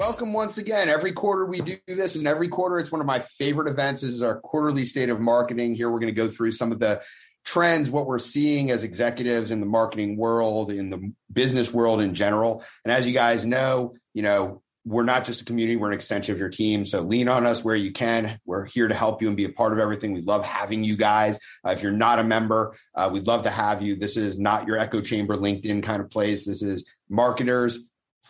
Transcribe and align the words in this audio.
Welcome 0.00 0.32
once 0.32 0.56
again. 0.56 0.88
Every 0.88 1.12
quarter 1.12 1.44
we 1.44 1.60
do 1.60 1.76
this, 1.86 2.14
and 2.16 2.26
every 2.26 2.48
quarter 2.48 2.78
it's 2.78 2.90
one 2.90 3.02
of 3.02 3.06
my 3.06 3.18
favorite 3.18 3.68
events. 3.68 4.00
This 4.00 4.12
is 4.14 4.22
our 4.22 4.40
quarterly 4.40 4.86
state 4.86 5.10
of 5.10 5.20
marketing. 5.20 5.74
Here 5.74 5.90
we're 5.90 5.98
going 5.98 6.14
to 6.14 6.18
go 6.18 6.26
through 6.26 6.52
some 6.52 6.72
of 6.72 6.78
the 6.78 7.02
trends, 7.44 7.90
what 7.90 8.06
we're 8.06 8.18
seeing 8.18 8.70
as 8.70 8.82
executives 8.82 9.50
in 9.50 9.60
the 9.60 9.66
marketing 9.66 10.16
world, 10.16 10.72
in 10.72 10.88
the 10.88 11.12
business 11.30 11.74
world 11.74 12.00
in 12.00 12.14
general. 12.14 12.64
And 12.82 12.92
as 12.92 13.06
you 13.06 13.12
guys 13.12 13.44
know, 13.44 13.92
you 14.14 14.22
know, 14.22 14.62
we're 14.86 15.04
not 15.04 15.26
just 15.26 15.42
a 15.42 15.44
community, 15.44 15.76
we're 15.76 15.88
an 15.88 15.94
extension 15.94 16.32
of 16.32 16.40
your 16.40 16.48
team. 16.48 16.86
So 16.86 17.02
lean 17.02 17.28
on 17.28 17.44
us 17.44 17.62
where 17.62 17.76
you 17.76 17.92
can. 17.92 18.40
We're 18.46 18.64
here 18.64 18.88
to 18.88 18.94
help 18.94 19.20
you 19.20 19.28
and 19.28 19.36
be 19.36 19.44
a 19.44 19.52
part 19.52 19.74
of 19.74 19.78
everything. 19.78 20.14
We 20.14 20.22
love 20.22 20.42
having 20.42 20.82
you 20.82 20.96
guys. 20.96 21.38
Uh, 21.62 21.72
if 21.72 21.82
you're 21.82 21.92
not 21.92 22.18
a 22.18 22.24
member, 22.24 22.74
uh, 22.94 23.10
we'd 23.12 23.26
love 23.26 23.42
to 23.42 23.50
have 23.50 23.82
you. 23.82 23.96
This 23.96 24.16
is 24.16 24.38
not 24.38 24.66
your 24.66 24.78
echo 24.78 25.02
chamber 25.02 25.36
LinkedIn 25.36 25.82
kind 25.82 26.00
of 26.00 26.08
place. 26.08 26.46
This 26.46 26.62
is 26.62 26.86
marketers 27.10 27.80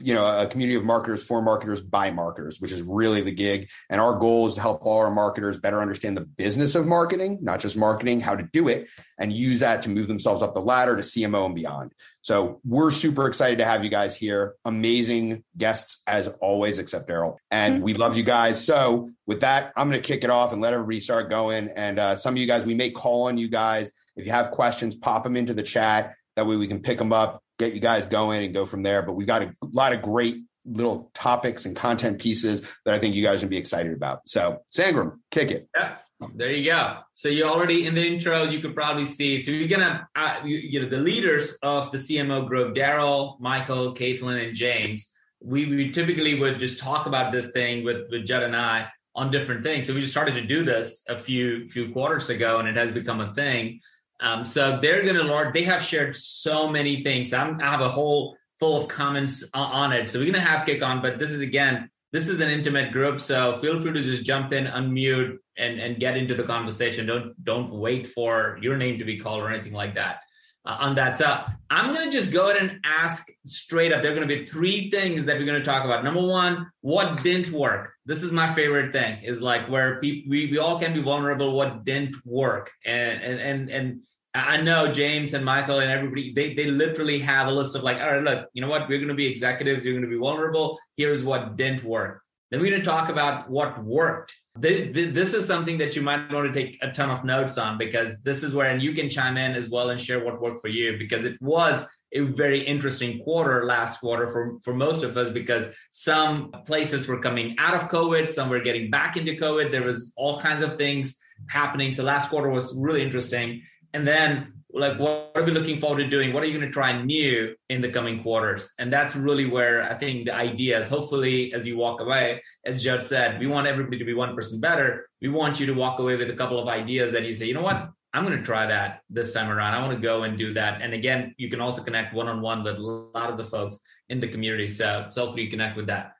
you 0.00 0.14
know 0.14 0.26
a 0.26 0.46
community 0.46 0.76
of 0.76 0.84
marketers 0.84 1.22
for 1.22 1.42
marketers 1.42 1.80
by 1.80 2.10
marketers 2.10 2.60
which 2.60 2.72
is 2.72 2.82
really 2.82 3.20
the 3.20 3.32
gig. 3.32 3.68
And 3.88 4.00
our 4.00 4.18
goal 4.18 4.46
is 4.46 4.54
to 4.54 4.60
help 4.60 4.80
all 4.82 4.98
our 4.98 5.10
marketers 5.10 5.58
better 5.58 5.80
understand 5.80 6.16
the 6.16 6.22
business 6.24 6.74
of 6.74 6.86
marketing 6.86 7.38
not 7.42 7.60
just 7.60 7.76
marketing 7.76 8.20
how 8.20 8.36
to 8.36 8.48
do 8.52 8.68
it 8.68 8.88
and 9.18 9.32
use 9.32 9.60
that 9.60 9.82
to 9.82 9.90
move 9.90 10.08
themselves 10.08 10.42
up 10.42 10.54
the 10.54 10.60
ladder 10.60 10.96
to 10.96 11.02
cmo 11.02 11.46
and 11.46 11.54
beyond. 11.54 11.92
So 12.22 12.60
we're 12.64 12.90
super 12.90 13.26
excited 13.26 13.58
to 13.58 13.64
have 13.64 13.82
you 13.82 13.90
guys 13.90 14.14
here. 14.14 14.56
Amazing 14.64 15.42
guests 15.56 16.02
as 16.06 16.28
always 16.40 16.78
except 16.78 17.08
darryl. 17.08 17.36
And 17.50 17.76
mm-hmm. 17.76 17.84
we 17.84 17.94
love 17.94 18.16
you 18.16 18.22
guys. 18.22 18.64
So 18.64 19.10
with 19.26 19.40
that 19.40 19.72
i'm 19.76 19.88
going 19.88 20.00
to 20.00 20.06
kick 20.06 20.24
it 20.24 20.30
off 20.30 20.52
and 20.52 20.60
let 20.60 20.72
everybody 20.72 21.00
start 21.00 21.30
going. 21.30 21.68
And 21.68 21.98
uh, 21.98 22.16
some 22.16 22.34
of 22.34 22.38
you 22.38 22.46
guys 22.46 22.64
we 22.64 22.74
may 22.74 22.90
call 22.90 23.28
on 23.28 23.38
you 23.38 23.48
guys. 23.48 23.92
If 24.16 24.26
you 24.26 24.32
have 24.32 24.50
questions 24.50 24.94
pop 24.94 25.24
them 25.24 25.36
into 25.36 25.54
the 25.54 25.62
chat. 25.62 26.14
That 26.36 26.46
way 26.46 26.56
we 26.56 26.68
can 26.68 26.80
pick 26.80 26.96
them 26.96 27.12
up 27.12 27.42
get 27.60 27.74
you 27.74 27.80
guys 27.80 28.06
going 28.06 28.44
and 28.44 28.54
go 28.54 28.64
from 28.64 28.82
there. 28.82 29.02
But 29.02 29.12
we've 29.12 29.26
got 29.26 29.42
a 29.42 29.54
lot 29.72 29.92
of 29.92 30.02
great 30.02 30.42
little 30.64 31.10
topics 31.14 31.64
and 31.66 31.76
content 31.76 32.20
pieces 32.20 32.66
that 32.84 32.94
I 32.94 32.98
think 32.98 33.14
you 33.14 33.22
guys 33.22 33.42
would 33.42 33.50
be 33.50 33.56
excited 33.56 33.92
about. 33.92 34.20
So, 34.26 34.58
Sangram, 34.76 35.18
kick 35.30 35.50
it. 35.50 35.68
Yeah, 35.76 35.96
there 36.34 36.52
you 36.52 36.64
go. 36.64 36.98
So 37.14 37.28
you're 37.28 37.48
already 37.48 37.86
in 37.86 37.94
the 37.94 38.02
intros, 38.02 38.50
you 38.50 38.60
could 38.60 38.74
probably 38.74 39.04
see. 39.04 39.38
So 39.38 39.50
you're 39.50 39.68
gonna, 39.68 40.08
uh, 40.16 40.40
you, 40.44 40.56
you, 40.56 40.82
know, 40.82 40.88
the 40.88 40.98
leaders 40.98 41.56
of 41.62 41.90
the 41.92 41.98
CMO 41.98 42.46
group, 42.46 42.74
Darryl, 42.74 43.38
Michael, 43.40 43.94
Caitlin, 43.94 44.46
and 44.46 44.54
James. 44.54 45.10
We, 45.42 45.66
we 45.66 45.90
typically 45.90 46.38
would 46.38 46.58
just 46.58 46.78
talk 46.78 47.06
about 47.06 47.32
this 47.32 47.50
thing 47.52 47.84
with 47.84 48.10
with 48.10 48.26
Judd 48.26 48.42
and 48.42 48.54
I 48.56 48.88
on 49.14 49.30
different 49.30 49.62
things. 49.62 49.86
So 49.86 49.94
we 49.94 50.00
just 50.00 50.12
started 50.12 50.34
to 50.34 50.46
do 50.46 50.64
this 50.64 51.02
a 51.08 51.16
few 51.16 51.68
few 51.68 51.92
quarters 51.92 52.28
ago, 52.28 52.58
and 52.58 52.68
it 52.68 52.76
has 52.76 52.92
become 52.92 53.20
a 53.20 53.34
thing. 53.34 53.80
Um, 54.20 54.44
so 54.44 54.78
they're 54.80 55.02
going 55.02 55.16
to 55.16 55.22
learn. 55.22 55.52
They 55.52 55.62
have 55.62 55.82
shared 55.82 56.14
so 56.14 56.68
many 56.68 57.02
things. 57.02 57.32
I'm, 57.32 57.60
i 57.60 57.70
have 57.70 57.80
a 57.80 57.88
whole 57.88 58.36
full 58.58 58.76
of 58.76 58.88
comments 58.88 59.42
on, 59.54 59.92
it. 59.92 60.10
So 60.10 60.18
we're 60.18 60.26
going 60.26 60.34
to 60.34 60.40
have 60.40 60.66
kick 60.66 60.82
on, 60.82 61.00
but 61.00 61.18
this 61.18 61.30
is 61.30 61.40
again, 61.40 61.90
this 62.12 62.28
is 62.28 62.40
an 62.40 62.50
intimate 62.50 62.92
group. 62.92 63.20
So 63.20 63.56
feel 63.58 63.80
free 63.80 63.92
to 63.92 64.02
just 64.02 64.24
jump 64.24 64.52
in, 64.52 64.66
unmute, 64.66 65.38
and 65.56 65.78
and 65.78 65.98
get 65.98 66.16
into 66.16 66.34
the 66.34 66.42
conversation. 66.42 67.06
Don't 67.06 67.44
don't 67.44 67.72
wait 67.72 68.08
for 68.08 68.58
your 68.60 68.76
name 68.76 68.98
to 68.98 69.04
be 69.04 69.18
called 69.18 69.42
or 69.42 69.50
anything 69.50 69.72
like 69.72 69.94
that. 69.94 70.20
Uh, 70.66 70.76
on 70.78 70.94
that. 70.94 71.16
So 71.16 71.42
I'm 71.70 71.90
going 71.90 72.10
to 72.10 72.14
just 72.14 72.30
go 72.32 72.50
ahead 72.50 72.62
and 72.62 72.80
ask 72.84 73.26
straight 73.46 73.94
up. 73.94 74.02
There 74.02 74.12
are 74.12 74.14
going 74.14 74.28
to 74.28 74.36
be 74.36 74.44
three 74.44 74.90
things 74.90 75.24
that 75.24 75.38
we're 75.38 75.46
going 75.46 75.58
to 75.58 75.64
talk 75.64 75.86
about. 75.86 76.04
Number 76.04 76.20
one, 76.20 76.70
what 76.82 77.22
didn't 77.22 77.50
work? 77.54 77.94
This 78.04 78.22
is 78.22 78.30
my 78.30 78.52
favorite 78.52 78.92
thing 78.92 79.22
is 79.24 79.40
like 79.40 79.70
where 79.70 79.98
we, 80.02 80.26
we 80.28 80.58
all 80.58 80.78
can 80.78 80.92
be 80.92 81.00
vulnerable. 81.00 81.56
What 81.56 81.86
didn't 81.86 82.14
work? 82.26 82.70
And, 82.84 83.22
and, 83.22 83.40
and, 83.40 83.70
and 83.70 84.00
I 84.34 84.60
know 84.60 84.92
James 84.92 85.34
and 85.34 85.44
Michael 85.44 85.80
and 85.80 85.90
everybody, 85.90 86.32
they, 86.32 86.54
they 86.54 86.66
literally 86.66 87.18
have 87.18 87.48
a 87.48 87.50
list 87.50 87.74
of 87.74 87.82
like, 87.82 87.98
all 87.98 88.12
right, 88.12 88.22
look, 88.22 88.48
you 88.52 88.62
know 88.62 88.68
what? 88.68 88.88
We're 88.88 88.98
going 88.98 89.08
to 89.08 89.14
be 89.14 89.26
executives. 89.26 89.84
You're 89.84 89.94
going 89.94 90.08
to 90.08 90.10
be 90.10 90.20
vulnerable. 90.20 90.78
Here's 90.96 91.24
what 91.24 91.56
didn't 91.56 91.82
work. 91.82 92.22
Then 92.50 92.60
we're 92.60 92.70
going 92.70 92.80
to 92.80 92.86
talk 92.86 93.08
about 93.08 93.50
what 93.50 93.82
worked. 93.84 94.34
This, 94.56 94.90
this 94.92 95.34
is 95.34 95.46
something 95.46 95.78
that 95.78 95.96
you 95.96 96.02
might 96.02 96.30
want 96.32 96.52
to 96.52 96.52
take 96.52 96.78
a 96.82 96.90
ton 96.90 97.10
of 97.10 97.24
notes 97.24 97.58
on 97.58 97.78
because 97.78 98.22
this 98.22 98.42
is 98.42 98.54
where, 98.54 98.68
and 98.70 98.82
you 98.82 98.92
can 98.92 99.08
chime 99.10 99.36
in 99.36 99.52
as 99.52 99.68
well 99.68 99.90
and 99.90 100.00
share 100.00 100.24
what 100.24 100.40
worked 100.40 100.60
for 100.60 100.68
you 100.68 100.96
because 100.98 101.24
it 101.24 101.40
was 101.40 101.84
a 102.12 102.20
very 102.20 102.64
interesting 102.66 103.22
quarter 103.22 103.64
last 103.64 104.00
quarter 104.00 104.28
for, 104.28 104.58
for 104.64 104.72
most 104.72 105.04
of 105.04 105.16
us 105.16 105.30
because 105.30 105.68
some 105.92 106.50
places 106.66 107.06
were 107.06 107.20
coming 107.20 107.54
out 107.58 107.74
of 107.74 107.88
COVID, 107.88 108.28
some 108.28 108.48
were 108.48 108.60
getting 108.60 108.90
back 108.90 109.16
into 109.16 109.32
COVID. 109.32 109.70
There 109.70 109.84
was 109.84 110.12
all 110.16 110.40
kinds 110.40 110.62
of 110.62 110.76
things 110.76 111.18
happening. 111.48 111.92
So 111.92 112.02
last 112.02 112.30
quarter 112.30 112.48
was 112.48 112.74
really 112.76 113.02
interesting 113.02 113.62
and 113.94 114.06
then 114.06 114.52
like 114.72 114.98
what 114.98 115.32
are 115.34 115.42
we 115.42 115.50
looking 115.50 115.76
forward 115.76 115.98
to 115.98 116.08
doing? 116.08 116.32
What 116.32 116.42
are 116.42 116.46
you 116.46 116.56
going 116.56 116.66
to 116.66 116.72
try 116.72 117.00
new 117.02 117.54
in 117.68 117.80
the 117.80 117.90
coming 117.90 118.22
quarters? 118.22 118.70
And 118.78 118.92
that's 118.92 119.16
really 119.16 119.46
where 119.46 119.82
i 119.82 119.96
think 119.96 120.26
the 120.26 120.34
idea 120.34 120.78
is. 120.78 120.88
Hopefully 120.88 121.52
as 121.54 121.66
you 121.66 121.76
walk 121.76 122.00
away 122.00 122.42
as 122.64 122.82
judd 122.82 123.02
said 123.02 123.40
we 123.40 123.46
want 123.46 123.66
everybody 123.66 123.98
to 123.98 124.04
be 124.04 124.14
one 124.14 124.34
person 124.34 124.60
better. 124.60 125.08
We 125.20 125.28
want 125.28 125.58
you 125.60 125.66
to 125.66 125.72
walk 125.72 125.98
away 125.98 126.16
with 126.16 126.30
a 126.30 126.36
couple 126.36 126.58
of 126.58 126.68
ideas 126.68 127.12
that 127.12 127.24
you 127.24 127.32
say 127.32 127.46
you 127.46 127.54
know 127.54 127.62
what? 127.62 127.90
I'm 128.12 128.24
going 128.24 128.36
to 128.36 128.44
try 128.44 128.66
that 128.66 129.02
this 129.08 129.32
time 129.32 129.50
around. 129.50 129.74
I 129.74 129.80
want 129.86 129.94
to 129.94 130.00
go 130.00 130.24
and 130.24 130.36
do 130.38 130.52
that. 130.54 130.82
And 130.82 130.94
again 130.94 131.34
you 131.36 131.50
can 131.50 131.60
also 131.60 131.82
connect 131.82 132.14
one-on-one 132.14 132.62
with 132.62 132.78
a 132.78 132.82
lot 132.82 133.30
of 133.30 133.36
the 133.36 133.44
folks 133.44 133.78
in 134.08 134.20
the 134.20 134.28
community 134.28 134.68
so, 134.68 135.06
so 135.08 135.22
hopefully 135.22 135.44
you 135.44 135.50
connect 135.50 135.76
with 135.76 135.86
that. 135.86 136.12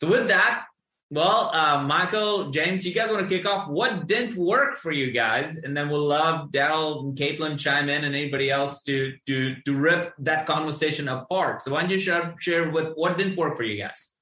So 0.00 0.08
with 0.08 0.26
that 0.28 0.64
well, 1.14 1.50
uh, 1.54 1.82
Michael, 1.82 2.50
James, 2.50 2.84
you 2.84 2.92
guys 2.92 3.10
want 3.10 3.28
to 3.28 3.36
kick 3.36 3.46
off? 3.46 3.68
What 3.68 4.08
didn't 4.08 4.36
work 4.36 4.76
for 4.76 4.90
you 4.90 5.12
guys? 5.12 5.56
And 5.56 5.76
then 5.76 5.88
we'll 5.88 6.06
love 6.06 6.50
Darryl 6.50 7.04
and 7.04 7.16
Caitlin 7.16 7.58
chime 7.58 7.88
in 7.88 8.04
and 8.04 8.14
anybody 8.14 8.50
else 8.50 8.82
to 8.82 9.12
to 9.26 9.54
to 9.64 9.76
rip 9.76 10.12
that 10.18 10.46
conversation 10.46 11.08
apart. 11.08 11.62
So 11.62 11.72
why 11.72 11.82
don't 11.82 11.90
you 11.90 11.98
share 11.98 12.34
share 12.40 12.70
with 12.70 12.94
what 12.96 13.16
didn't 13.16 13.36
work 13.36 13.56
for 13.56 13.62
you 13.62 13.80
guys? 13.80 14.14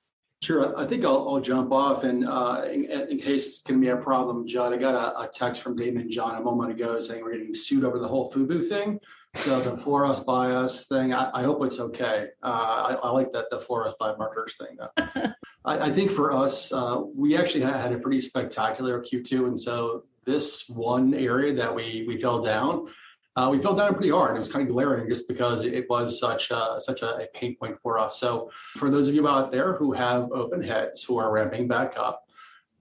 Sure, 0.43 0.77
I 0.77 0.85
think 0.87 1.05
I'll, 1.05 1.29
I'll 1.29 1.41
jump 1.41 1.71
off, 1.71 2.03
and 2.03 2.29
uh, 2.29 2.65
in, 2.69 2.85
in, 2.87 3.21
case 3.21 3.47
it's 3.47 3.63
going 3.63 3.81
to 3.81 3.87
be 3.87 3.91
a 3.93 3.97
problem, 3.97 4.45
John, 4.45 4.75
I 4.75 4.77
got 4.77 4.97
a, 4.97 5.21
a, 5.21 5.29
text 5.29 5.63
from 5.63 5.79
Daymond 5.79 6.09
John 6.09 6.35
a 6.35 6.41
moment 6.41 6.73
ago 6.73 6.99
saying 6.99 7.23
we're 7.23 7.31
getting 7.31 7.55
sued 7.55 7.85
over 7.85 8.01
the 8.01 8.09
whole 8.09 8.33
FUBU 8.33 8.69
thing. 8.69 8.99
So 9.35 9.61
the 9.61 9.79
for 9.79 10.05
us 10.05 10.21
by 10.21 10.51
us 10.51 10.87
thing, 10.87 11.15
I, 11.15 11.31
I 11.33 11.43
hope 11.43 11.65
it's 11.65 11.81
okay. 11.81 12.29
Uh, 12.43 12.47
I, 12.47 12.95
I, 13.03 13.11
like 13.11 13.33
that 13.33 13.47
the 13.51 13.61
for 13.61 13.87
us 13.87 13.95
by 13.99 14.15
marketers 14.17 14.57
thing 14.57 14.77
though. 14.79 15.05
I, 15.65 15.89
I, 15.89 15.93
think 15.93 16.13
for 16.13 16.33
us, 16.33 16.71
uh, 16.71 17.01
we 17.15 17.37
actually 17.37 17.63
had 17.63 17.93
a 17.93 17.99
pretty 17.99 18.21
spectacular 18.21 19.03
Q2, 19.03 19.47
and 19.47 19.59
so 19.59 20.05
this 20.27 20.69
one 20.69 21.15
area 21.15 21.55
that 21.55 21.75
we 21.75 22.05
we 22.07 22.21
fell 22.21 22.43
down, 22.43 22.89
uh, 23.35 23.49
we 23.51 23.63
fell 23.63 23.75
down 23.75 23.95
pretty 23.95 24.11
hard. 24.11 24.37
It 24.37 24.39
was 24.39 24.53
kind 24.53 24.69
of 24.69 24.73
glaring 24.73 25.09
just 25.09 25.27
because 25.27 25.65
it 25.65 25.89
was 25.89 26.21
such 26.21 26.51
a, 26.51 26.77
such 26.81 27.03
a, 27.03 27.27
pain 27.35 27.57
point 27.57 27.77
for 27.83 27.99
us. 27.99 28.21
So 28.21 28.51
for 28.77 28.91
those 28.91 29.09
of 29.09 29.15
you 29.15 29.27
out 29.27 29.51
there 29.51 29.75
who 29.75 29.93
have 29.93 30.31
open 30.33 30.63
heads 30.63 31.03
who 31.03 31.19
are 31.19 31.33
ramping 31.33 31.67
back 31.67 31.95
up, 31.97 32.25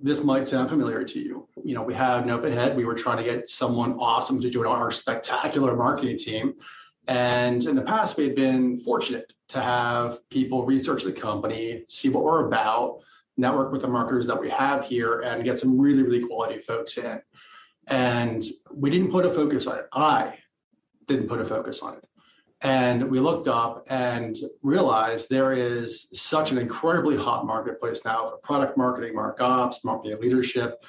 this 0.02 0.24
might 0.24 0.48
sound 0.48 0.70
familiar 0.70 1.04
to 1.04 1.20
you. 1.20 1.48
You 1.64 1.76
know, 1.76 1.84
we 1.84 1.94
have 1.94 2.24
an 2.24 2.32
open 2.32 2.52
head. 2.52 2.76
We 2.76 2.86
were 2.86 2.96
trying 2.96 3.18
to 3.18 3.24
get 3.24 3.50
someone 3.50 3.94
awesome 3.94 4.42
to 4.42 4.50
join 4.50 4.66
our 4.66 4.92
spectacular 4.92 5.76
marketing 5.76 6.18
team. 6.18 6.56
And 7.08 7.64
in 7.66 7.76
the 7.76 7.82
past, 7.82 8.18
we 8.18 8.26
had 8.26 8.36
been 8.36 8.80
fortunate 8.82 9.34
to 9.50 9.62
have 9.62 10.28
people 10.30 10.66
research 10.66 11.04
the 11.04 11.12
company, 11.12 11.84
see 11.88 12.10
what 12.10 12.24
we're 12.24 12.48
about, 12.48 13.00
network 13.38 13.72
with 13.72 13.82
the 13.82 13.88
marketers 13.88 14.28
that 14.28 14.40
we 14.40 14.50
have 14.50 14.86
here, 14.86 15.22
and 15.22 15.44
get 15.44 15.58
some 15.58 15.80
really, 15.80 16.04
really 16.04 16.26
quality 16.26 16.62
folks 16.62 16.98
in. 16.98 17.22
And 17.88 18.44
we 18.72 18.90
didn't 18.90 19.12
put 19.12 19.26
a 19.26 19.34
focus 19.34 19.68
on 19.68 19.80
it. 19.80 19.88
I 19.92 20.36
didn't 21.08 21.28
put 21.28 21.42
a 21.42 21.46
focus 21.46 21.82
on 21.82 21.96
it. 21.96 22.06
And 22.64 23.10
we 23.10 23.20
looked 23.20 23.48
up 23.48 23.86
and 23.90 24.38
realized 24.62 25.30
there 25.30 25.54
is 25.54 26.08
such 26.14 26.52
an 26.52 26.60
incredibly 26.60 27.18
hot 27.18 27.46
marketplace 27.46 28.06
now 28.06 28.30
for 28.30 28.38
product 28.38 28.78
marketing, 28.78 29.16
mark 29.16 29.42
ops, 29.42 29.84
marketing 29.84 30.22
leadership. 30.22 30.80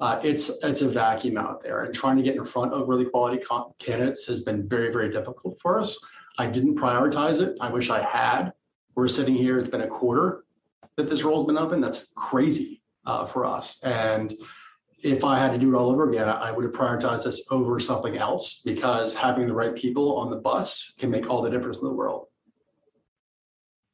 Uh, 0.00 0.20
it's 0.22 0.48
it's 0.62 0.80
a 0.80 0.88
vacuum 0.88 1.36
out 1.36 1.62
there, 1.62 1.84
and 1.84 1.94
trying 1.94 2.16
to 2.16 2.22
get 2.22 2.36
in 2.36 2.44
front 2.44 2.72
of 2.72 2.88
really 2.88 3.04
quality 3.04 3.44
candidates 3.78 4.26
has 4.26 4.40
been 4.40 4.66
very 4.68 4.92
very 4.92 5.10
difficult 5.10 5.58
for 5.60 5.78
us. 5.78 5.98
I 6.38 6.46
didn't 6.46 6.76
prioritize 6.76 7.40
it. 7.40 7.58
I 7.60 7.70
wish 7.70 7.90
I 7.90 8.02
had. 8.02 8.52
We're 8.94 9.08
sitting 9.08 9.34
here; 9.34 9.58
it's 9.58 9.70
been 9.70 9.82
a 9.82 9.88
quarter 9.88 10.44
that 10.96 11.10
this 11.10 11.24
role's 11.24 11.46
been 11.46 11.58
open. 11.58 11.80
That's 11.80 12.12
crazy 12.14 12.80
uh, 13.06 13.26
for 13.26 13.44
us, 13.44 13.80
and 13.82 14.34
if 15.02 15.24
I 15.24 15.38
had 15.38 15.52
to 15.52 15.58
do 15.58 15.74
it 15.74 15.78
all 15.78 15.90
over 15.90 16.08
again, 16.08 16.28
I 16.28 16.50
would 16.50 16.64
have 16.64 16.72
prioritized 16.72 17.24
this 17.24 17.46
over 17.50 17.78
something 17.80 18.16
else 18.16 18.62
because 18.64 19.14
having 19.14 19.46
the 19.46 19.54
right 19.54 19.74
people 19.74 20.16
on 20.16 20.30
the 20.30 20.36
bus 20.36 20.94
can 20.98 21.10
make 21.10 21.28
all 21.28 21.42
the 21.42 21.50
difference 21.50 21.78
in 21.78 21.84
the 21.84 21.92
world. 21.92 22.26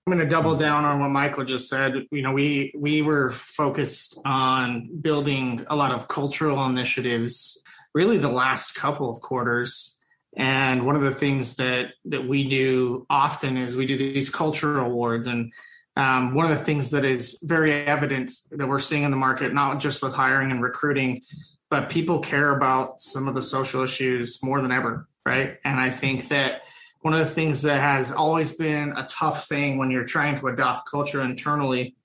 I'm 0.06 0.12
going 0.12 0.24
to 0.26 0.30
double 0.30 0.54
down 0.54 0.84
on 0.84 1.00
what 1.00 1.08
Michael 1.08 1.44
just 1.44 1.68
said. 1.68 2.06
You 2.10 2.22
know, 2.22 2.32
we 2.32 2.74
we 2.76 3.00
were 3.00 3.30
focused 3.30 4.18
on 4.24 4.90
building 5.00 5.64
a 5.68 5.76
lot 5.76 5.92
of 5.92 6.08
cultural 6.08 6.64
initiatives 6.66 7.62
really 7.94 8.18
the 8.18 8.28
last 8.28 8.74
couple 8.74 9.08
of 9.08 9.20
quarters. 9.20 9.98
And 10.36 10.84
one 10.84 10.96
of 10.96 11.02
the 11.02 11.14
things 11.14 11.56
that 11.56 11.92
that 12.06 12.26
we 12.26 12.48
do 12.48 13.06
often 13.08 13.56
is 13.56 13.76
we 13.76 13.86
do 13.86 13.96
these 13.96 14.28
culture 14.28 14.78
awards. 14.80 15.26
And 15.28 15.52
um, 15.96 16.35
one 16.35 16.50
of 16.50 16.58
the 16.58 16.64
things 16.64 16.91
that 16.91 17.05
is 17.05 17.38
very 17.43 17.73
evident 17.73 18.32
that 18.50 18.67
we're 18.67 18.81
seeing 18.81 19.05
in 19.05 19.11
the 19.11 19.17
market, 19.17 19.55
not 19.55 19.79
just 19.81 20.02
with 20.02 20.12
hiring 20.12 20.50
and 20.50 20.62
recruiting, 20.62 21.23
but 21.70 21.88
people 21.88 22.19
care 22.19 22.50
about 22.56 23.00
some 23.00 23.29
of 23.29 23.35
the 23.35 23.43
social 23.43 23.82
issues 23.82 24.43
more 24.43 24.61
than 24.61 24.73
ever, 24.73 25.08
right? 25.25 25.58
And 25.64 25.79
I 25.79 25.91
think 25.91 26.29
that 26.29 26.62
one 27.02 27.14
of 27.14 27.20
the 27.20 27.35
things 27.35 27.62
that 27.62 27.81
has 27.81 28.11
always 28.12 28.52
been 28.52 28.93
a 28.96 29.06
tough 29.08 29.46
thing 29.46 29.79
when 29.79 29.91
you're 29.91 30.05
trying 30.05 30.38
to 30.41 30.49
adopt 30.49 30.91
culture 30.91 31.20
internally 31.20 31.96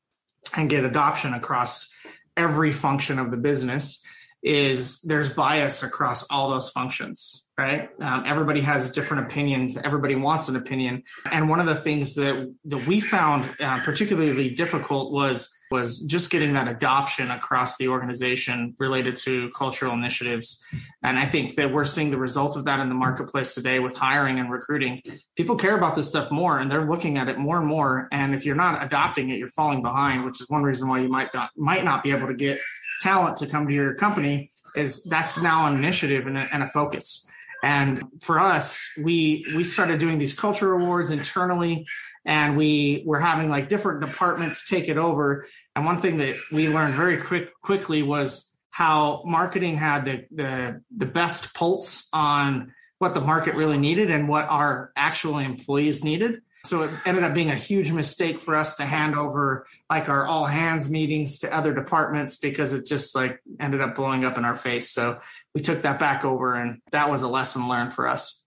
and 0.56 0.70
get 0.70 0.84
adoption 0.84 1.34
across 1.34 1.94
every 2.36 2.72
function 2.72 3.18
of 3.20 3.32
the 3.32 3.38
business 3.38 4.04
is 4.42 5.02
there's 5.02 5.30
bias 5.32 5.84
across 5.84 6.24
all 6.30 6.50
those 6.50 6.70
functions 6.70 7.48
right? 7.60 7.90
Um, 8.00 8.24
everybody 8.26 8.62
has 8.62 8.90
different 8.90 9.26
opinions. 9.26 9.76
Everybody 9.76 10.16
wants 10.16 10.48
an 10.48 10.56
opinion. 10.56 11.04
And 11.30 11.50
one 11.50 11.60
of 11.60 11.66
the 11.66 11.76
things 11.76 12.16
that 12.16 12.56
that 12.66 12.88
we 12.88 13.02
found 13.02 13.54
uh, 13.60 13.82
particularly 13.84 14.52
difficult 14.52 15.12
was 15.12 15.54
was 15.70 16.00
just 16.00 16.32
getting 16.32 16.54
that 16.54 16.70
adoption 16.70 17.30
across 17.30 17.76
the 17.76 17.90
organization 17.90 18.76
related 18.80 19.16
to 19.18 19.52
cultural 19.52 19.94
initiatives. 19.94 20.64
And 21.04 21.20
i 21.20 21.26
think 21.26 21.56
that 21.56 21.72
we're 21.72 21.86
seeing 21.86 22.12
the 22.12 22.18
result 22.18 22.56
of 22.56 22.64
that 22.66 22.80
in 22.80 22.88
the 22.88 22.96
marketplace 22.96 23.54
today 23.54 23.80
with 23.80 23.96
hiring 23.96 24.40
and 24.40 24.50
recruiting. 24.50 25.02
People 25.36 25.58
care 25.58 25.78
about 25.78 25.96
this 25.96 26.08
stuff 26.08 26.32
more 26.32 26.60
and 26.60 26.72
they're 26.72 26.90
looking 26.90 27.18
at 27.18 27.28
it 27.28 27.38
more 27.38 27.58
and 27.58 27.68
more. 27.68 28.08
And 28.14 28.34
if 28.34 28.46
you're 28.46 28.56
not 28.56 28.82
adopting 28.84 29.30
it 29.30 29.38
you're 29.38 29.50
falling 29.50 29.82
behind 29.82 30.24
which 30.24 30.40
is 30.40 30.50
one 30.50 30.64
reason 30.64 30.88
why 30.88 31.00
you 31.00 31.10
might 31.10 31.34
not 31.34 31.50
might 31.58 31.84
not 31.84 32.04
be 32.04 32.12
able 32.12 32.28
to 32.28 32.36
get 32.36 32.58
talent 33.00 33.38
to 33.38 33.48
come 33.48 33.68
to 33.68 33.74
your 33.74 33.94
company 33.96 34.52
is 34.76 35.04
that's 35.04 35.38
now 35.38 35.68
an 35.68 35.76
initiative 35.76 36.28
and 36.28 36.38
a, 36.38 36.48
and 36.54 36.64
a 36.64 36.68
focus. 36.68 37.26
And 37.62 38.04
for 38.22 38.40
us 38.40 38.88
we 38.98 39.46
we 39.56 39.64
started 39.64 40.00
doing 40.00 40.18
these 40.18 40.34
culture 40.34 40.74
awards 40.74 41.12
internally 41.12 41.86
and 42.26 42.56
we 42.56 43.04
were 43.06 43.20
having 43.20 43.50
like 43.50 43.70
different 43.70 44.02
departments 44.02 44.68
take 44.68 44.88
it 44.88 44.98
over. 44.98 45.48
And 45.76 45.86
one 45.86 46.02
thing 46.02 46.18
that 46.20 46.36
we 46.52 46.70
learned 46.70 46.96
very 46.96 47.22
quick 47.22 47.50
quickly 47.62 48.02
was 48.02 48.54
how 48.70 49.24
marketing 49.26 49.78
had 49.78 50.06
the 50.06 50.26
the, 50.32 50.82
the 50.96 51.06
best 51.06 51.54
pulse 51.54 52.08
on 52.14 52.74
what 53.00 53.14
the 53.14 53.22
market 53.22 53.56
really 53.56 53.78
needed 53.78 54.12
and 54.12 54.28
what 54.28 54.46
our 54.46 54.92
actual 54.96 55.40
employees 55.40 56.04
needed 56.04 56.42
so 56.70 56.84
it 56.84 56.92
ended 57.04 57.24
up 57.24 57.34
being 57.34 57.50
a 57.50 57.56
huge 57.56 57.92
mistake 57.92 58.42
for 58.42 58.56
us 58.56 58.76
to 58.76 58.86
hand 58.86 59.16
over 59.16 59.66
like 59.90 60.08
our 60.08 60.28
all 60.28 60.46
hands 60.46 60.88
meetings 60.88 61.40
to 61.40 61.52
other 61.52 61.74
departments 61.74 62.38
because 62.38 62.74
it 62.74 62.86
just 62.86 63.16
like 63.16 63.42
ended 63.60 63.82
up 63.82 63.96
blowing 63.96 64.24
up 64.24 64.38
in 64.38 64.46
our 64.46 64.56
face. 64.56 64.92
So 64.92 65.20
we 65.56 65.62
took 65.62 65.82
that 65.82 65.98
back 65.98 66.24
over 66.24 66.54
and 66.54 66.80
that 66.92 67.10
was 67.10 67.24
a 67.24 67.28
lesson 67.28 67.68
learned 67.68 67.96
for 67.96 68.08
us. 68.08 68.44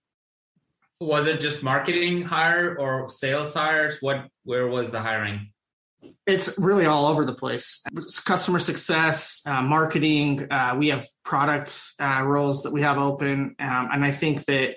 Was 1.01 1.27
it 1.27 1.41
just 1.41 1.63
marketing 1.63 2.21
hire 2.21 2.77
or 2.79 3.09
sales 3.09 3.53
hires? 3.53 3.97
What 3.99 4.27
where 4.45 4.67
was 4.67 4.89
the 4.89 5.01
hiring? 5.01 5.51
It's 6.25 6.57
really 6.57 6.85
all 6.85 7.07
over 7.07 7.25
the 7.25 7.33
place. 7.33 7.81
It's 7.93 8.21
customer 8.21 8.59
success, 8.59 9.41
uh, 9.45 9.61
marketing. 9.61 10.47
Uh, 10.49 10.75
we 10.77 10.89
have 10.89 11.07
products 11.23 11.95
uh, 11.99 12.23
roles 12.25 12.63
that 12.63 12.71
we 12.71 12.81
have 12.81 12.97
open, 12.97 13.55
um, 13.59 13.89
and 13.91 14.03
I 14.03 14.11
think 14.11 14.45
that 14.45 14.75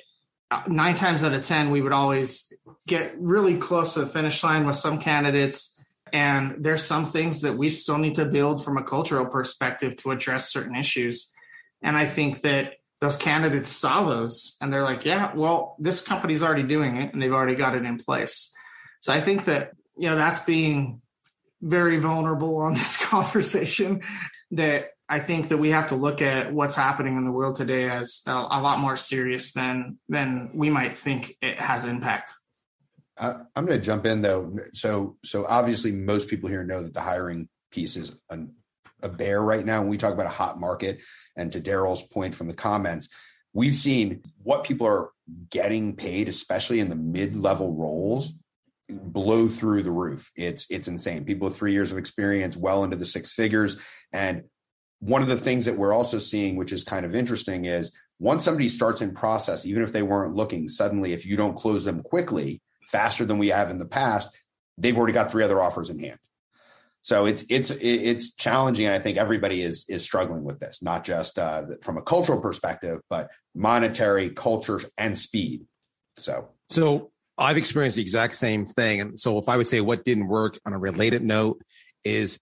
nine 0.68 0.94
times 0.94 1.24
out 1.24 1.34
of 1.34 1.42
10, 1.42 1.70
we 1.70 1.82
would 1.82 1.92
always 1.92 2.52
get 2.86 3.14
really 3.18 3.56
close 3.56 3.94
to 3.94 4.00
the 4.00 4.06
finish 4.06 4.42
line 4.42 4.66
with 4.66 4.76
some 4.76 5.00
candidates. 5.00 5.80
And 6.12 6.56
there's 6.62 6.84
some 6.84 7.06
things 7.06 7.40
that 7.40 7.58
we 7.58 7.68
still 7.70 7.98
need 7.98 8.14
to 8.16 8.24
build 8.24 8.64
from 8.64 8.76
a 8.76 8.84
cultural 8.84 9.26
perspective 9.26 9.96
to 9.96 10.12
address 10.12 10.52
certain 10.52 10.76
issues. 10.76 11.32
And 11.82 11.96
I 11.96 12.06
think 12.06 12.42
that 12.42 12.74
those 13.00 13.16
candidates 13.16 13.70
saw 13.70 14.08
those 14.08 14.56
and 14.60 14.72
they're 14.72 14.84
like, 14.84 15.04
yeah, 15.04 15.34
well, 15.34 15.76
this 15.78 16.00
company's 16.00 16.42
already 16.42 16.62
doing 16.62 16.96
it 16.96 17.12
and 17.12 17.20
they've 17.20 17.32
already 17.32 17.54
got 17.54 17.74
it 17.74 17.84
in 17.84 17.98
place. 17.98 18.54
So 19.00 19.12
I 19.12 19.20
think 19.20 19.44
that, 19.44 19.72
you 19.98 20.08
know, 20.08 20.16
that's 20.16 20.38
being 20.40 21.02
very 21.60 21.98
vulnerable 21.98 22.56
on 22.58 22.74
this 22.74 22.96
conversation 23.04 24.02
that 24.52 24.90
I 25.08 25.20
think 25.20 25.48
that 25.48 25.58
we 25.58 25.70
have 25.70 25.88
to 25.88 25.94
look 25.94 26.20
at 26.20 26.52
what's 26.52 26.74
happening 26.74 27.16
in 27.16 27.24
the 27.24 27.30
world 27.30 27.54
today 27.54 27.88
as 27.88 28.22
a, 28.26 28.32
a 28.32 28.60
lot 28.60 28.80
more 28.80 28.96
serious 28.96 29.52
than 29.52 29.98
than 30.08 30.50
we 30.54 30.68
might 30.70 30.96
think 30.96 31.36
it 31.40 31.60
has 31.60 31.84
impact. 31.84 32.32
Uh, 33.16 33.38
I'm 33.54 33.66
going 33.66 33.78
to 33.78 33.84
jump 33.84 34.04
in 34.04 34.20
though. 34.20 34.58
So 34.72 35.16
so 35.24 35.46
obviously 35.46 35.92
most 35.92 36.28
people 36.28 36.48
here 36.48 36.64
know 36.64 36.82
that 36.82 36.92
the 36.92 37.00
hiring 37.00 37.48
piece 37.70 37.96
is 37.96 38.18
an, 38.30 38.54
a 39.02 39.08
bear 39.08 39.40
right 39.40 39.64
now. 39.64 39.80
When 39.80 39.90
we 39.90 39.98
talk 39.98 40.12
about 40.12 40.26
a 40.26 40.30
hot 40.30 40.58
market, 40.58 41.00
and 41.36 41.52
to 41.52 41.60
Darryl's 41.60 42.02
point 42.02 42.34
from 42.34 42.48
the 42.48 42.54
comments, 42.54 43.08
we've 43.52 43.74
seen 43.74 44.22
what 44.42 44.64
people 44.64 44.86
are 44.86 45.10
getting 45.50 45.96
paid, 45.96 46.28
especially 46.28 46.80
in 46.80 46.88
the 46.88 46.96
mid-level 46.96 47.72
roles, 47.74 48.32
blow 48.88 49.48
through 49.48 49.82
the 49.82 49.90
roof. 49.90 50.30
It's 50.36 50.66
it's 50.68 50.88
insane. 50.88 51.24
People 51.24 51.46
with 51.46 51.56
three 51.56 51.72
years 51.72 51.92
of 51.92 51.98
experience, 51.98 52.56
well 52.56 52.84
into 52.84 52.96
the 52.96 53.06
six 53.06 53.32
figures, 53.32 53.78
and 54.12 54.44
one 55.00 55.22
of 55.22 55.28
the 55.28 55.36
things 55.36 55.66
that 55.66 55.76
we're 55.76 55.92
also 55.92 56.18
seeing, 56.18 56.56
which 56.56 56.72
is 56.72 56.84
kind 56.84 57.04
of 57.04 57.14
interesting, 57.14 57.64
is 57.64 57.92
once 58.18 58.44
somebody 58.44 58.68
starts 58.68 59.02
in 59.02 59.14
process, 59.14 59.66
even 59.66 59.82
if 59.82 59.92
they 59.92 60.02
weren't 60.02 60.34
looking, 60.34 60.68
suddenly 60.68 61.12
if 61.12 61.26
you 61.26 61.36
don't 61.36 61.56
close 61.56 61.84
them 61.84 62.02
quickly, 62.02 62.62
faster 62.88 63.24
than 63.24 63.38
we 63.38 63.48
have 63.48 63.70
in 63.70 63.78
the 63.78 63.86
past, 63.86 64.34
they've 64.78 64.96
already 64.96 65.12
got 65.12 65.30
three 65.30 65.44
other 65.44 65.60
offers 65.60 65.90
in 65.90 65.98
hand. 65.98 66.18
So 67.02 67.26
it's 67.26 67.44
it's 67.48 67.70
it's 67.70 68.34
challenging, 68.34 68.86
and 68.86 68.94
I 68.94 68.98
think 68.98 69.16
everybody 69.16 69.62
is 69.62 69.84
is 69.88 70.02
struggling 70.02 70.42
with 70.42 70.58
this, 70.58 70.82
not 70.82 71.04
just 71.04 71.38
uh, 71.38 71.64
from 71.82 71.98
a 71.98 72.02
cultural 72.02 72.40
perspective, 72.40 73.00
but 73.08 73.30
monetary, 73.54 74.30
culture, 74.30 74.80
and 74.98 75.16
speed. 75.16 75.66
So, 76.16 76.48
so 76.68 77.12
I've 77.38 77.58
experienced 77.58 77.94
the 77.94 78.02
exact 78.02 78.34
same 78.34 78.66
thing, 78.66 79.00
and 79.00 79.20
so 79.20 79.38
if 79.38 79.48
I 79.48 79.56
would 79.56 79.68
say 79.68 79.80
what 79.80 80.04
didn't 80.04 80.26
work 80.26 80.58
on 80.66 80.72
a 80.72 80.78
related 80.78 81.22
note 81.22 81.62
is 82.02 82.40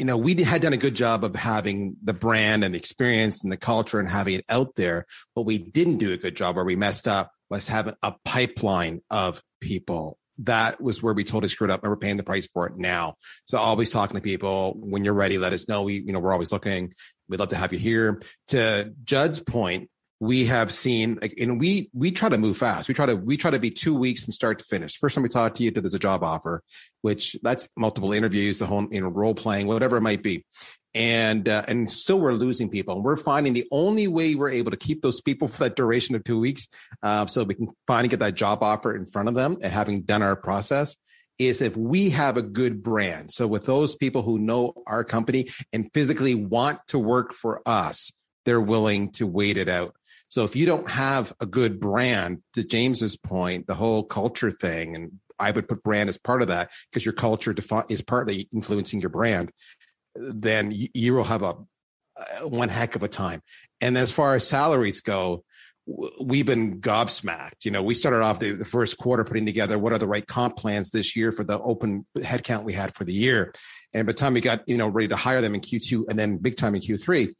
you 0.00 0.06
know, 0.06 0.16
we 0.16 0.34
had 0.42 0.62
done 0.62 0.72
a 0.72 0.78
good 0.78 0.96
job 0.96 1.24
of 1.24 1.36
having 1.36 1.94
the 2.02 2.14
brand 2.14 2.64
and 2.64 2.74
the 2.74 2.78
experience 2.78 3.42
and 3.42 3.52
the 3.52 3.58
culture 3.58 4.00
and 4.00 4.08
having 4.08 4.32
it 4.32 4.46
out 4.48 4.74
there. 4.74 5.04
But 5.34 5.42
we 5.42 5.58
didn't 5.58 5.98
do 5.98 6.14
a 6.14 6.16
good 6.16 6.34
job 6.34 6.56
where 6.56 6.64
we 6.64 6.74
messed 6.74 7.06
up 7.06 7.30
was 7.50 7.68
having 7.68 7.94
a 8.02 8.14
pipeline 8.24 9.02
of 9.10 9.42
people. 9.60 10.16
That 10.38 10.80
was 10.80 11.02
where 11.02 11.12
we 11.12 11.22
totally 11.22 11.50
screwed 11.50 11.70
up 11.70 11.82
and 11.82 11.90
we're 11.90 11.98
paying 11.98 12.16
the 12.16 12.22
price 12.22 12.46
for 12.46 12.66
it 12.66 12.78
now. 12.78 13.16
So 13.46 13.58
always 13.58 13.90
talking 13.90 14.16
to 14.16 14.22
people 14.22 14.72
when 14.78 15.04
you're 15.04 15.12
ready, 15.12 15.36
let 15.36 15.52
us 15.52 15.68
know. 15.68 15.82
We, 15.82 16.00
you 16.00 16.12
know, 16.14 16.20
we're 16.20 16.32
always 16.32 16.50
looking. 16.50 16.94
We'd 17.28 17.38
love 17.38 17.50
to 17.50 17.56
have 17.56 17.74
you 17.74 17.78
here. 17.78 18.22
To 18.48 18.94
Judd's 19.04 19.40
point, 19.40 19.90
we 20.20 20.44
have 20.44 20.70
seen 20.70 21.18
and 21.40 21.58
we 21.58 21.88
we 21.94 22.10
try 22.10 22.28
to 22.28 22.36
move 22.36 22.58
fast. 22.58 22.88
We 22.88 22.94
try 22.94 23.06
to 23.06 23.16
we 23.16 23.38
try 23.38 23.50
to 23.50 23.58
be 23.58 23.70
two 23.70 23.94
weeks 23.94 24.22
from 24.22 24.32
start 24.32 24.58
to 24.58 24.64
finish. 24.66 24.98
First 24.98 25.14
time 25.14 25.22
we 25.22 25.30
talk 25.30 25.54
to 25.54 25.62
you 25.62 25.70
there's 25.70 25.94
a 25.94 25.98
job 25.98 26.22
offer 26.22 26.62
which 27.00 27.36
that's 27.42 27.68
multiple 27.76 28.12
interviews 28.12 28.58
the 28.58 28.66
whole 28.66 28.86
you 28.90 29.00
know 29.00 29.08
role 29.08 29.34
playing 29.34 29.66
whatever 29.66 29.96
it 29.96 30.02
might 30.02 30.22
be. 30.22 30.44
And 30.94 31.48
uh, 31.48 31.64
and 31.68 31.88
still 31.88 32.20
we're 32.20 32.34
losing 32.34 32.68
people 32.68 32.96
and 32.96 33.04
we're 33.04 33.16
finding 33.16 33.54
the 33.54 33.66
only 33.72 34.08
way 34.08 34.34
we're 34.34 34.50
able 34.50 34.70
to 34.70 34.76
keep 34.76 35.00
those 35.00 35.22
people 35.22 35.48
for 35.48 35.64
that 35.64 35.74
duration 35.74 36.14
of 36.14 36.22
two 36.22 36.38
weeks 36.38 36.68
uh, 37.02 37.24
so 37.26 37.42
we 37.44 37.54
can 37.54 37.68
finally 37.86 38.08
get 38.08 38.20
that 38.20 38.34
job 38.34 38.62
offer 38.62 38.94
in 38.94 39.06
front 39.06 39.28
of 39.28 39.34
them 39.34 39.56
and 39.62 39.72
having 39.72 40.02
done 40.02 40.22
our 40.22 40.36
process 40.36 40.96
is 41.38 41.62
if 41.62 41.74
we 41.74 42.10
have 42.10 42.36
a 42.36 42.42
good 42.42 42.82
brand. 42.82 43.30
So 43.30 43.46
with 43.46 43.64
those 43.64 43.96
people 43.96 44.20
who 44.20 44.38
know 44.38 44.74
our 44.86 45.02
company 45.04 45.48
and 45.72 45.90
physically 45.94 46.34
want 46.34 46.80
to 46.88 46.98
work 46.98 47.32
for 47.32 47.62
us 47.64 48.12
they're 48.44 48.60
willing 48.60 49.10
to 49.12 49.26
wait 49.26 49.56
it 49.56 49.68
out 49.68 49.94
so 50.30 50.44
if 50.44 50.54
you 50.54 50.64
don't 50.64 50.88
have 50.88 51.32
a 51.40 51.46
good 51.46 51.80
brand, 51.80 52.42
to 52.54 52.62
James's 52.62 53.16
point, 53.16 53.66
the 53.66 53.74
whole 53.74 54.04
culture 54.04 54.52
thing, 54.52 54.94
and 54.94 55.12
I 55.40 55.50
would 55.50 55.68
put 55.68 55.82
brand 55.82 56.08
as 56.08 56.18
part 56.18 56.40
of 56.40 56.48
that 56.48 56.70
because 56.90 57.04
your 57.04 57.14
culture 57.14 57.52
defi- 57.52 57.92
is 57.92 58.00
partly 58.00 58.48
influencing 58.52 59.00
your 59.00 59.10
brand, 59.10 59.50
then 60.14 60.70
you, 60.70 60.88
you 60.94 61.14
will 61.14 61.24
have 61.24 61.42
a 61.42 61.54
uh, 62.16 62.48
one 62.48 62.68
heck 62.68 62.94
of 62.94 63.02
a 63.02 63.08
time. 63.08 63.42
And 63.80 63.98
as 63.98 64.12
far 64.12 64.36
as 64.36 64.46
salaries 64.46 65.00
go, 65.00 65.44
we've 66.20 66.46
been 66.46 66.80
gobsmacked. 66.80 67.64
You 67.64 67.72
know, 67.72 67.82
we 67.82 67.94
started 67.94 68.22
off 68.22 68.38
the, 68.38 68.52
the, 68.52 68.64
first 68.64 68.98
quarter 68.98 69.24
putting 69.24 69.46
together 69.46 69.78
what 69.78 69.92
are 69.92 69.98
the 69.98 70.06
right 70.06 70.26
comp 70.26 70.56
plans 70.56 70.90
this 70.90 71.16
year 71.16 71.32
for 71.32 71.42
the 71.42 71.58
open 71.60 72.06
headcount 72.18 72.62
we 72.64 72.72
had 72.72 72.94
for 72.94 73.04
the 73.04 73.12
year. 73.12 73.52
And 73.92 74.06
by 74.06 74.12
the 74.12 74.18
time 74.18 74.34
we 74.34 74.40
got, 74.40 74.68
you 74.68 74.76
know, 74.76 74.88
ready 74.88 75.08
to 75.08 75.16
hire 75.16 75.40
them 75.40 75.54
in 75.54 75.60
Q2 75.60 76.04
and 76.08 76.16
then 76.18 76.38
big 76.38 76.56
time 76.56 76.76
in 76.76 76.80
Q3, 76.80 77.32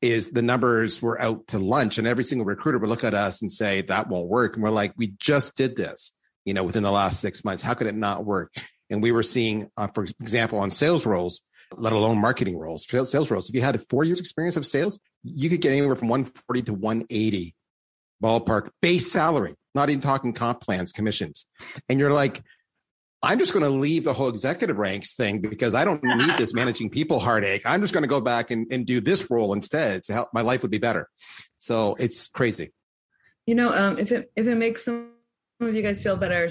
is 0.00 0.30
the 0.30 0.42
numbers 0.42 1.02
were 1.02 1.20
out 1.20 1.46
to 1.48 1.58
lunch 1.58 1.98
and 1.98 2.06
every 2.06 2.24
single 2.24 2.44
recruiter 2.44 2.78
would 2.78 2.88
look 2.88 3.04
at 3.04 3.14
us 3.14 3.42
and 3.42 3.50
say 3.50 3.82
that 3.82 4.08
won't 4.08 4.28
work. 4.28 4.54
And 4.54 4.62
we're 4.62 4.70
like 4.70 4.92
we 4.96 5.08
just 5.18 5.56
did 5.56 5.76
this 5.76 6.12
you 6.44 6.54
know 6.54 6.64
within 6.64 6.82
the 6.82 6.92
last 6.92 7.20
six 7.20 7.44
months. 7.44 7.62
How 7.62 7.74
could 7.74 7.86
it 7.86 7.96
not 7.96 8.24
work? 8.24 8.54
And 8.90 9.02
we 9.02 9.12
were 9.12 9.22
seeing 9.22 9.70
uh, 9.76 9.88
for 9.88 10.04
example 10.20 10.58
on 10.58 10.70
sales 10.70 11.06
roles 11.06 11.42
let 11.76 11.92
alone 11.92 12.16
marketing 12.16 12.58
roles 12.58 12.86
sales 12.88 13.30
roles 13.30 13.50
if 13.50 13.54
you 13.54 13.60
had 13.60 13.78
four 13.88 14.02
years 14.02 14.18
experience 14.18 14.56
of 14.56 14.64
sales 14.64 14.98
you 15.22 15.50
could 15.50 15.60
get 15.60 15.70
anywhere 15.70 15.96
from 15.96 16.08
140 16.08 16.62
to 16.62 16.72
180 16.72 17.54
ballpark 18.22 18.70
base 18.80 19.12
salary 19.12 19.54
not 19.78 19.90
even 19.90 20.00
talking 20.00 20.32
comp 20.32 20.60
plans 20.60 20.92
commissions. 20.92 21.46
And 21.88 22.00
you're 22.00 22.12
like 22.12 22.42
I'm 23.22 23.38
just 23.38 23.52
going 23.52 23.64
to 23.64 23.70
leave 23.70 24.04
the 24.04 24.12
whole 24.12 24.28
executive 24.28 24.78
ranks 24.78 25.14
thing 25.14 25.40
because 25.40 25.74
I 25.74 25.84
don't 25.84 26.02
need 26.04 26.38
this 26.38 26.54
managing 26.54 26.88
people 26.88 27.18
heartache. 27.18 27.62
I'm 27.64 27.80
just 27.80 27.92
going 27.92 28.04
to 28.04 28.08
go 28.08 28.20
back 28.20 28.50
and, 28.50 28.70
and 28.72 28.86
do 28.86 29.00
this 29.00 29.28
role 29.30 29.52
instead 29.52 30.04
to 30.04 30.12
help 30.12 30.28
my 30.32 30.42
life 30.42 30.62
would 30.62 30.70
be 30.70 30.78
better. 30.78 31.08
So 31.58 31.96
it's 31.98 32.28
crazy. 32.28 32.72
You 33.46 33.56
know, 33.56 33.74
um, 33.74 33.98
if 33.98 34.12
it 34.12 34.30
if 34.36 34.46
it 34.46 34.54
makes 34.54 34.84
some 34.84 35.10
of 35.60 35.74
you 35.74 35.82
guys 35.82 36.02
feel 36.02 36.16
better, 36.16 36.50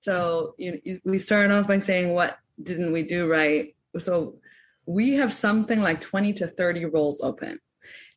so 0.00 0.54
you, 0.56 0.80
you, 0.84 1.00
we 1.04 1.18
started 1.18 1.52
off 1.52 1.66
by 1.66 1.78
saying 1.78 2.14
what 2.14 2.38
didn't 2.62 2.92
we 2.92 3.02
do 3.02 3.28
right? 3.28 3.74
So 3.98 4.36
we 4.86 5.14
have 5.14 5.32
something 5.32 5.80
like 5.80 6.00
20 6.00 6.32
to 6.34 6.46
30 6.46 6.86
roles 6.86 7.20
open. 7.20 7.58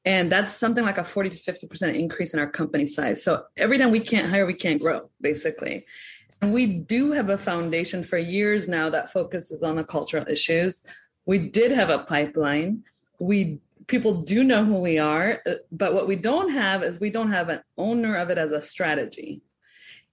And 0.06 0.32
that's 0.32 0.54
something 0.54 0.86
like 0.86 0.98
a 0.98 1.04
40 1.04 1.32
to 1.32 1.52
50% 1.52 1.98
increase 1.98 2.34
in 2.34 2.40
our 2.40 2.50
company 2.50 2.86
size. 2.86 3.24
So 3.24 3.44
every 3.58 3.78
time 3.78 3.92
we 3.92 4.00
can't 4.00 4.30
hire, 4.30 4.46
we 4.46 4.54
can't 4.54 4.82
grow, 4.82 5.10
basically. 5.20 5.86
We 6.42 6.66
do 6.66 7.12
have 7.12 7.30
a 7.30 7.38
foundation 7.38 8.04
for 8.04 8.18
years 8.18 8.68
now 8.68 8.90
that 8.90 9.12
focuses 9.12 9.64
on 9.64 9.76
the 9.76 9.84
cultural 9.84 10.26
issues. 10.28 10.86
We 11.26 11.38
did 11.38 11.72
have 11.72 11.90
a 11.90 12.00
pipeline. 12.00 12.84
We 13.20 13.60
people 13.88 14.22
do 14.22 14.44
know 14.44 14.64
who 14.64 14.80
we 14.80 15.00
are, 15.00 15.42
uh, 15.46 15.56
but 15.72 15.94
what 15.94 16.08
we 16.08 16.16
don't 16.16 16.50
have 16.52 16.84
is 16.84 17.00
we 17.00 17.10
don't 17.10 17.32
have 17.32 17.50
an 17.50 17.62
owner 17.78 18.16
of 18.16 18.30
it 18.30 18.38
as 18.38 18.52
a 18.52 18.62
strategy. 18.62 19.42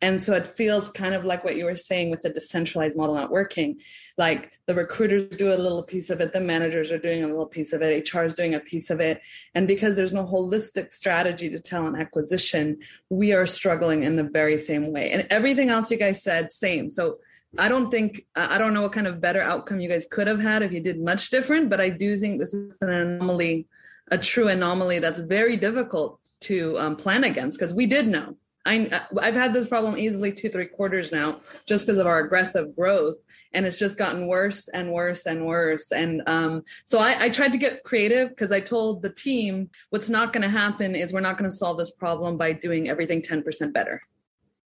And 0.03 0.23
so 0.23 0.35
it 0.35 0.47
feels 0.47 0.91
kind 0.91 1.15
of 1.15 1.25
like 1.25 1.43
what 1.43 1.57
you 1.57 1.65
were 1.65 1.77
saying 1.77 2.11
with 2.11 2.23
the 2.23 2.29
decentralized 2.29 2.99
model 2.99 3.15
not 3.15 3.31
working. 3.31 3.81
Like 4.19 4.53
the 4.67 4.75
recruiters 4.75 5.35
do 5.37 5.55
a 5.55 5.57
little 5.57 5.83
piece 5.83 6.11
of 6.11 6.21
it, 6.21 6.33
the 6.33 6.41
managers 6.41 6.93
are 6.93 6.99
doing 6.99 7.25
a 7.25 7.27
little 7.27 7.47
piece 7.47 7.73
of 7.73 7.81
it, 7.81 8.13
HR 8.13 8.25
is 8.25 8.35
doing 8.35 8.55
a 8.55 8.61
piece 8.61 8.91
of 8.91 9.01
it. 9.01 9.23
And 9.55 9.67
because 9.67 9.97
there's 9.97 10.13
no 10.13 10.25
holistic 10.25 10.93
strategy 10.93 11.49
to 11.49 11.61
talent 11.61 11.99
acquisition, 11.99 12.79
we 13.09 13.33
are 13.33 13.47
struggling 13.47 14.03
in 14.03 14.17
the 14.17 14.25
very 14.25 14.59
same 14.59 14.93
way. 14.93 15.13
And 15.13 15.27
everything 15.31 15.71
else 15.71 15.91
you 15.91 15.97
guys 15.97 16.23
said, 16.23 16.53
same. 16.53 16.91
So 16.91 17.17
I 17.59 17.69
don't 17.69 17.91
think, 17.91 18.27
I 18.35 18.59
don't 18.59 18.75
know 18.75 18.83
what 18.83 18.93
kind 18.93 19.07
of 19.07 19.21
better 19.21 19.41
outcome 19.41 19.81
you 19.81 19.89
guys 19.89 20.07
could 20.11 20.27
have 20.27 20.41
had 20.41 20.63
if 20.63 20.73
you 20.73 20.81
did 20.81 21.01
much 21.01 21.31
different, 21.31 21.71
but 21.71 21.81
I 21.81 21.89
do 21.89 22.19
think 22.19 22.39
this 22.39 22.53
is 22.53 22.77
an 22.83 22.91
anomaly, 22.91 23.67
a 24.11 24.19
true 24.19 24.49
anomaly 24.49 24.99
that's 24.99 25.21
very 25.21 25.57
difficult 25.57 26.21
to 26.41 26.79
um, 26.79 26.97
plan 26.97 27.25
against 27.25 27.59
because 27.59 27.73
we 27.73 27.87
did 27.87 28.09
know 28.09 28.37
I, 28.67 29.03
I've 29.21 29.35
had 29.35 29.55
this 29.55 29.69
problem 29.69 29.97
easily 29.97 30.33
two, 30.33 30.51
three 30.51 30.67
quarters 30.67 31.13
now, 31.13 31.37
just 31.67 31.87
because 31.87 31.99
of 31.99 32.07
our 32.07 32.21
aggressive 32.21 32.75
growth, 32.75 33.17
and 33.55 33.65
it's 33.65 33.79
just 33.79 33.97
gotten 33.97 34.27
worse 34.27 34.69
and 34.69 34.93
worse 34.93 35.25
and 35.27 35.47
worse. 35.47 35.93
And 35.93 36.23
um, 36.27 36.63
so 36.85 36.99
I, 36.99 37.27
I 37.27 37.29
tried 37.31 37.53
to 37.53 37.59
get 37.59 37.85
creative 37.85 38.31
because 38.31 38.53
I 38.53 38.61
told 38.61 39.03
the 39.03 39.11
team, 39.11 39.71
what's 39.91 40.11
not 40.11 40.33
going 40.33 40.43
to 40.43 40.49
happen 40.49 40.95
is 40.95 41.13
we're 41.13 41.21
not 41.21 41.39
going 41.39 41.51
to 41.51 41.57
solve 41.57 41.79
this 41.79 41.93
problem 41.93 42.37
by 42.37 42.53
doing 42.53 42.89
everything 42.89 43.23
10% 43.23 43.73
better. 43.73 44.03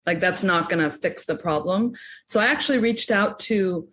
Like 0.05 0.19
that's 0.19 0.43
not 0.43 0.69
going 0.69 0.81
to 0.81 0.97
fix 0.97 1.25
the 1.25 1.35
problem. 1.35 1.93
So 2.25 2.39
I 2.39 2.45
actually 2.45 2.79
reached 2.79 3.11
out 3.11 3.37
to 3.41 3.87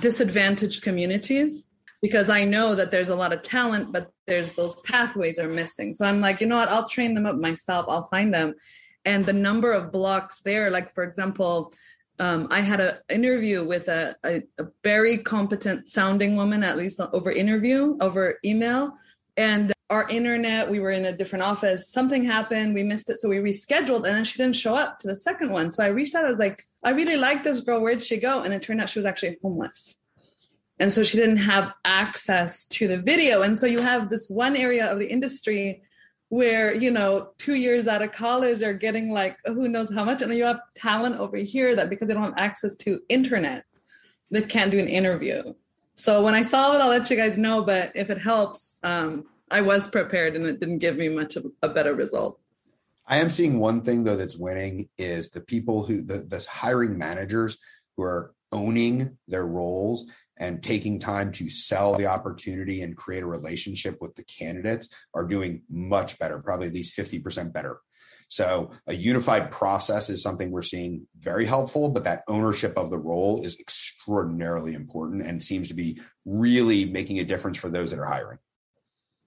disadvantaged 0.00 0.82
communities 0.82 1.68
because 2.02 2.28
I 2.28 2.44
know 2.44 2.74
that 2.74 2.90
there's 2.90 3.08
a 3.08 3.16
lot 3.16 3.32
of 3.32 3.42
talent, 3.42 3.90
but 3.90 4.10
there's 4.26 4.52
those 4.52 4.76
pathways 4.84 5.38
are 5.38 5.48
missing. 5.48 5.94
So 5.94 6.04
I'm 6.04 6.20
like, 6.20 6.40
you 6.40 6.46
know 6.46 6.56
what? 6.56 6.68
I'll 6.68 6.88
train 6.88 7.14
them 7.14 7.26
up 7.26 7.36
myself. 7.36 7.86
I'll 7.88 8.06
find 8.06 8.32
them 8.32 8.54
and 9.06 9.24
the 9.24 9.32
number 9.32 9.72
of 9.72 9.90
blocks 9.90 10.40
there 10.42 10.70
like 10.70 10.92
for 10.92 11.04
example 11.04 11.72
um, 12.18 12.48
I 12.50 12.60
had 12.60 12.80
an 12.80 12.96
interview 13.10 13.64
with 13.64 13.88
a, 13.88 14.16
a, 14.24 14.42
a, 14.58 14.66
very 14.82 15.18
competent 15.18 15.88
sounding 15.88 16.34
woman, 16.34 16.62
at 16.62 16.78
least 16.78 16.98
over 16.98 17.30
interview, 17.30 17.96
over 18.00 18.38
email. 18.42 18.96
And 19.36 19.72
our 19.90 20.08
internet, 20.08 20.70
we 20.70 20.80
were 20.80 20.90
in 20.90 21.04
a 21.04 21.16
different 21.16 21.42
office. 21.42 21.90
Something 21.90 22.24
happened. 22.24 22.74
We 22.74 22.82
missed 22.82 23.10
it. 23.10 23.18
So 23.18 23.28
we 23.28 23.36
rescheduled 23.36 24.06
and 24.06 24.16
then 24.16 24.24
she 24.24 24.38
didn't 24.38 24.56
show 24.56 24.74
up 24.74 24.98
to 25.00 25.08
the 25.08 25.16
second 25.16 25.52
one. 25.52 25.70
So 25.70 25.84
I 25.84 25.88
reached 25.88 26.14
out. 26.14 26.24
I 26.24 26.30
was 26.30 26.38
like, 26.38 26.64
I 26.82 26.90
really 26.90 27.16
like 27.16 27.44
this 27.44 27.60
girl. 27.60 27.82
Where'd 27.82 28.02
she 28.02 28.18
go? 28.18 28.40
And 28.40 28.54
it 28.54 28.62
turned 28.62 28.80
out 28.80 28.88
she 28.88 28.98
was 28.98 29.06
actually 29.06 29.36
homeless. 29.42 29.96
And 30.78 30.92
so 30.92 31.02
she 31.04 31.18
didn't 31.18 31.38
have 31.38 31.72
access 31.84 32.64
to 32.66 32.88
the 32.88 32.98
video. 32.98 33.42
And 33.42 33.58
so 33.58 33.66
you 33.66 33.80
have 33.80 34.10
this 34.10 34.28
one 34.28 34.56
area 34.56 34.90
of 34.90 34.98
the 34.98 35.06
industry 35.06 35.82
where 36.28 36.74
you 36.74 36.90
know 36.90 37.28
two 37.38 37.54
years 37.54 37.86
out 37.86 38.02
of 38.02 38.12
college 38.12 38.62
are 38.62 38.74
getting 38.74 39.10
like 39.10 39.36
who 39.44 39.68
knows 39.68 39.92
how 39.94 40.04
much 40.04 40.22
and 40.22 40.34
you 40.34 40.44
have 40.44 40.60
talent 40.74 41.16
over 41.18 41.36
here 41.36 41.76
that 41.76 41.88
because 41.88 42.08
they 42.08 42.14
don't 42.14 42.24
have 42.24 42.34
access 42.36 42.74
to 42.74 43.00
internet 43.08 43.64
they 44.30 44.42
can't 44.42 44.72
do 44.72 44.78
an 44.80 44.88
interview. 44.88 45.54
So 45.94 46.22
when 46.22 46.34
i 46.34 46.42
saw 46.42 46.74
it 46.74 46.80
i'll 46.80 46.88
let 46.88 47.08
you 47.10 47.16
guys 47.16 47.38
know 47.38 47.62
but 47.62 47.92
if 47.94 48.10
it 48.10 48.18
helps 48.18 48.80
um, 48.82 49.26
i 49.50 49.60
was 49.60 49.88
prepared 49.88 50.34
and 50.34 50.44
it 50.46 50.58
didn't 50.58 50.78
give 50.78 50.96
me 50.96 51.08
much 51.08 51.36
of 51.36 51.46
a 51.62 51.68
better 51.68 51.94
result. 51.94 52.40
I 53.06 53.18
am 53.18 53.30
seeing 53.30 53.60
one 53.60 53.82
thing 53.82 54.02
though 54.02 54.16
that's 54.16 54.36
winning 54.36 54.88
is 54.98 55.30
the 55.30 55.40
people 55.40 55.86
who 55.86 56.02
the, 56.02 56.18
the 56.18 56.44
hiring 56.50 56.98
managers 56.98 57.56
who 57.96 58.02
are 58.02 58.34
owning 58.52 59.16
their 59.28 59.46
roles 59.46 60.06
and 60.38 60.62
taking 60.62 60.98
time 60.98 61.32
to 61.32 61.48
sell 61.48 61.94
the 61.96 62.06
opportunity 62.06 62.82
and 62.82 62.96
create 62.96 63.22
a 63.22 63.26
relationship 63.26 63.96
with 64.00 64.14
the 64.16 64.24
candidates 64.24 64.88
are 65.14 65.24
doing 65.24 65.62
much 65.70 66.18
better, 66.18 66.38
probably 66.38 66.66
at 66.66 66.74
least 66.74 66.96
50% 66.96 67.52
better. 67.52 67.80
So 68.28 68.72
a 68.86 68.94
unified 68.94 69.50
process 69.50 70.10
is 70.10 70.22
something 70.22 70.50
we're 70.50 70.62
seeing 70.62 71.06
very 71.18 71.46
helpful, 71.46 71.88
but 71.88 72.04
that 72.04 72.24
ownership 72.28 72.76
of 72.76 72.90
the 72.90 72.98
role 72.98 73.44
is 73.44 73.60
extraordinarily 73.60 74.74
important 74.74 75.22
and 75.22 75.42
seems 75.42 75.68
to 75.68 75.74
be 75.74 76.00
really 76.24 76.86
making 76.86 77.20
a 77.20 77.24
difference 77.24 77.56
for 77.56 77.68
those 77.68 77.90
that 77.90 78.00
are 78.00 78.06
hiring. 78.06 78.38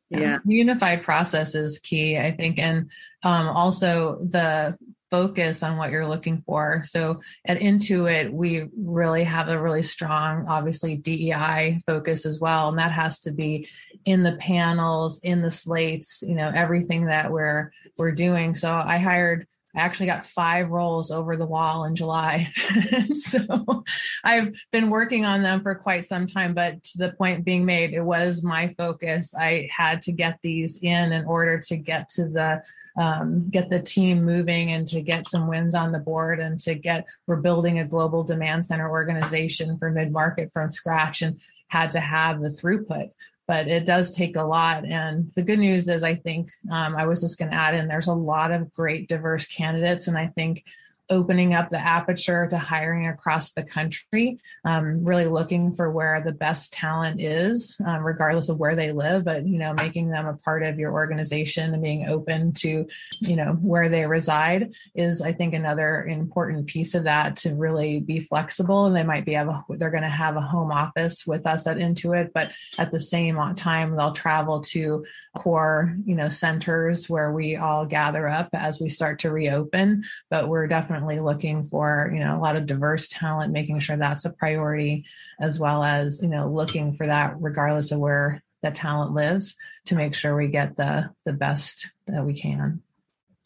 Yeah. 0.10 0.40
Unified 0.44 1.04
process 1.04 1.54
is 1.56 1.80
key, 1.80 2.18
I 2.18 2.32
think. 2.32 2.58
And 2.58 2.90
um, 3.24 3.48
also 3.48 4.18
the 4.22 4.78
focus 5.12 5.64
on 5.64 5.78
what 5.78 5.92
you're 5.92 6.08
looking 6.08 6.44
for. 6.46 6.84
So 6.86 7.22
at 7.46 7.60
Intuit, 7.60 8.32
we 8.32 8.68
really 8.78 9.24
have 9.24 9.50
a 9.50 9.62
really 9.62 9.84
strong, 9.84 10.46
obviously 10.48 10.96
DEI 10.96 11.82
focus 11.88 12.26
as 12.26 12.40
well, 12.40 12.70
and 12.70 12.80
that 12.80 12.92
has 12.92 13.20
to 13.22 13.32
be 13.32 13.68
in 14.06 14.24
the 14.24 14.38
panels, 14.38 15.20
in 15.20 15.42
the 15.42 15.52
slates, 15.52 16.22
you 16.22 16.36
know, 16.36 16.52
everything 16.54 17.06
that 17.06 17.32
we're 17.32 17.72
we're 17.98 18.12
doing. 18.12 18.56
So 18.56 18.72
I 18.72 18.98
hired. 18.98 19.48
I 19.76 19.82
actually 19.82 20.08
got 20.08 20.26
five 20.26 20.70
roles 20.70 21.12
over 21.12 21.36
the 21.36 21.46
wall 21.46 21.86
in 21.86 21.96
July. 21.96 22.52
so 23.14 23.84
I've 24.24 24.52
been 24.72 24.90
working 24.90 25.26
on 25.26 25.44
them 25.44 25.62
for 25.62 25.76
quite 25.76 26.08
some 26.08 26.26
time, 26.26 26.56
but 26.56 26.84
to 26.86 26.98
the 26.98 27.14
point 27.14 27.46
being 27.46 27.66
made, 27.66 27.94
it 27.94 28.02
was 28.02 28.42
my 28.42 28.74
focus. 28.78 29.34
I 29.36 29.70
had 29.72 30.02
to 30.04 30.12
get 30.12 30.40
these 30.42 30.80
in 30.82 31.12
in 31.12 31.26
order 31.26 31.60
to 31.60 31.78
get 31.78 32.10
to 32.10 32.28
the 32.28 32.64
um, 32.98 33.48
get 33.50 33.70
the 33.70 33.82
team 33.82 34.26
moving 34.26 34.72
and 34.72 34.88
to 34.90 35.02
get 35.02 35.28
some 35.28 35.48
wins 35.48 35.76
on 35.76 35.92
the 35.92 36.00
board 36.00 36.40
and 36.40 36.60
to 36.62 36.76
get 36.76 37.06
we're 37.28 37.38
building 37.38 37.80
a 37.80 37.88
global 37.88 38.24
demand 38.24 38.66
center 38.66 38.90
organization 38.90 39.78
for 39.78 39.92
mid 39.92 40.12
market 40.12 40.52
from 40.52 40.68
scratch 40.68 41.22
and 41.22 41.40
had 41.68 41.92
to 41.92 42.00
have 42.00 42.42
the 42.42 42.50
throughput 42.50 43.12
but 43.50 43.68
it 43.68 43.84
does 43.84 44.14
take 44.14 44.36
a 44.36 44.44
lot. 44.44 44.86
And 44.86 45.32
the 45.34 45.42
good 45.42 45.58
news 45.58 45.90
is, 45.90 46.04
I 46.04 46.14
think 46.14 46.52
um, 46.72 46.96
I 46.96 47.08
was 47.08 47.20
just 47.20 47.40
going 47.40 47.50
to 47.50 47.58
add 47.58 47.74
in 47.74 47.88
there's 47.88 48.06
a 48.06 48.14
lot 48.14 48.52
of 48.52 48.72
great 48.76 49.10
diverse 49.10 49.48
candidates. 49.48 50.08
And 50.08 50.16
I 50.16 50.28
think 50.28 50.64
opening 51.10 51.54
up 51.54 51.70
the 51.70 51.80
aperture 51.80 52.48
to 52.48 52.58
hiring 52.58 53.08
across 53.08 53.52
the 53.52 53.64
country, 53.64 54.38
um, 54.66 55.04
really 55.04 55.26
looking 55.26 55.76
for 55.76 55.92
where 55.92 56.22
the 56.24 56.32
best 56.32 56.72
talent 56.72 57.22
is, 57.22 57.78
um, 57.86 58.04
regardless 58.04 58.50
of 58.50 58.60
where 58.60 58.76
they 58.76 58.92
live, 58.92 59.24
but 59.24 59.46
you 59.48 59.58
know, 59.58 59.74
making 59.74 60.10
them 60.10 60.28
a 60.28 60.38
part 60.38 60.64
of 60.64 60.78
your 60.78 60.92
organization 60.92 61.74
and 61.74 61.84
being 61.84 62.08
open 62.08 62.54
to, 62.54 62.88
you 63.20 63.36
know, 63.36 63.54
where 63.54 63.90
they 63.90 64.06
reside 64.06 64.74
is, 64.96 65.22
I 65.22 65.34
think, 65.34 65.54
another 65.54 66.06
important 66.06 66.68
piece 66.68 66.94
of 66.96 67.06
that 67.06 67.38
to 67.38 67.56
really 67.56 68.00
be 68.00 68.20
flexible. 68.20 68.86
And 68.86 68.96
they 68.96 69.04
might 69.04 69.26
be 69.26 69.34
have 69.34 69.48
a, 69.48 69.64
they're 69.70 69.90
going 69.90 70.04
to 70.04 70.10
have 70.10 70.36
a 70.36 70.42
home 70.42 70.72
office 70.72 71.26
with 71.26 71.46
us 71.48 71.68
at 71.68 71.78
Intuit, 71.78 72.32
but 72.34 72.52
at 72.78 72.92
the 72.92 73.00
same 73.00 73.38
time, 73.56 73.96
they'll 73.96 74.14
travel 74.14 74.62
to 74.62 75.04
core, 75.36 75.96
you 76.06 76.16
know, 76.16 76.30
centers 76.30 77.10
where 77.10 77.32
we 77.32 77.56
all 77.56 77.86
gather 77.86 78.28
up 78.28 78.50
as 78.54 78.80
we 78.80 78.90
start 78.90 79.20
to 79.20 79.32
reopen. 79.32 80.04
But 80.30 80.48
we're 80.48 80.68
definitely 80.68 80.99
definitely 81.00 81.22
looking 81.22 81.64
for 81.64 82.12
you 82.14 82.20
know 82.20 82.36
a 82.36 82.42
lot 82.42 82.58
of 82.58 82.66
diverse 82.66 83.08
talent 83.08 83.54
making 83.54 83.80
sure 83.80 83.96
that's 83.96 84.26
a 84.26 84.30
priority 84.30 85.06
as 85.40 85.58
well 85.58 85.82
as 85.82 86.22
you 86.22 86.28
know 86.28 86.50
looking 86.50 86.94
for 86.94 87.08
that 87.08 87.36
regardless 87.40 87.94
of 87.94 88.00
where 88.00 88.44
that 88.64 88.76
talent 88.76 89.14
lives 89.14 89.56
to 89.86 89.96
make 89.96 90.14
sure 90.14 90.36
we 90.36 90.50
get 90.50 90.76
the 90.76 91.10
the 91.26 91.32
best 91.32 91.90
that 92.08 92.26
we 92.26 92.34
can 92.34 92.82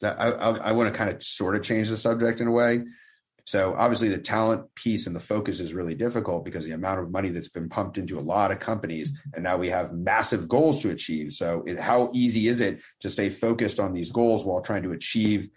I, 0.01 0.07
I, 0.07 0.49
I 0.57 0.71
want 0.71 0.91
to 0.91 0.97
kind 0.97 1.11
of 1.11 1.23
sort 1.23 1.55
of 1.55 1.61
change 1.61 1.89
the 1.89 1.97
subject 1.97 2.41
in 2.41 2.47
a 2.47 2.51
way 2.51 2.85
so 3.45 3.75
obviously 3.77 4.09
the 4.09 4.17
talent 4.17 4.73
piece 4.73 5.05
and 5.05 5.15
the 5.15 5.19
focus 5.19 5.59
is 5.59 5.75
really 5.75 5.93
difficult 5.93 6.45
because 6.45 6.65
the 6.65 6.71
amount 6.71 7.01
of 7.01 7.11
money 7.11 7.29
that's 7.29 7.49
been 7.49 7.69
pumped 7.69 7.99
into 7.99 8.17
a 8.17 8.21
lot 8.21 8.51
of 8.51 8.59
companies 8.59 9.11
and 9.35 9.43
now 9.43 9.57
we 9.57 9.69
have 9.69 9.91
massive 9.91 10.47
goals 10.47 10.81
to 10.81 10.91
achieve. 10.91 11.33
So 11.33 11.65
how 11.77 12.09
easy 12.13 12.47
is 12.47 12.61
it 12.61 12.79
to 13.01 13.09
stay 13.09 13.27
focused 13.27 13.81
on 13.81 13.91
these 13.91 14.11
goals 14.11 14.45
while 14.45 14.61
trying 14.61 14.83
to 14.83 14.93
achieve 14.93 15.49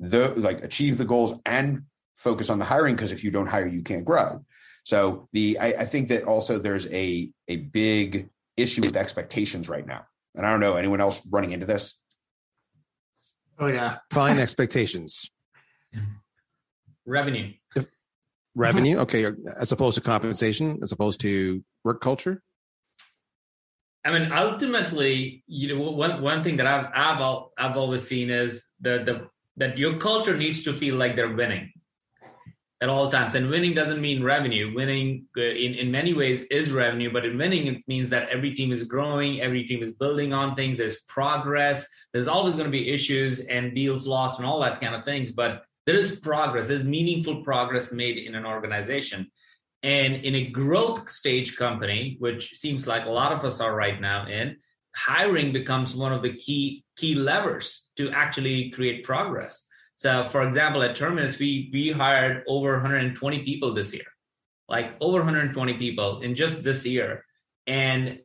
the 0.00 0.28
like 0.36 0.62
achieve 0.64 0.98
the 0.98 1.04
goals 1.04 1.38
and 1.46 1.82
focus 2.16 2.50
on 2.50 2.58
the 2.58 2.64
hiring 2.64 2.96
because 2.96 3.12
if 3.12 3.24
you 3.24 3.30
don't 3.30 3.46
hire 3.46 3.66
you 3.66 3.82
can't 3.82 4.04
grow. 4.04 4.44
So 4.84 5.28
the 5.32 5.58
I, 5.58 5.66
I, 5.66 5.86
think 5.86 6.08
that 6.08 6.24
also 6.24 6.58
there's 6.58 6.86
a 6.92 7.30
a 7.48 7.56
big 7.56 8.28
issue 8.56 8.82
with 8.82 8.96
expectations 8.96 9.68
right 9.68 9.86
now. 9.86 10.06
And 10.34 10.44
i 10.44 10.50
don't 10.50 10.60
know 10.60 10.74
anyone 10.74 11.00
else 11.00 11.22
running 11.30 11.52
into 11.52 11.66
this? 11.66 11.98
Oh 13.58 13.66
yeah. 13.68 13.98
Fine 14.10 14.38
expectations. 14.40 15.30
Revenue. 17.06 17.52
Revenue, 18.56 18.98
okay, 18.98 19.26
as 19.60 19.72
opposed 19.72 19.96
to 19.96 20.00
compensation, 20.00 20.78
as 20.82 20.92
opposed 20.92 21.20
to 21.22 21.64
work 21.82 22.00
culture. 22.00 22.40
I 24.04 24.16
mean, 24.16 24.30
ultimately, 24.30 25.42
you 25.48 25.74
know, 25.74 25.90
one 25.90 26.22
one 26.22 26.44
thing 26.44 26.58
that 26.58 26.66
I've 26.66 26.86
I've 26.94 27.42
I've 27.58 27.76
always 27.76 28.06
seen 28.06 28.30
is 28.30 28.68
the 28.80 29.02
the 29.04 29.28
that 29.56 29.78
your 29.78 29.98
culture 29.98 30.36
needs 30.36 30.64
to 30.64 30.72
feel 30.72 30.96
like 30.96 31.16
they're 31.16 31.34
winning 31.34 31.72
at 32.80 32.88
all 32.88 33.10
times. 33.10 33.34
And 33.34 33.48
winning 33.48 33.72
doesn't 33.74 34.00
mean 34.00 34.22
revenue. 34.22 34.74
Winning 34.74 35.26
uh, 35.38 35.40
in, 35.40 35.74
in 35.74 35.90
many 35.90 36.12
ways 36.12 36.44
is 36.44 36.70
revenue, 36.70 37.12
but 37.12 37.24
in 37.24 37.38
winning, 37.38 37.66
it 37.66 37.82
means 37.86 38.10
that 38.10 38.28
every 38.28 38.54
team 38.54 38.72
is 38.72 38.84
growing, 38.84 39.40
every 39.40 39.64
team 39.64 39.82
is 39.82 39.94
building 39.94 40.32
on 40.32 40.54
things, 40.54 40.76
there's 40.76 41.00
progress, 41.08 41.86
there's 42.12 42.28
always 42.28 42.54
going 42.54 42.66
to 42.66 42.70
be 42.70 42.92
issues 42.92 43.40
and 43.40 43.74
deals 43.74 44.06
lost 44.06 44.38
and 44.38 44.46
all 44.46 44.60
that 44.60 44.80
kind 44.80 44.94
of 44.94 45.04
things. 45.04 45.30
But 45.30 45.62
there 45.86 45.96
is 45.96 46.16
progress, 46.20 46.68
there's 46.68 46.84
meaningful 46.84 47.42
progress 47.42 47.92
made 47.92 48.18
in 48.18 48.34
an 48.34 48.44
organization. 48.44 49.30
And 49.82 50.16
in 50.16 50.34
a 50.34 50.46
growth 50.50 51.10
stage 51.10 51.56
company, 51.56 52.16
which 52.18 52.54
seems 52.54 52.86
like 52.86 53.04
a 53.04 53.10
lot 53.10 53.32
of 53.32 53.44
us 53.44 53.60
are 53.60 53.74
right 53.74 54.00
now 54.00 54.26
in, 54.26 54.56
hiring 54.96 55.52
becomes 55.52 55.94
one 55.94 56.12
of 56.12 56.22
the 56.22 56.34
key 56.36 56.84
key 56.96 57.14
levers 57.14 57.83
to 57.96 58.10
actually 58.10 58.70
create 58.70 59.04
progress. 59.04 59.64
So, 59.96 60.28
for 60.28 60.46
example, 60.46 60.82
at 60.82 60.96
Terminus, 60.96 61.38
we 61.38 61.70
we 61.72 61.92
hired 61.92 62.44
over 62.48 62.72
120 62.72 63.44
people 63.44 63.74
this 63.74 63.94
year, 63.94 64.06
like 64.68 64.94
over 65.00 65.18
120 65.18 65.74
people 65.74 66.20
in 66.20 66.34
just 66.34 66.64
this 66.64 66.84
year, 66.84 67.24
and 67.66 68.18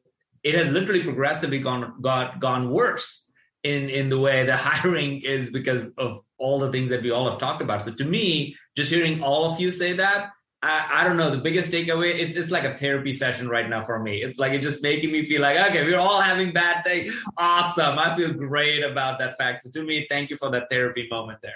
it 0.43 0.55
has 0.55 0.71
literally 0.71 1.03
progressively 1.03 1.59
gone 1.59 2.01
got 2.01 2.39
gone 2.39 2.71
worse 2.71 3.29
in 3.63 3.89
in 3.89 4.09
the 4.09 4.19
way 4.19 4.45
the 4.45 4.57
hiring 4.67 5.21
is 5.21 5.51
because 5.51 5.93
of 5.97 6.19
all 6.37 6.57
the 6.57 6.71
things 6.71 6.89
that 6.89 7.03
we 7.03 7.11
all 7.11 7.29
have 7.29 7.39
talked 7.39 7.61
about. 7.61 7.83
So, 7.83 7.93
to 7.93 8.05
me, 8.05 8.55
just 8.75 8.91
hearing 8.91 9.21
all 9.21 9.45
of 9.45 9.59
you 9.59 9.69
say 9.69 9.93
that. 9.93 10.31
I, 10.61 10.87
I 10.91 11.03
don't 11.05 11.17
know. 11.17 11.29
The 11.29 11.37
biggest 11.37 11.71
takeaway, 11.71 12.15
it's 12.19 12.35
it's 12.35 12.51
like 12.51 12.65
a 12.65 12.77
therapy 12.77 13.11
session 13.11 13.47
right 13.47 13.69
now 13.69 13.81
for 13.81 13.99
me. 13.99 14.21
It's 14.21 14.39
like 14.39 14.51
it's 14.51 14.65
just 14.65 14.83
making 14.83 15.11
me 15.11 15.23
feel 15.23 15.41
like, 15.41 15.57
okay, 15.69 15.85
we're 15.85 15.99
all 15.99 16.19
having 16.19 16.51
bad 16.51 16.83
day. 16.83 17.11
Awesome. 17.37 17.97
I 17.97 18.15
feel 18.15 18.33
great 18.33 18.83
about 18.83 19.19
that 19.19 19.37
fact. 19.37 19.63
So 19.63 19.71
to 19.71 19.83
me, 19.83 20.05
thank 20.09 20.29
you 20.29 20.37
for 20.37 20.51
that 20.51 20.67
therapy 20.69 21.07
moment 21.09 21.39
there. 21.41 21.55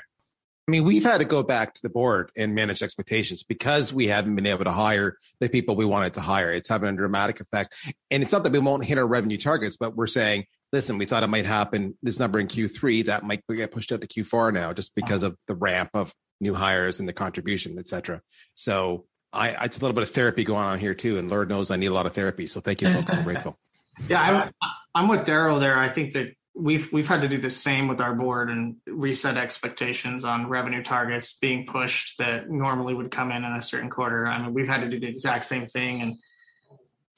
I 0.67 0.71
mean, 0.71 0.85
we've 0.85 1.03
had 1.03 1.17
to 1.17 1.25
go 1.25 1.43
back 1.43 1.73
to 1.73 1.81
the 1.81 1.89
board 1.89 2.31
and 2.37 2.55
manage 2.55 2.81
expectations 2.81 3.43
because 3.43 3.93
we 3.93 4.07
haven't 4.07 4.35
been 4.35 4.45
able 4.45 4.63
to 4.63 4.71
hire 4.71 5.17
the 5.41 5.49
people 5.49 5.75
we 5.75 5.83
wanted 5.83 6.13
to 6.13 6.21
hire. 6.21 6.53
It's 6.53 6.69
having 6.69 6.87
a 6.87 6.95
dramatic 6.95 7.41
effect. 7.41 7.75
And 8.09 8.23
it's 8.23 8.31
not 8.31 8.45
that 8.45 8.53
we 8.53 8.59
won't 8.59 8.85
hit 8.85 8.97
our 8.97 9.05
revenue 9.05 9.37
targets, 9.37 9.75
but 9.75 9.97
we're 9.97 10.07
saying, 10.07 10.45
listen, 10.71 10.97
we 10.97 11.03
thought 11.03 11.23
it 11.23 11.27
might 11.27 11.45
happen 11.45 11.97
this 12.01 12.17
number 12.17 12.39
in 12.39 12.47
Q3, 12.47 13.05
that 13.07 13.23
might 13.23 13.43
get 13.51 13.71
pushed 13.71 13.91
out 13.91 13.99
to 13.99 14.07
Q4 14.07 14.53
now 14.53 14.71
just 14.71 14.95
because 14.95 15.23
of 15.23 15.35
the 15.47 15.55
ramp 15.55 15.89
of 15.93 16.13
new 16.39 16.53
hires 16.53 16.99
and 16.99 17.07
the 17.07 17.13
contribution, 17.13 17.77
et 17.77 17.87
cetera. 17.87 18.21
So 18.55 19.05
I, 19.31 19.55
it's 19.65 19.77
a 19.77 19.81
little 19.81 19.95
bit 19.95 20.03
of 20.03 20.11
therapy 20.11 20.43
going 20.43 20.65
on 20.65 20.79
here 20.79 20.93
too. 20.93 21.17
And 21.17 21.29
Lord 21.29 21.49
knows 21.49 21.71
I 21.71 21.75
need 21.75 21.87
a 21.87 21.93
lot 21.93 22.05
of 22.05 22.13
therapy. 22.13 22.47
So 22.47 22.59
thank 22.59 22.81
you, 22.81 22.91
folks. 22.93 23.13
I'm 23.13 23.23
grateful. 23.23 23.57
Yeah, 24.07 24.49
I, 24.59 24.67
I'm 24.95 25.07
with 25.07 25.19
Darryl 25.27 25.59
there. 25.59 25.77
I 25.77 25.87
think 25.87 26.13
that 26.13 26.33
we've 26.55 26.91
we've 26.91 27.07
had 27.07 27.21
to 27.21 27.27
do 27.27 27.37
the 27.37 27.49
same 27.49 27.87
with 27.87 27.99
our 28.01 28.13
board 28.13 28.49
and 28.49 28.77
reset 28.87 29.37
expectations 29.37 30.23
on 30.23 30.49
revenue 30.49 30.83
targets 30.83 31.37
being 31.37 31.65
pushed 31.65 32.17
that 32.19 32.49
normally 32.49 32.93
would 32.93 33.11
come 33.11 33.31
in 33.31 33.43
in 33.43 33.51
a 33.51 33.61
certain 33.61 33.91
quarter. 33.91 34.27
I 34.27 34.41
mean, 34.41 34.53
we've 34.53 34.67
had 34.67 34.81
to 34.81 34.89
do 34.89 34.99
the 34.99 35.07
exact 35.07 35.45
same 35.45 35.67
thing, 35.67 36.01
and 36.01 36.15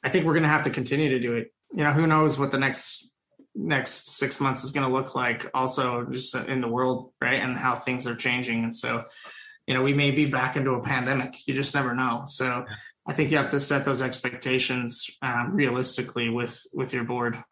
I 0.03 0.09
think 0.09 0.25
we're 0.25 0.33
going 0.33 0.43
to 0.43 0.49
have 0.49 0.63
to 0.63 0.69
continue 0.69 1.09
to 1.09 1.19
do 1.19 1.35
it. 1.35 1.53
You 1.71 1.83
know, 1.83 1.91
who 1.91 2.07
knows 2.07 2.39
what 2.39 2.51
the 2.51 2.59
next 2.59 3.09
next 3.55 4.17
six 4.17 4.39
months 4.39 4.63
is 4.63 4.71
going 4.71 4.87
to 4.87 4.93
look 4.93 5.15
like? 5.15 5.49
Also, 5.53 6.05
just 6.11 6.35
in 6.35 6.61
the 6.61 6.67
world, 6.67 7.11
right, 7.21 7.41
and 7.41 7.57
how 7.57 7.75
things 7.75 8.07
are 8.07 8.15
changing, 8.15 8.63
and 8.63 8.75
so. 8.75 9.05
You 9.67 9.73
know, 9.73 9.81
we 9.81 9.95
may 9.95 10.11
be 10.11 10.27
back 10.27 10.57
into 10.57 10.73
a 10.73 10.79
pandemic. 10.83 11.33
You 11.47 11.55
just 11.55 11.73
never 11.73 11.95
know. 11.95 12.25
So, 12.27 12.65
I 13.07 13.13
think 13.13 13.31
you 13.31 13.37
have 13.37 13.49
to 13.49 13.59
set 13.59 13.83
those 13.83 14.03
expectations 14.03 15.09
um, 15.23 15.55
realistically 15.55 16.29
with 16.29 16.61
with 16.71 16.93
your 16.93 17.03
board. 17.03 17.43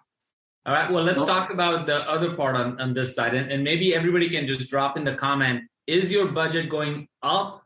All 0.65 0.73
right. 0.73 0.91
Well, 0.91 1.03
let's 1.03 1.25
talk 1.25 1.49
about 1.49 1.87
the 1.87 2.07
other 2.07 2.35
part 2.35 2.55
on, 2.55 2.79
on 2.79 2.93
this 2.93 3.15
side. 3.15 3.33
And, 3.33 3.51
and 3.51 3.63
maybe 3.63 3.93
everybody 3.93 4.29
can 4.29 4.47
just 4.47 4.69
drop 4.69 4.95
in 4.95 5.03
the 5.03 5.15
comment 5.15 5.63
is 5.87 6.11
your 6.11 6.27
budget 6.27 6.69
going 6.69 7.07
up 7.21 7.63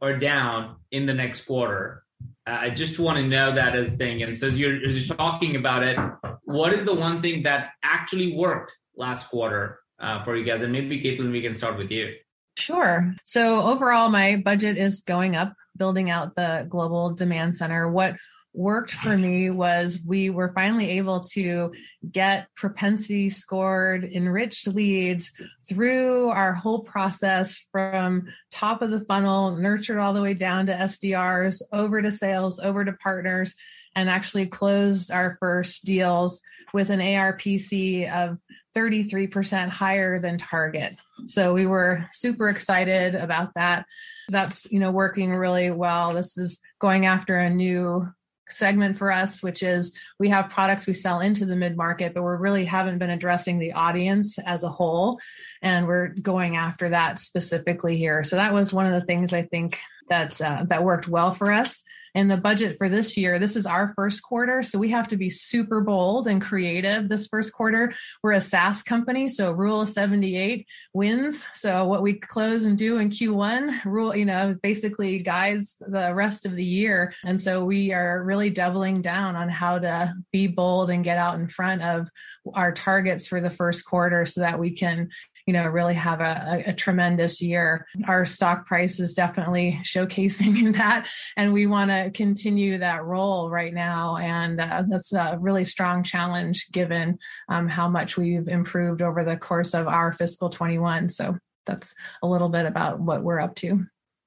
or 0.00 0.18
down 0.18 0.76
in 0.90 1.06
the 1.06 1.14
next 1.14 1.42
quarter? 1.42 2.03
I 2.46 2.70
just 2.70 2.98
want 2.98 3.16
to 3.18 3.26
know 3.26 3.54
that 3.54 3.74
as 3.74 3.96
thing. 3.96 4.22
And 4.22 4.36
so 4.36 4.48
as 4.48 4.58
you're, 4.58 4.76
as 4.84 5.08
you're 5.08 5.16
talking 5.16 5.56
about 5.56 5.82
it, 5.82 5.98
what 6.44 6.72
is 6.72 6.84
the 6.84 6.94
one 6.94 7.22
thing 7.22 7.42
that 7.44 7.70
actually 7.82 8.36
worked 8.36 8.72
last 8.96 9.28
quarter 9.28 9.80
uh, 9.98 10.22
for 10.24 10.36
you 10.36 10.44
guys? 10.44 10.62
And 10.62 10.72
maybe 10.72 11.00
Caitlin, 11.00 11.32
we 11.32 11.40
can 11.40 11.54
start 11.54 11.78
with 11.78 11.90
you. 11.90 12.14
Sure. 12.56 13.14
So 13.24 13.62
overall, 13.62 14.10
my 14.10 14.36
budget 14.36 14.76
is 14.76 15.00
going 15.00 15.36
up, 15.36 15.54
building 15.76 16.10
out 16.10 16.36
the 16.36 16.66
global 16.68 17.14
demand 17.14 17.56
center. 17.56 17.90
What 17.90 18.16
worked 18.54 18.92
for 18.92 19.18
me 19.18 19.50
was 19.50 19.98
we 20.06 20.30
were 20.30 20.52
finally 20.54 20.90
able 20.90 21.20
to 21.20 21.72
get 22.12 22.48
propensity 22.54 23.28
scored 23.28 24.04
enriched 24.04 24.68
leads 24.68 25.32
through 25.68 26.28
our 26.28 26.54
whole 26.54 26.80
process 26.80 27.66
from 27.72 28.26
top 28.52 28.80
of 28.80 28.90
the 28.90 29.04
funnel 29.06 29.56
nurtured 29.56 29.98
all 29.98 30.14
the 30.14 30.22
way 30.22 30.34
down 30.34 30.66
to 30.66 30.72
sdrs 30.72 31.60
over 31.72 32.00
to 32.00 32.12
sales 32.12 32.60
over 32.60 32.84
to 32.84 32.92
partners 32.92 33.54
and 33.96 34.08
actually 34.08 34.46
closed 34.46 35.10
our 35.10 35.36
first 35.40 35.84
deals 35.84 36.40
with 36.72 36.90
an 36.90 37.00
arpc 37.00 38.10
of 38.12 38.38
33% 38.74 39.68
higher 39.68 40.18
than 40.18 40.36
target. 40.36 40.96
So 41.26 41.54
we 41.54 41.66
were 41.66 42.04
super 42.12 42.48
excited 42.48 43.14
about 43.14 43.54
that. 43.54 43.86
That's 44.28 44.66
you 44.70 44.80
know 44.80 44.90
working 44.90 45.34
really 45.34 45.70
well. 45.70 46.14
This 46.14 46.36
is 46.36 46.58
going 46.80 47.06
after 47.06 47.38
a 47.38 47.50
new 47.50 48.08
segment 48.54 48.98
for 48.98 49.10
us, 49.10 49.42
which 49.42 49.62
is 49.62 49.92
we 50.18 50.28
have 50.28 50.50
products 50.50 50.86
we 50.86 50.94
sell 50.94 51.20
into 51.20 51.44
the 51.44 51.56
mid 51.56 51.76
market, 51.76 52.14
but 52.14 52.22
we 52.22 52.30
really 52.30 52.64
haven't 52.64 52.98
been 52.98 53.10
addressing 53.10 53.58
the 53.58 53.72
audience 53.72 54.38
as 54.38 54.62
a 54.62 54.68
whole. 54.68 55.18
And 55.62 55.86
we're 55.86 56.08
going 56.08 56.56
after 56.56 56.88
that 56.90 57.18
specifically 57.18 57.96
here. 57.96 58.24
So 58.24 58.36
that 58.36 58.54
was 58.54 58.72
one 58.72 58.86
of 58.86 58.92
the 58.92 59.06
things 59.06 59.32
I 59.32 59.42
think 59.42 59.78
that's 60.08 60.40
uh, 60.40 60.64
that 60.68 60.84
worked 60.84 61.08
well 61.08 61.32
for 61.32 61.50
us 61.50 61.82
and 62.14 62.30
the 62.30 62.36
budget 62.36 62.76
for 62.78 62.88
this 62.88 63.16
year 63.16 63.38
this 63.38 63.56
is 63.56 63.66
our 63.66 63.92
first 63.94 64.22
quarter 64.22 64.62
so 64.62 64.78
we 64.78 64.90
have 64.90 65.08
to 65.08 65.16
be 65.16 65.30
super 65.30 65.80
bold 65.80 66.26
and 66.26 66.40
creative 66.42 67.08
this 67.08 67.26
first 67.26 67.52
quarter. 67.52 67.92
We're 68.22 68.32
a 68.32 68.40
saas 68.40 68.82
company 68.82 69.28
so 69.28 69.52
rule 69.52 69.82
of 69.82 69.88
78 69.88 70.66
wins. 70.92 71.44
So 71.54 71.86
what 71.86 72.02
we 72.02 72.14
close 72.14 72.64
and 72.64 72.76
do 72.78 72.98
in 72.98 73.10
q1 73.10 73.84
rule 73.84 74.14
you 74.16 74.24
know 74.24 74.56
basically 74.62 75.18
guides 75.18 75.76
the 75.80 76.14
rest 76.14 76.46
of 76.46 76.56
the 76.56 76.64
year. 76.64 77.12
And 77.24 77.40
so 77.40 77.64
we 77.64 77.92
are 77.92 78.22
really 78.24 78.50
doubling 78.50 79.02
down 79.02 79.36
on 79.36 79.48
how 79.48 79.78
to 79.78 80.14
be 80.32 80.46
bold 80.46 80.90
and 80.90 81.04
get 81.04 81.18
out 81.18 81.38
in 81.38 81.48
front 81.48 81.82
of 81.82 82.08
our 82.54 82.72
targets 82.72 83.26
for 83.26 83.40
the 83.40 83.50
first 83.50 83.84
quarter 83.84 84.26
so 84.26 84.40
that 84.40 84.58
we 84.58 84.72
can 84.72 85.10
you 85.46 85.52
know, 85.52 85.66
really 85.66 85.94
have 85.94 86.20
a, 86.20 86.64
a, 86.66 86.70
a 86.70 86.72
tremendous 86.72 87.42
year. 87.42 87.86
Our 88.06 88.24
stock 88.24 88.66
price 88.66 88.98
is 88.98 89.14
definitely 89.14 89.78
showcasing 89.82 90.74
that, 90.76 91.08
and 91.36 91.52
we 91.52 91.66
want 91.66 91.90
to 91.90 92.10
continue 92.14 92.78
that 92.78 93.04
role 93.04 93.50
right 93.50 93.72
now. 93.72 94.16
And 94.16 94.60
uh, 94.60 94.84
that's 94.88 95.12
a 95.12 95.38
really 95.40 95.64
strong 95.64 96.02
challenge 96.02 96.68
given 96.72 97.18
um, 97.48 97.68
how 97.68 97.88
much 97.88 98.16
we've 98.16 98.48
improved 98.48 99.02
over 99.02 99.24
the 99.24 99.36
course 99.36 99.74
of 99.74 99.86
our 99.86 100.12
fiscal 100.12 100.48
21. 100.48 101.08
So 101.10 101.36
that's 101.66 101.94
a 102.22 102.26
little 102.26 102.48
bit 102.48 102.66
about 102.66 103.00
what 103.00 103.22
we're 103.22 103.40
up 103.40 103.54
to 103.56 103.84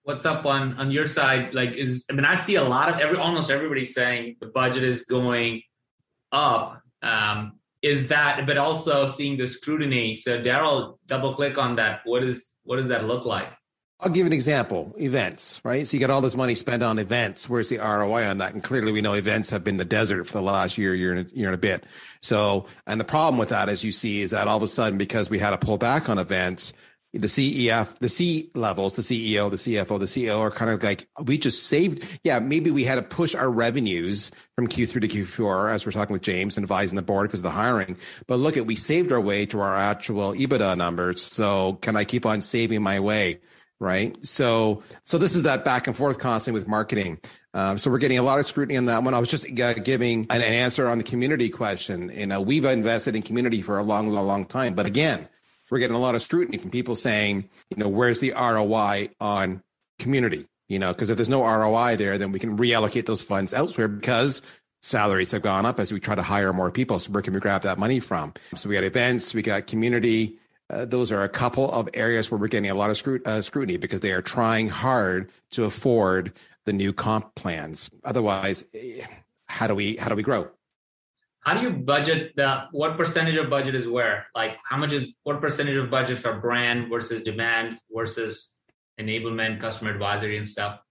what's 0.07 0.25
up 0.25 0.45
on 0.45 0.73
on 0.77 0.89
your 0.89 1.05
side 1.05 1.53
like 1.53 1.73
is 1.73 2.05
i 2.09 2.13
mean 2.13 2.23
i 2.23 2.33
see 2.33 2.55
a 2.55 2.63
lot 2.63 2.87
of 2.87 2.97
every 2.97 3.17
almost 3.17 3.51
everybody 3.51 3.83
saying 3.83 4.37
the 4.39 4.45
budget 4.45 4.81
is 4.81 5.03
going 5.03 5.61
up 6.31 6.81
um 7.01 7.56
is 7.81 8.07
that 8.07 8.45
but 8.45 8.57
also 8.57 9.07
seeing 9.07 9.37
the 9.37 9.47
scrutiny 9.47 10.15
so 10.15 10.41
darryl 10.41 10.97
double 11.07 11.35
click 11.35 11.57
on 11.57 11.75
that 11.75 12.01
what 12.05 12.23
is 12.23 12.51
what 12.63 12.77
does 12.77 12.87
that 12.87 13.05
look 13.05 13.25
like 13.25 13.49
I'll 13.99 14.11
give 14.11 14.27
an 14.27 14.33
example 14.33 14.93
events, 14.99 15.59
right? 15.63 15.87
So 15.87 15.97
you 15.97 15.99
got 15.99 16.11
all 16.11 16.21
this 16.21 16.35
money 16.35 16.53
spent 16.53 16.83
on 16.83 16.99
events. 16.99 17.49
Where's 17.49 17.69
the 17.69 17.79
ROI 17.79 18.27
on 18.27 18.37
that? 18.37 18.53
And 18.53 18.61
clearly 18.61 18.91
we 18.91 19.01
know 19.01 19.13
events 19.13 19.49
have 19.49 19.63
been 19.63 19.77
the 19.77 19.85
desert 19.85 20.25
for 20.25 20.33
the 20.33 20.43
last 20.43 20.77
year, 20.77 20.93
year 20.93 21.13
and 21.13 21.27
a, 21.27 21.35
year 21.35 21.47
and 21.47 21.55
a 21.55 21.57
bit. 21.57 21.83
So, 22.21 22.67
and 22.85 22.99
the 22.99 23.05
problem 23.05 23.39
with 23.39 23.49
that, 23.49 23.69
as 23.69 23.83
you 23.83 23.91
see, 23.91 24.21
is 24.21 24.31
that 24.31 24.47
all 24.47 24.57
of 24.57 24.61
a 24.61 24.67
sudden, 24.67 24.99
because 24.99 25.31
we 25.31 25.39
had 25.39 25.53
a 25.53 25.57
pull 25.57 25.79
back 25.79 26.09
on 26.09 26.19
events, 26.19 26.73
the 27.17 27.27
CEF, 27.27 27.99
the 27.99 28.09
C 28.09 28.49
levels, 28.53 28.95
the 28.95 29.01
CEO, 29.01 29.49
the 29.49 29.57
CFO, 29.57 29.99
the 29.99 30.05
CEO 30.05 30.39
are 30.39 30.51
kind 30.51 30.71
of 30.71 30.81
like, 30.83 31.07
we 31.25 31.37
just 31.37 31.67
saved. 31.67 32.19
Yeah, 32.23 32.39
maybe 32.39 32.71
we 32.71 32.83
had 32.83 32.95
to 32.95 33.01
push 33.01 33.35
our 33.35 33.49
revenues 33.49 34.31
from 34.55 34.67
Q3 34.67 35.01
to 35.01 35.07
Q4 35.07 35.73
as 35.73 35.85
we're 35.85 35.91
talking 35.91 36.13
with 36.13 36.21
James 36.21 36.57
and 36.57 36.63
advising 36.63 36.95
the 36.95 37.01
board 37.01 37.27
because 37.27 37.39
of 37.39 37.45
the 37.45 37.49
hiring. 37.49 37.97
But 38.27 38.37
look 38.37 38.57
at, 38.57 38.65
we 38.65 38.75
saved 38.75 39.11
our 39.11 39.21
way 39.21 39.45
to 39.47 39.59
our 39.59 39.75
actual 39.75 40.33
EBITDA 40.33 40.77
numbers. 40.77 41.21
So 41.21 41.73
can 41.81 41.95
I 41.95 42.03
keep 42.03 42.25
on 42.25 42.41
saving 42.41 42.81
my 42.81 42.99
way? 42.99 43.39
Right. 43.79 44.17
So, 44.25 44.81
so 45.03 45.19
this 45.19 45.35
is 45.35 45.43
that 45.43 45.63
back 45.63 45.85
and 45.85 45.95
forth 45.95 46.17
constantly 46.17 46.59
with 46.59 46.67
marketing. 46.67 47.19
Um, 47.53 47.77
so 47.77 47.89
we're 47.89 47.97
getting 47.97 48.17
a 48.17 48.23
lot 48.23 48.39
of 48.39 48.45
scrutiny 48.45 48.77
on 48.77 48.85
that 48.85 49.03
one. 49.03 49.13
I 49.13 49.19
was 49.19 49.29
just 49.29 49.45
uh, 49.59 49.73
giving 49.73 50.27
an, 50.29 50.41
answer 50.41 50.87
on 50.87 50.97
the 50.97 51.03
community 51.03 51.49
question. 51.49 52.11
You 52.13 52.27
know, 52.27 52.41
we've 52.41 52.65
invested 52.65 53.15
in 53.15 53.21
community 53.21 53.61
for 53.61 53.77
a 53.77 53.83
long, 53.83 54.09
long, 54.09 54.27
long 54.27 54.45
time. 54.45 54.73
But 54.73 54.85
again, 54.85 55.27
we're 55.69 55.79
getting 55.79 55.95
a 55.95 55.99
lot 55.99 56.15
of 56.15 56.21
scrutiny 56.21 56.57
from 56.57 56.71
people 56.71 56.95
saying, 56.95 57.49
you 57.69 57.77
know, 57.77 57.87
where's 57.87 58.19
the 58.19 58.31
ROI 58.31 59.09
on 59.19 59.63
community? 59.99 60.47
You 60.69 60.79
know, 60.79 60.91
because 60.91 61.09
if 61.09 61.17
there's 61.17 61.29
no 61.29 61.43
ROI 61.43 61.95
there, 61.95 62.17
then 62.17 62.31
we 62.31 62.39
can 62.39 62.57
reallocate 62.57 63.05
those 63.05 63.21
funds 63.21 63.53
elsewhere 63.53 63.87
because 63.87 64.41
salaries 64.81 65.31
have 65.31 65.41
gone 65.41 65.65
up 65.65 65.79
as 65.79 65.93
we 65.93 65.99
try 65.99 66.15
to 66.15 66.21
hire 66.21 66.53
more 66.53 66.71
people. 66.71 66.99
So 66.99 67.11
where 67.11 67.21
can 67.21 67.33
we 67.33 67.39
grab 67.39 67.63
that 67.63 67.77
money 67.77 67.99
from? 67.99 68.33
So 68.55 68.69
we 68.69 68.75
got 68.75 68.83
events, 68.83 69.33
we 69.33 69.41
got 69.41 69.67
community. 69.67 70.37
Uh, 70.69 70.85
those 70.85 71.11
are 71.11 71.23
a 71.23 71.29
couple 71.29 71.71
of 71.71 71.87
areas 71.93 72.29
where 72.29 72.37
we're 72.37 72.49
getting 72.49 72.69
a 72.69 72.75
lot 72.75 72.89
of 72.89 73.21
uh, 73.25 73.41
scrutiny 73.41 73.77
because 73.77 74.01
they 74.01 74.11
are 74.11 74.21
trying 74.21 74.67
hard 74.67 75.31
to 75.51 75.63
afford 75.63 76.33
the 76.65 76.73
new 76.73 76.91
comp 76.91 77.33
plans. 77.35 77.89
Otherwise, 78.03 78.65
eh, 78.73 79.05
how 79.47 79.67
do 79.67 79.75
we 79.75 79.95
how 79.95 80.09
do 80.09 80.15
we 80.15 80.23
grow? 80.23 80.49
How 81.47 81.53
do 81.53 81.61
you 81.61 81.69
budget 81.69 82.35
the 82.35 82.65
what 82.73 82.97
percentage 82.97 83.37
of 83.37 83.49
budget 83.49 83.73
is 83.73 83.87
where? 83.87 84.27
Like 84.35 84.57
how 84.65 84.75
much 84.75 84.91
is 84.91 85.05
what 85.23 85.39
percentage 85.39 85.77
of 85.77 85.89
budgets 85.89 86.25
are 86.25 86.41
brand 86.41 86.89
versus 86.89 87.21
demand 87.21 87.79
versus 87.89 88.53
enablement, 88.99 89.61
customer 89.61 89.91
advisory 89.91 90.35
and 90.35 90.45
stuff? 90.45 90.81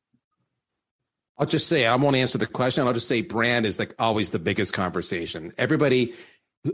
I'll 1.36 1.44
just 1.44 1.68
say 1.68 1.84
I 1.84 1.94
won't 1.96 2.16
answer 2.16 2.38
the 2.38 2.46
question. 2.46 2.86
I'll 2.86 2.94
just 2.94 3.06
say 3.06 3.20
brand 3.20 3.66
is 3.66 3.78
like 3.78 3.94
always 3.98 4.30
the 4.30 4.38
biggest 4.38 4.72
conversation. 4.72 5.52
Everybody 5.58 6.14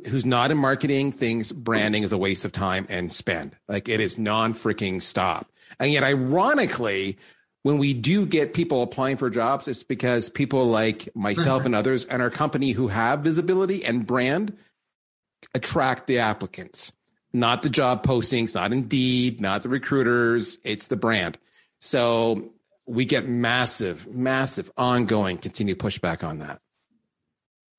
who's 0.08 0.24
not 0.24 0.52
in 0.52 0.58
marketing 0.58 1.10
thinks 1.10 1.50
branding 1.50 2.04
is 2.04 2.12
a 2.12 2.18
waste 2.18 2.44
of 2.44 2.52
time 2.52 2.86
and 2.88 3.10
spend. 3.10 3.56
Like 3.66 3.88
it 3.88 3.98
is 3.98 4.16
non 4.16 4.54
freaking 4.54 5.02
stop. 5.02 5.50
And 5.80 5.90
yet, 5.90 6.04
ironically, 6.04 7.18
when 7.62 7.78
we 7.78 7.94
do 7.94 8.26
get 8.26 8.54
people 8.54 8.82
applying 8.82 9.16
for 9.16 9.30
jobs, 9.30 9.68
it's 9.68 9.82
because 9.82 10.28
people 10.28 10.66
like 10.66 11.08
myself 11.14 11.60
mm-hmm. 11.60 11.66
and 11.66 11.74
others 11.74 12.04
and 12.04 12.20
our 12.20 12.30
company 12.30 12.72
who 12.72 12.88
have 12.88 13.20
visibility 13.20 13.84
and 13.84 14.06
brand 14.06 14.56
attract 15.54 16.06
the 16.06 16.18
applicants, 16.18 16.92
not 17.32 17.62
the 17.62 17.70
job 17.70 18.04
postings, 18.04 18.54
not 18.54 18.72
Indeed, 18.72 19.40
not 19.40 19.62
the 19.62 19.68
recruiters. 19.68 20.58
It's 20.64 20.88
the 20.88 20.96
brand. 20.96 21.38
So 21.80 22.52
we 22.86 23.04
get 23.04 23.28
massive, 23.28 24.12
massive 24.12 24.70
ongoing 24.76 25.38
continued 25.38 25.78
pushback 25.78 26.24
on 26.24 26.40
that. 26.40 26.60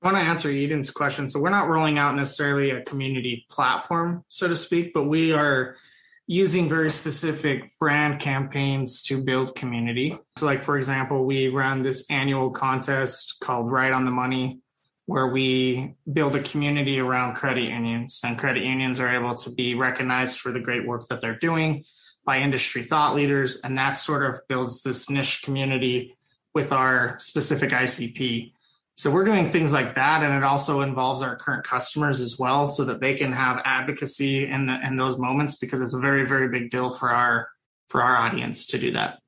I 0.02 0.12
want 0.12 0.18
to 0.18 0.22
answer 0.22 0.50
Eden's 0.50 0.90
question. 0.90 1.28
So 1.28 1.40
we're 1.40 1.50
not 1.50 1.68
rolling 1.68 1.98
out 1.98 2.14
necessarily 2.14 2.70
a 2.70 2.82
community 2.82 3.46
platform, 3.48 4.22
so 4.28 4.48
to 4.48 4.56
speak, 4.56 4.92
but 4.92 5.04
we 5.04 5.32
are 5.32 5.76
using 6.26 6.68
very 6.68 6.90
specific 6.90 7.72
brand 7.78 8.20
campaigns 8.20 9.02
to 9.02 9.22
build 9.22 9.54
community. 9.54 10.18
So, 10.36 10.46
like 10.46 10.64
for 10.64 10.78
example, 10.78 11.24
we 11.24 11.48
run 11.48 11.82
this 11.82 12.06
annual 12.10 12.50
contest 12.50 13.36
called 13.42 13.70
Right 13.70 13.92
on 13.92 14.04
the 14.04 14.10
Money, 14.10 14.60
where 15.06 15.26
we 15.26 15.94
build 16.10 16.34
a 16.34 16.42
community 16.42 16.98
around 16.98 17.34
credit 17.34 17.64
unions, 17.64 18.20
and 18.24 18.38
credit 18.38 18.64
unions 18.64 19.00
are 19.00 19.14
able 19.14 19.34
to 19.34 19.50
be 19.50 19.74
recognized 19.74 20.40
for 20.40 20.50
the 20.50 20.60
great 20.60 20.86
work 20.86 21.06
that 21.08 21.20
they're 21.20 21.38
doing 21.38 21.84
by 22.24 22.38
industry 22.38 22.82
thought 22.82 23.14
leaders, 23.14 23.60
and 23.60 23.76
that 23.76 23.92
sort 23.92 24.24
of 24.24 24.40
builds 24.48 24.82
this 24.82 25.10
niche 25.10 25.42
community 25.42 26.16
with 26.54 26.72
our 26.72 27.18
specific 27.18 27.70
ICP. 27.70 28.53
So 28.96 29.10
we're 29.10 29.24
doing 29.24 29.50
things 29.50 29.72
like 29.72 29.96
that, 29.96 30.22
and 30.22 30.32
it 30.32 30.44
also 30.44 30.82
involves 30.82 31.20
our 31.20 31.34
current 31.34 31.64
customers 31.64 32.20
as 32.20 32.38
well, 32.38 32.66
so 32.66 32.84
that 32.84 33.00
they 33.00 33.14
can 33.14 33.32
have 33.32 33.60
advocacy 33.64 34.46
in 34.46 34.66
the, 34.66 34.78
in 34.86 34.96
those 34.96 35.18
moments 35.18 35.56
because 35.56 35.82
it's 35.82 35.94
a 35.94 35.98
very 35.98 36.26
very 36.26 36.48
big 36.48 36.70
deal 36.70 36.90
for 36.90 37.10
our 37.10 37.48
for 37.88 38.02
our 38.02 38.16
audience 38.16 38.66
to 38.66 38.78
do 38.78 38.92
that. 38.92 39.18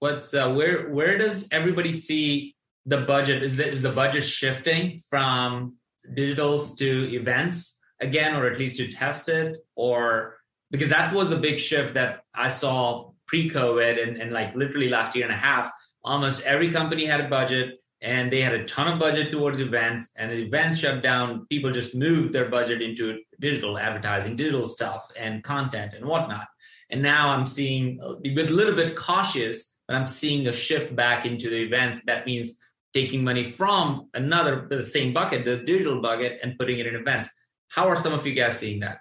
What 0.00 0.32
uh, 0.34 0.52
where 0.52 0.90
where 0.90 1.16
does 1.16 1.48
everybody 1.50 1.92
see 1.92 2.54
the 2.84 3.00
budget? 3.00 3.42
Is 3.42 3.58
it, 3.58 3.68
is 3.68 3.82
the 3.82 3.92
budget 3.92 4.24
shifting 4.24 5.00
from 5.08 5.76
digitals 6.14 6.76
to 6.76 7.14
events 7.14 7.78
again, 8.00 8.36
or 8.36 8.46
at 8.46 8.58
least 8.58 8.76
to 8.76 8.88
test 8.88 9.30
it, 9.30 9.56
or 9.74 10.36
because 10.70 10.90
that 10.90 11.14
was 11.14 11.30
the 11.30 11.36
big 11.36 11.58
shift 11.58 11.94
that 11.94 12.24
I 12.34 12.48
saw 12.48 13.12
pre-COVID 13.26 14.02
and, 14.06 14.16
and 14.18 14.32
like 14.32 14.54
literally 14.54 14.88
last 14.90 15.16
year 15.16 15.24
and 15.24 15.34
a 15.34 15.36
half. 15.36 15.70
Almost 16.04 16.42
every 16.42 16.70
company 16.70 17.06
had 17.06 17.20
a 17.20 17.28
budget 17.28 17.78
and 18.00 18.32
they 18.32 18.40
had 18.40 18.54
a 18.54 18.64
ton 18.64 18.88
of 18.88 18.98
budget 18.98 19.30
towards 19.30 19.58
events 19.58 20.08
and 20.16 20.30
the 20.30 20.36
events 20.36 20.78
shut 20.78 21.02
down. 21.02 21.46
People 21.48 21.72
just 21.72 21.94
moved 21.94 22.32
their 22.32 22.48
budget 22.48 22.80
into 22.80 23.18
digital 23.40 23.78
advertising 23.78 24.36
digital 24.36 24.66
stuff 24.66 25.08
and 25.16 25.42
content 25.42 25.94
and 25.94 26.04
whatnot. 26.04 26.46
And 26.90 27.02
now 27.02 27.30
i'm 27.30 27.46
seeing 27.46 28.00
uh, 28.02 28.14
with 28.24 28.50
a 28.50 28.54
little 28.54 28.74
bit 28.74 28.96
cautious 28.96 29.74
but 29.86 29.96
i'm 29.96 30.08
seeing 30.08 30.46
a 30.46 30.52
shift 30.52 30.94
back 30.94 31.26
into 31.26 31.50
the 31.50 31.56
events. 31.56 32.00
That 32.06 32.26
means 32.26 32.58
taking 32.94 33.22
money 33.22 33.44
from 33.44 34.08
another 34.14 34.66
the 34.70 34.82
same 34.82 35.12
bucket 35.12 35.44
the 35.44 35.58
digital 35.58 36.00
bucket 36.00 36.38
and 36.42 36.58
putting 36.58 36.78
it 36.78 36.86
in 36.86 36.94
events. 36.94 37.28
How 37.68 37.88
are 37.88 37.96
some 37.96 38.12
of 38.12 38.26
you 38.26 38.34
guys 38.34 38.58
seeing 38.58 38.80
that? 38.80 38.98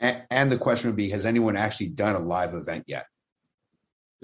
And, 0.00 0.22
and 0.30 0.52
the 0.52 0.58
question 0.58 0.90
would 0.90 0.96
be 0.96 1.10
has 1.10 1.24
anyone 1.24 1.56
actually 1.56 1.88
done 1.88 2.16
a 2.16 2.20
live 2.20 2.54
event 2.54 2.84
yet? 2.86 3.06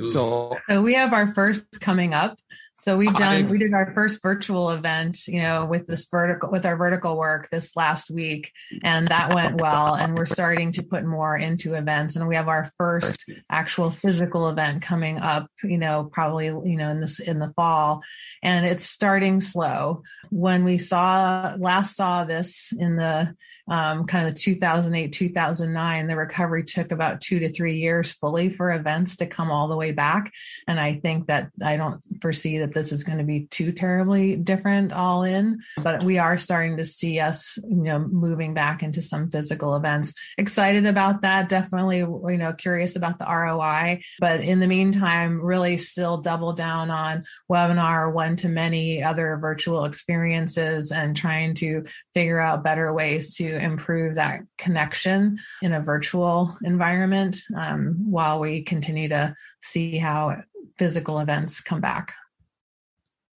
Ooh. 0.01 0.11
so, 0.11 0.59
so 0.69 0.83
we 0.83 0.93
have 0.95 1.15
our 1.15 1.33
first 1.33 1.81
coming 1.81 2.13
up 2.13 2.39
so 2.79 2.99
we've 2.99 3.15
done 3.15 3.49
we 3.49 3.57
did 3.57 3.73
our 3.73 3.91
first 3.95 4.21
virtual 4.23 4.71
event, 4.71 5.27
you 5.27 5.41
know, 5.41 5.65
with 5.65 5.87
this 5.87 6.07
vertical 6.11 6.51
with 6.51 6.67
our 6.67 6.77
vertical 6.77 7.17
work 7.17 7.49
this 7.49 7.75
last 7.75 8.11
week 8.11 8.53
and 8.85 9.09
that 9.09 9.35
went 9.35 9.63
well 9.63 9.95
and 9.95 10.17
we're 10.17 10.27
starting 10.27 10.73
to 10.73 10.83
put 10.83 11.03
more 11.03 11.35
into 11.35 11.73
events 11.73 12.17
and 12.17 12.29
we 12.29 12.37
have 12.37 12.49
our 12.49 12.71
first 12.77 13.25
actual 13.51 13.91
physical 13.91 14.51
event 14.51 14.83
coming 14.83 15.17
up, 15.17 15.51
you 15.65 15.79
know, 15.79 16.11
probably, 16.13 16.47
you 16.47 16.77
know, 16.77 16.91
in 16.91 17.01
this 17.01 17.19
in 17.19 17.39
the 17.39 17.53
fall 17.57 18.03
and 18.43 18.67
it's 18.67 18.85
starting 18.85 19.41
slow. 19.41 20.03
When 20.29 20.63
we 20.63 20.77
saw 20.77 21.57
last 21.59 21.97
saw 21.97 22.25
this 22.25 22.75
in 22.79 22.97
the 22.97 23.35
um, 23.69 24.07
kind 24.07 24.27
of 24.27 24.35
the 24.35 24.41
2008 24.41 25.13
2009 25.13 26.07
the 26.07 26.17
recovery 26.17 26.65
took 26.65 26.93
about 26.93 27.21
two 27.21 27.39
to 27.39 27.53
three 27.53 27.79
years 27.79 28.13
fully 28.13 28.49
for 28.49 28.73
events 28.73 29.17
to 29.17 29.27
come 29.27 29.51
all 29.51 29.69
the 29.69 29.77
way 29.77 29.93
back. 29.93 30.33
And 30.69 30.79
i 30.79 30.95
think 30.95 31.27
that 31.27 31.51
i 31.63 31.77
don't 31.77 32.01
foresee 32.21 32.59
that 32.59 32.75
this 32.75 32.93
is 32.93 33.05
going 33.05 33.19
to 33.19 33.25
be 33.25 33.47
too 33.47 33.73
terribly 33.73 34.37
different 34.37 34.93
all 34.93 35.23
in 35.25 35.61
but 35.83 36.03
we 36.05 36.19
are 36.19 36.39
starting 36.39 36.77
to 36.77 36.85
see 36.85 37.21
us 37.21 37.59
you 37.69 37.77
know 37.77 37.99
moving 37.99 38.55
back 38.55 38.83
into 38.83 39.03
some 39.03 39.29
physical 39.29 39.77
events. 39.77 40.13
Excited 40.39 40.87
about 40.87 41.23
that 41.23 41.49
definitely 41.49 41.99
you 41.99 42.39
know 42.39 42.53
curious 42.53 42.97
about 42.97 43.19
the 43.19 43.27
roi 43.27 44.01
but 44.19 44.41
in 44.41 44.61
the 44.61 44.67
meantime 44.67 45.41
really 45.41 45.77
still 45.79 46.19
double 46.19 46.53
down 46.53 46.91
on 46.91 47.25
webinar 47.51 48.13
one 48.13 48.37
to 48.37 48.49
many 48.49 49.03
other 49.03 49.37
virtual 49.41 49.85
experiences 49.85 50.93
and 50.93 51.17
trying 51.17 51.55
to 51.55 51.85
figure 52.15 52.41
out 52.41 52.65
better 52.65 52.93
ways 52.93 53.35
to 53.37 53.56
improve 53.59 54.17
that 54.17 54.41
connection 54.59 55.39
in 55.63 55.73
a 55.73 55.81
virtual 55.81 56.57
environment 56.63 57.39
um, 57.57 58.11
while 58.11 58.41
we 58.41 58.63
continue 58.63 59.09
to 59.09 59.35
see 59.63 59.99
how 59.99 60.37
physical 60.79 61.19
events 61.19 61.61
come 61.61 61.81
back. 61.81 62.15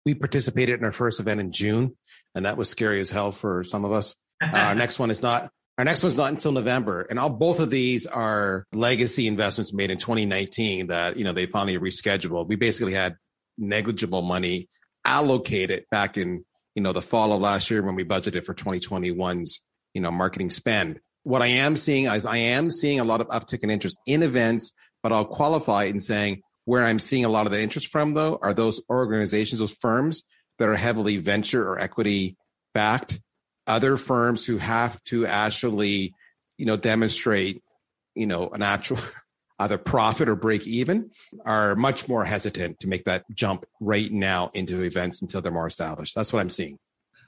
We 0.05 0.13
participated 0.13 0.79
in 0.79 0.85
our 0.85 0.91
first 0.91 1.19
event 1.19 1.39
in 1.39 1.51
June, 1.51 1.95
and 2.35 2.45
that 2.45 2.57
was 2.57 2.69
scary 2.69 2.99
as 2.99 3.09
hell 3.09 3.31
for 3.31 3.63
some 3.63 3.85
of 3.85 3.91
us. 3.91 4.15
Uh, 4.41 4.57
our 4.57 4.75
next 4.75 4.99
one 4.99 5.11
is 5.11 5.21
not. 5.21 5.51
Our 5.77 5.83
next 5.83 6.01
one's 6.01 6.17
not 6.17 6.31
until 6.31 6.53
November, 6.53 7.01
and 7.09 7.19
all 7.19 7.29
both 7.29 7.59
of 7.59 7.69
these 7.69 8.05
are 8.05 8.65
legacy 8.71 9.27
investments 9.27 9.73
made 9.73 9.91
in 9.91 9.97
2019 9.97 10.87
that 10.87 11.17
you 11.17 11.25
know 11.25 11.33
they 11.33 11.45
finally 11.45 11.77
rescheduled. 11.77 12.47
We 12.47 12.55
basically 12.55 12.93
had 12.93 13.17
negligible 13.57 14.21
money 14.21 14.69
allocated 15.03 15.83
back 15.91 16.17
in 16.17 16.45
you 16.75 16.81
know 16.81 16.93
the 16.93 17.01
fall 17.01 17.33
of 17.33 17.41
last 17.41 17.69
year 17.69 17.81
when 17.81 17.95
we 17.95 18.05
budgeted 18.05 18.45
for 18.45 18.53
2021's 18.53 19.59
you 19.99 20.03
know 20.03 20.11
marketing 20.11 20.49
spend. 20.49 21.01
What 21.23 21.41
i 21.41 21.47
am 21.47 21.75
seeing 21.75 22.05
is 22.05 22.25
i 22.25 22.37
am 22.37 22.71
seeing 22.71 23.01
a 23.01 23.03
lot 23.03 23.19
of 23.19 23.27
uptick 23.27 23.63
in 23.63 23.69
interest 23.69 23.99
in 24.07 24.23
events 24.23 24.71
but 25.03 25.11
i'll 25.11 25.25
qualify 25.25 25.83
in 25.83 25.99
saying 25.99 26.41
where 26.63 26.85
i'm 26.85 26.97
seeing 26.97 27.25
a 27.25 27.29
lot 27.29 27.45
of 27.45 27.51
the 27.51 27.61
interest 27.61 27.91
from 27.91 28.13
though 28.13 28.39
are 28.41 28.53
those 28.53 28.79
organizations 28.89 29.59
those 29.59 29.73
firms 29.73 30.23
that 30.57 30.69
are 30.69 30.77
heavily 30.77 31.17
venture 31.17 31.67
or 31.67 31.77
equity 31.77 32.37
backed. 32.73 33.19
Other 33.67 33.97
firms 33.97 34.45
who 34.45 34.57
have 34.57 35.03
to 35.05 35.25
actually 35.25 36.13
you 36.57 36.65
know 36.65 36.77
demonstrate 36.77 37.61
you 38.15 38.25
know 38.25 38.49
an 38.49 38.63
actual 38.63 38.99
either 39.59 39.77
profit 39.77 40.29
or 40.29 40.37
break 40.37 40.65
even 40.65 41.11
are 41.45 41.75
much 41.75 42.07
more 42.07 42.23
hesitant 42.23 42.79
to 42.79 42.87
make 42.87 43.03
that 43.03 43.25
jump 43.35 43.65
right 43.81 44.09
now 44.09 44.49
into 44.53 44.83
events 44.83 45.21
until 45.21 45.41
they're 45.41 45.51
more 45.51 45.67
established. 45.67 46.15
That's 46.15 46.31
what 46.31 46.39
i'm 46.39 46.49
seeing 46.49 46.79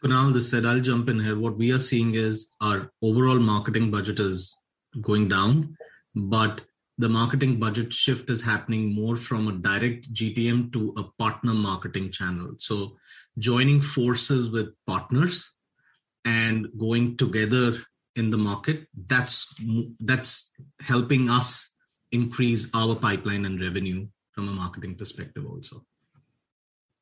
Kunal, 0.04 0.34
this 0.34 0.50
said, 0.50 0.66
I'll 0.66 0.80
jump 0.80 1.10
in 1.10 1.20
here. 1.20 1.38
What 1.38 1.58
we 1.58 1.72
are 1.72 1.80
seeing 1.80 2.16
is 2.16 2.48
our 2.60 2.92
overall 3.04 3.40
marketing 3.40 3.92
budget 3.92 4.20
is 4.20 4.56
going 5.00 5.28
down, 5.28 5.78
but 6.16 6.62
the 6.98 7.10
marketing 7.10 7.60
budget 7.60 7.94
shift 7.94 8.30
is 8.30 8.42
happening 8.42 8.94
more 8.94 9.16
from 9.16 9.48
a 9.48 9.54
direct 9.54 10.12
GTM 10.14 10.74
to 10.74 10.94
a 10.98 11.04
partner 11.22 11.54
marketing 11.54 12.12
channel. 12.12 12.56
So 12.58 12.98
joining 13.38 13.82
forces 13.82 14.50
with 14.50 14.74
partners 14.88 15.52
and 16.26 16.68
going 16.78 17.18
together 17.18 17.78
in 18.16 18.30
the 18.30 18.38
market, 18.38 18.88
that's 19.08 19.48
that's 20.00 20.52
helping 20.80 21.30
us 21.30 21.74
increase 22.12 22.68
our 22.74 22.96
pipeline 22.96 23.46
and 23.46 23.62
revenue 23.62 24.08
from 24.32 24.50
a 24.50 24.54
marketing 24.54 24.96
perspective 24.96 25.46
also. 25.46 25.86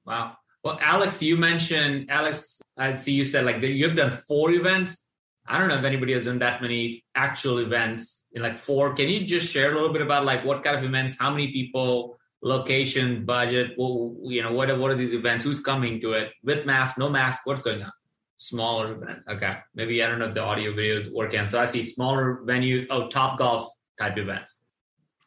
Wow. 0.05 0.37
Well, 0.63 0.77
Alex, 0.81 1.21
you 1.21 1.37
mentioned 1.37 2.09
Alex. 2.09 2.61
I 2.77 2.93
see 2.93 3.13
you 3.13 3.25
said 3.25 3.45
like 3.45 3.61
you've 3.61 3.95
done 3.95 4.11
four 4.11 4.51
events. 4.51 5.05
I 5.47 5.57
don't 5.57 5.67
know 5.69 5.77
if 5.77 5.83
anybody 5.83 6.13
has 6.13 6.25
done 6.25 6.39
that 6.39 6.61
many 6.61 7.03
actual 7.15 7.59
events 7.59 8.25
in 8.33 8.41
like 8.41 8.59
four. 8.59 8.93
Can 8.93 9.09
you 9.09 9.25
just 9.25 9.51
share 9.51 9.71
a 9.71 9.75
little 9.75 9.91
bit 9.91 10.01
about 10.01 10.25
like 10.25 10.45
what 10.45 10.63
kind 10.63 10.77
of 10.77 10.83
events, 10.83 11.17
how 11.19 11.31
many 11.31 11.51
people, 11.51 12.19
location, 12.43 13.25
budget? 13.25 13.71
Well, 13.77 14.15
you 14.23 14.43
know, 14.43 14.53
what 14.53 14.69
are, 14.69 14.77
what 14.77 14.91
are 14.91 14.95
these 14.95 15.13
events? 15.13 15.43
Who's 15.43 15.59
coming 15.59 15.99
to 16.01 16.13
it? 16.13 16.31
With 16.43 16.65
mask, 16.65 16.97
no 16.97 17.09
mask? 17.09 17.41
What's 17.45 17.61
going 17.61 17.81
on? 17.81 17.91
Smaller 18.37 18.93
event. 18.93 19.19
Okay. 19.29 19.57
Maybe 19.73 20.03
I 20.03 20.07
don't 20.07 20.19
know 20.19 20.27
if 20.27 20.35
the 20.35 20.43
audio 20.43 20.73
video 20.73 20.99
is 20.99 21.09
working. 21.11 21.47
So 21.47 21.59
I 21.59 21.65
see 21.65 21.83
smaller 21.83 22.41
venue. 22.45 22.85
Oh, 22.89 23.09
Top 23.09 23.39
Golf 23.39 23.69
type 23.99 24.17
events. 24.17 24.57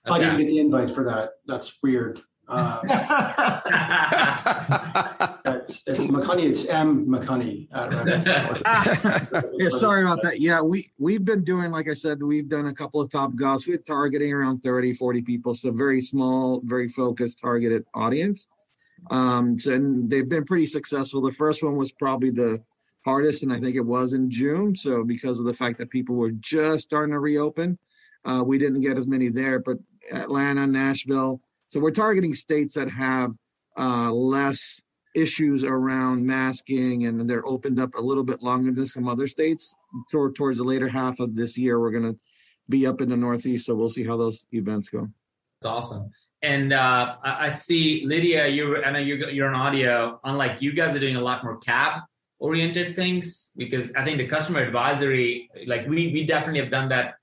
Okay. 0.07 0.17
I 0.17 0.19
didn't 0.21 0.39
get 0.39 0.47
the 0.47 0.59
invite 0.59 0.95
for 0.95 1.05
that. 1.05 1.31
That's 1.47 1.79
weird. 1.83 2.21
Uh, 2.53 2.81
it's, 5.47 5.83
it's. 5.87 6.01
It's 6.01 6.67
M 6.67 7.07
McCunney. 7.07 7.67
yeah, 9.59 9.69
sorry 9.71 10.05
about 10.05 10.23
that. 10.23 10.41
Yeah, 10.41 10.61
we 10.61 10.91
we've 10.99 11.25
been 11.25 11.45
doing, 11.45 11.71
like 11.71 11.89
I 11.89 11.95
said, 11.95 12.23
we've 12.23 12.51
done 12.51 12.67
a 12.67 12.75
couple 12.75 13.01
of 13.01 13.11
top 13.11 13.33
golfs. 13.33 13.67
We're 13.67 13.79
targeting 13.79 14.35
around 14.35 14.59
30, 14.59 14.93
40 14.93 15.23
people, 15.23 15.55
so 15.55 15.71
very 15.71 16.03
small, 16.03 16.61
very 16.65 16.89
focused, 16.89 17.41
targeted 17.41 17.87
audience. 17.95 18.49
Um, 19.11 19.59
so, 19.59 19.73
and 19.73 20.11
they've 20.11 20.29
been 20.29 20.45
pretty 20.45 20.67
successful. 20.67 21.23
The 21.23 21.33
first 21.33 21.63
one 21.63 21.77
was 21.77 21.91
probably 21.91 22.29
the 22.31 22.63
hardest, 23.07 23.45
and 23.45 23.53
I 23.53 23.61
think 23.61 23.77
it 23.77 23.81
was 23.81 24.13
in 24.13 24.31
June. 24.31 24.77
So 24.77 25.05
because 25.05 25.41
of 25.41 25.47
the 25.47 25.55
fact 25.55 25.79
that 25.79 25.89
people 25.89 26.17
were 26.17 26.33
just 26.33 26.85
starting 26.85 27.15
to 27.15 27.19
reopen, 27.19 27.79
uh, 28.27 28.45
we 28.47 28.59
didn't 28.59 28.83
get 28.83 28.99
as 28.99 29.07
many 29.07 29.31
there. 29.31 29.59
But 29.59 29.79
Atlanta, 30.13 30.67
Nashville. 30.67 31.41
So 31.73 31.81
we're 31.81 31.91
targeting 31.91 32.35
states 32.35 32.75
that 32.75 32.91
have 32.91 33.35
uh, 33.79 34.13
less 34.13 34.83
issues 35.17 35.65
around 35.65 36.27
masking 36.27 37.07
and 37.07 37.29
they're 37.29 37.47
opened 37.47 37.81
up 37.81 37.95
a 37.95 38.01
little 38.01 38.25
bit 38.25 38.43
longer 38.43 38.73
than 38.73 38.87
some 38.87 39.09
other 39.09 39.27
states. 39.27 39.75
Toward, 40.11 40.35
towards 40.35 40.59
the 40.59 40.65
later 40.65 40.87
half 40.87 41.19
of 41.19 41.35
this 41.35 41.57
year, 41.57 41.81
we're 41.81 41.91
going 41.91 42.13
to 42.13 42.19
be 42.69 42.87
up 42.87 43.01
in 43.01 43.09
the 43.09 43.17
Northeast. 43.17 43.65
So 43.65 43.75
we'll 43.75 43.89
see 43.89 44.05
how 44.05 44.19
those 44.19 44.45
events 44.53 44.91
go. 44.91 45.09
That's 45.63 45.71
awesome. 45.71 46.11
And 46.43 46.75
uh, 46.75 47.17
I 47.25 47.49
see 47.49 48.05
Lydia, 48.05 48.49
you 48.49 48.85
I 48.85 48.91
know 48.91 48.99
you're, 48.99 49.31
you're 49.31 49.49
on 49.49 49.55
audio. 49.55 50.21
Unlike 50.25 50.61
you 50.61 50.75
guys 50.75 50.95
are 50.95 51.01
doing 51.01 51.17
a 51.17 51.23
lot 51.23 51.43
more 51.43 51.57
cab 51.57 52.03
oriented 52.39 52.97
things 52.97 53.49
because 53.57 53.91
I 53.97 54.05
think 54.05 54.19
the 54.19 54.29
customer 54.29 54.61
advisory, 54.61 55.49
like 55.67 55.87
we 55.87 56.13
we 56.13 56.27
definitely 56.27 56.61
have 56.61 56.71
done 56.71 56.91
that 56.91 57.15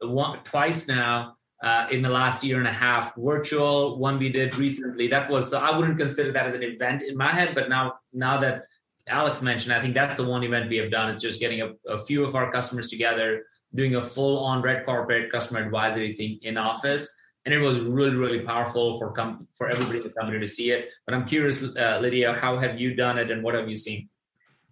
one 0.00 0.38
twice 0.42 0.88
now 0.88 1.35
uh, 1.62 1.86
in 1.90 2.02
the 2.02 2.08
last 2.08 2.44
year 2.44 2.58
and 2.58 2.66
a 2.66 2.72
half. 2.72 3.14
Virtual 3.16 3.98
one 3.98 4.18
we 4.18 4.28
did 4.28 4.56
recently. 4.56 5.08
That 5.08 5.30
was 5.30 5.50
so 5.50 5.58
I 5.58 5.76
wouldn't 5.76 5.98
consider 5.98 6.32
that 6.32 6.46
as 6.46 6.54
an 6.54 6.62
event 6.62 7.02
in 7.02 7.16
my 7.16 7.32
head, 7.32 7.54
but 7.54 7.68
now 7.68 7.94
now 8.12 8.38
that 8.40 8.64
Alex 9.08 9.40
mentioned, 9.40 9.72
I 9.72 9.80
think 9.80 9.94
that's 9.94 10.16
the 10.16 10.24
one 10.24 10.42
event 10.42 10.68
we 10.68 10.76
have 10.78 10.90
done 10.90 11.10
is 11.10 11.22
just 11.22 11.38
getting 11.38 11.62
a, 11.62 11.72
a 11.88 12.04
few 12.04 12.24
of 12.24 12.34
our 12.34 12.50
customers 12.50 12.88
together, 12.88 13.44
doing 13.74 13.96
a 13.96 14.02
full 14.02 14.44
on 14.44 14.62
red 14.62 14.84
carpet 14.84 15.30
customer 15.30 15.60
advisory 15.60 16.14
thing 16.16 16.38
in 16.42 16.56
office. 16.56 17.08
And 17.44 17.54
it 17.54 17.58
was 17.58 17.78
really, 17.78 18.16
really 18.16 18.40
powerful 18.40 18.98
for 18.98 19.12
com- 19.12 19.46
for 19.56 19.68
everybody 19.68 19.98
in 19.98 20.04
the 20.04 20.10
company 20.10 20.40
to 20.40 20.48
see 20.48 20.72
it. 20.72 20.88
But 21.06 21.14
I'm 21.14 21.24
curious, 21.24 21.62
uh, 21.62 21.98
Lydia, 22.02 22.32
how 22.32 22.58
have 22.58 22.80
you 22.80 22.94
done 22.96 23.18
it 23.18 23.30
and 23.30 23.42
what 23.42 23.54
have 23.54 23.68
you 23.68 23.76
seen? 23.76 24.08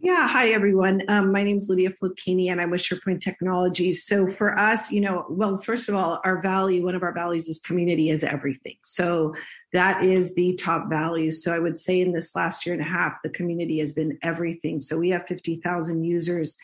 Yeah, 0.05 0.29
hi 0.29 0.49
everyone. 0.49 1.01
Um, 1.09 1.33
my 1.33 1.43
name 1.43 1.57
is 1.57 1.71
Lydia 1.71 1.89
Flukini 1.89 2.53
and 2.53 2.61
I'm 2.61 2.69
with 2.69 2.83
SharePoint 2.83 3.23
Technologies. 3.23 4.05
So 4.05 4.29
for 4.29 4.59
us, 4.59 4.93
you 4.93 5.01
know, 5.01 5.25
well, 5.31 5.57
first 5.57 5.89
of 5.89 5.95
all, 5.95 6.21
our 6.27 6.43
value, 6.43 6.85
one 6.85 6.95
of 6.95 7.03
our 7.03 7.15
values 7.15 7.49
is 7.49 7.59
community 7.59 8.11
is 8.11 8.23
everything. 8.23 8.77
So 8.83 9.35
that 9.73 10.05
is 10.05 10.35
the 10.35 10.57
top 10.57 10.91
value. 10.91 11.31
So 11.31 11.55
I 11.55 11.59
would 11.59 11.79
say 11.79 12.03
in 12.03 12.13
this 12.13 12.37
last 12.37 12.67
year 12.67 12.75
and 12.75 12.85
a 12.85 12.87
half, 12.87 13.15
the 13.23 13.31
community 13.31 13.79
has 13.79 13.95
been 13.95 14.19
everything. 14.23 14.79
So 14.79 14.99
we 14.99 15.09
have 15.09 15.27
50,000 15.27 16.05
users. 16.05 16.55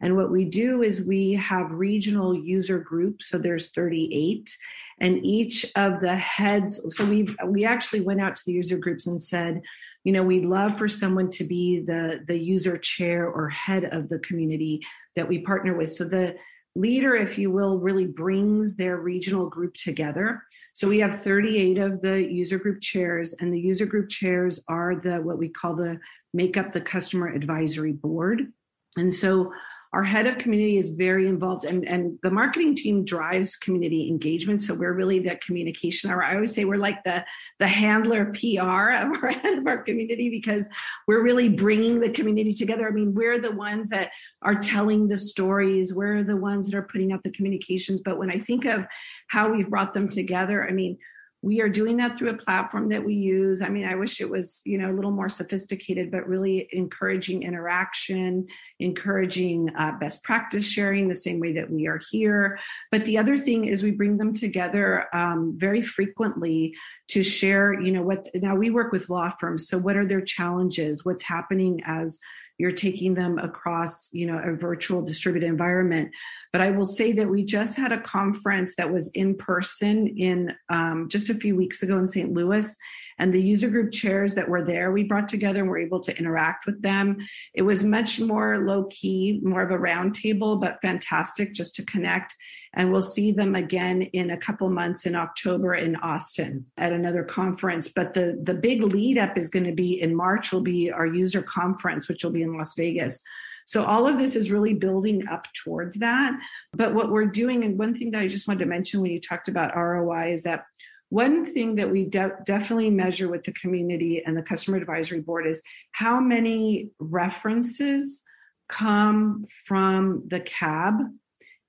And 0.00 0.16
what 0.16 0.30
we 0.30 0.46
do 0.46 0.82
is 0.82 1.04
we 1.04 1.34
have 1.34 1.70
regional 1.70 2.34
user 2.34 2.78
groups. 2.78 3.28
So 3.28 3.36
there's 3.36 3.68
38 3.72 4.56
and 4.98 5.22
each 5.26 5.70
of 5.76 6.00
the 6.00 6.16
heads. 6.16 6.80
So 6.96 7.04
we 7.04 7.28
we 7.46 7.66
actually 7.66 8.00
went 8.00 8.22
out 8.22 8.34
to 8.36 8.42
the 8.46 8.52
user 8.52 8.78
groups 8.78 9.06
and 9.06 9.22
said, 9.22 9.60
you 10.04 10.12
know 10.12 10.22
we'd 10.22 10.44
love 10.44 10.78
for 10.78 10.88
someone 10.88 11.30
to 11.30 11.44
be 11.44 11.80
the 11.80 12.20
the 12.26 12.38
user 12.38 12.78
chair 12.78 13.28
or 13.28 13.48
head 13.48 13.84
of 13.84 14.08
the 14.08 14.18
community 14.20 14.80
that 15.16 15.28
we 15.28 15.40
partner 15.40 15.76
with. 15.76 15.92
So 15.92 16.04
the 16.04 16.36
leader 16.74 17.14
if 17.14 17.38
you 17.38 17.50
will 17.50 17.78
really 17.78 18.06
brings 18.06 18.76
their 18.76 18.98
regional 18.98 19.48
group 19.48 19.74
together. 19.74 20.42
So 20.74 20.86
we 20.86 21.00
have 21.00 21.20
38 21.20 21.78
of 21.78 22.00
the 22.02 22.22
user 22.22 22.58
group 22.58 22.80
chairs 22.80 23.34
and 23.40 23.52
the 23.52 23.60
user 23.60 23.84
group 23.86 24.08
chairs 24.08 24.60
are 24.68 24.94
the 24.94 25.16
what 25.16 25.38
we 25.38 25.48
call 25.48 25.74
the 25.74 25.98
make 26.32 26.56
up 26.56 26.72
the 26.72 26.80
customer 26.80 27.28
advisory 27.28 27.92
board. 27.92 28.52
And 28.96 29.12
so 29.12 29.52
our 29.92 30.04
head 30.04 30.26
of 30.26 30.38
community 30.38 30.76
is 30.76 30.90
very 30.90 31.26
involved 31.26 31.64
and, 31.64 31.88
and 31.88 32.18
the 32.22 32.30
marketing 32.30 32.74
team 32.74 33.04
drives 33.04 33.56
community 33.56 34.08
engagement. 34.08 34.62
So 34.62 34.74
we're 34.74 34.92
really 34.92 35.18
the 35.18 35.36
communication 35.36 36.10
i 36.10 36.34
always 36.34 36.54
say 36.54 36.64
we're 36.64 36.76
like 36.76 37.02
the 37.04 37.24
the 37.58 37.68
handler 37.68 38.26
pr 38.26 38.60
of 38.60 39.22
our 39.22 39.30
head 39.30 39.58
of 39.58 39.66
our 39.66 39.82
community 39.82 40.28
because 40.28 40.68
we're 41.06 41.22
really 41.22 41.48
bringing 41.48 42.00
the 42.00 42.10
community 42.10 42.52
together. 42.52 42.88
I 42.88 42.92
mean 42.92 43.14
we're 43.14 43.38
the 43.38 43.52
ones 43.52 43.88
that 43.88 44.10
are 44.42 44.54
telling 44.54 45.08
the 45.08 45.18
stories. 45.18 45.94
We're 45.94 46.22
the 46.22 46.36
ones 46.36 46.66
that 46.66 46.76
are 46.76 46.82
putting 46.82 47.12
out 47.12 47.22
the 47.22 47.30
communications. 47.30 48.00
But 48.00 48.18
when 48.18 48.30
i 48.30 48.38
think 48.38 48.64
of 48.64 48.84
how 49.28 49.50
we've 49.50 49.70
brought 49.70 49.94
them 49.94 50.08
together 50.08 50.66
i 50.66 50.72
mean 50.72 50.98
we 51.40 51.60
are 51.60 51.68
doing 51.68 51.96
that 51.98 52.18
through 52.18 52.30
a 52.30 52.36
platform 52.36 52.88
that 52.88 53.04
we 53.04 53.14
use. 53.14 53.62
I 53.62 53.68
mean 53.68 53.86
i 53.86 53.94
wish 53.94 54.20
it 54.20 54.28
was 54.28 54.60
you 54.64 54.78
know 54.78 54.90
a 54.90 54.94
little 54.94 55.10
more 55.10 55.28
sophisticated 55.28 56.10
but 56.10 56.28
really 56.28 56.68
encouraging 56.72 57.42
interaction 57.42 58.46
encouraging 58.80 59.70
uh, 59.76 59.92
best 59.98 60.22
practice 60.22 60.64
sharing 60.64 61.08
the 61.08 61.14
same 61.14 61.40
way 61.40 61.52
that 61.52 61.70
we 61.70 61.86
are 61.86 62.00
here. 62.10 62.58
But 62.90 63.04
the 63.04 63.18
other 63.18 63.38
thing 63.38 63.64
is 63.64 63.82
we 63.82 63.90
bring 63.90 64.16
them 64.16 64.34
together 64.34 65.06
um, 65.14 65.54
very 65.56 65.82
frequently 65.82 66.74
to 67.08 67.22
share 67.22 67.72
you 67.80 67.92
know 67.92 68.02
what 68.02 68.28
now 68.34 68.54
we 68.54 68.70
work 68.70 68.92
with 68.92 69.08
law 69.08 69.30
firms 69.38 69.68
so 69.68 69.78
what 69.78 69.96
are 69.96 70.06
their 70.06 70.20
challenges? 70.20 71.04
What's 71.04 71.22
happening 71.22 71.80
as 71.84 72.18
you're 72.58 72.72
taking 72.72 73.14
them 73.14 73.38
across 73.38 74.12
you 74.12 74.26
know 74.26 74.38
a 74.38 74.52
virtual 74.52 75.02
distributed 75.02 75.46
environment. 75.46 76.10
But 76.52 76.62
i 76.62 76.70
will 76.70 76.86
say 76.86 77.12
that 77.12 77.28
we 77.28 77.44
just 77.44 77.76
had 77.76 77.92
a 77.92 78.00
conference 78.00 78.74
that 78.76 78.92
was 78.92 79.08
in 79.12 79.36
person 79.36 80.08
in 80.08 80.54
um, 80.68 81.08
just 81.08 81.30
a 81.30 81.34
few 81.34 81.54
weeks 81.56 81.82
ago 81.82 81.98
in 81.98 82.08
st 82.08 82.32
louis 82.32 82.74
and 83.18 83.32
the 83.32 83.42
user 83.42 83.68
group 83.68 83.92
chairs 83.92 84.34
that 84.34 84.48
were 84.48 84.64
there 84.64 84.92
we 84.92 85.04
brought 85.04 85.28
together 85.28 85.60
and 85.60 85.68
were 85.68 85.78
able 85.78 86.00
to 86.00 86.16
interact 86.18 86.66
with 86.66 86.80
them 86.82 87.16
it 87.54 87.62
was 87.62 87.84
much 87.84 88.20
more 88.20 88.58
low 88.66 88.84
key 88.90 89.40
more 89.42 89.62
of 89.62 89.70
a 89.70 89.78
roundtable 89.78 90.60
but 90.60 90.80
fantastic 90.82 91.54
just 91.54 91.74
to 91.74 91.84
connect 91.84 92.34
and 92.74 92.92
we'll 92.92 93.02
see 93.02 93.32
them 93.32 93.54
again 93.54 94.02
in 94.02 94.30
a 94.30 94.36
couple 94.36 94.68
months 94.68 95.06
in 95.06 95.14
October 95.14 95.74
in 95.74 95.96
Austin 95.96 96.66
at 96.76 96.92
another 96.92 97.24
conference. 97.24 97.88
But 97.88 98.14
the, 98.14 98.38
the 98.42 98.54
big 98.54 98.82
lead 98.82 99.18
up 99.18 99.38
is 99.38 99.48
going 99.48 99.64
to 99.64 99.72
be 99.72 100.00
in 100.00 100.14
March, 100.14 100.52
will 100.52 100.60
be 100.60 100.90
our 100.90 101.06
user 101.06 101.42
conference, 101.42 102.08
which 102.08 102.22
will 102.22 102.30
be 102.30 102.42
in 102.42 102.52
Las 102.52 102.74
Vegas. 102.76 103.22
So 103.66 103.84
all 103.84 104.06
of 104.06 104.18
this 104.18 104.34
is 104.34 104.50
really 104.50 104.74
building 104.74 105.26
up 105.28 105.46
towards 105.52 105.98
that. 105.98 106.38
But 106.72 106.94
what 106.94 107.10
we're 107.10 107.26
doing, 107.26 107.64
and 107.64 107.78
one 107.78 107.98
thing 107.98 108.12
that 108.12 108.22
I 108.22 108.28
just 108.28 108.48
wanted 108.48 108.60
to 108.60 108.66
mention 108.66 109.02
when 109.02 109.10
you 109.10 109.20
talked 109.20 109.48
about 109.48 109.76
ROI 109.76 110.32
is 110.32 110.42
that 110.44 110.64
one 111.10 111.46
thing 111.46 111.76
that 111.76 111.90
we 111.90 112.04
de- 112.04 112.36
definitely 112.44 112.90
measure 112.90 113.28
with 113.28 113.44
the 113.44 113.52
community 113.52 114.22
and 114.24 114.36
the 114.36 114.42
customer 114.42 114.76
advisory 114.76 115.20
board 115.20 115.46
is 115.46 115.62
how 115.92 116.20
many 116.20 116.90
references 116.98 118.20
come 118.68 119.46
from 119.66 120.24
the 120.28 120.40
cab 120.40 120.94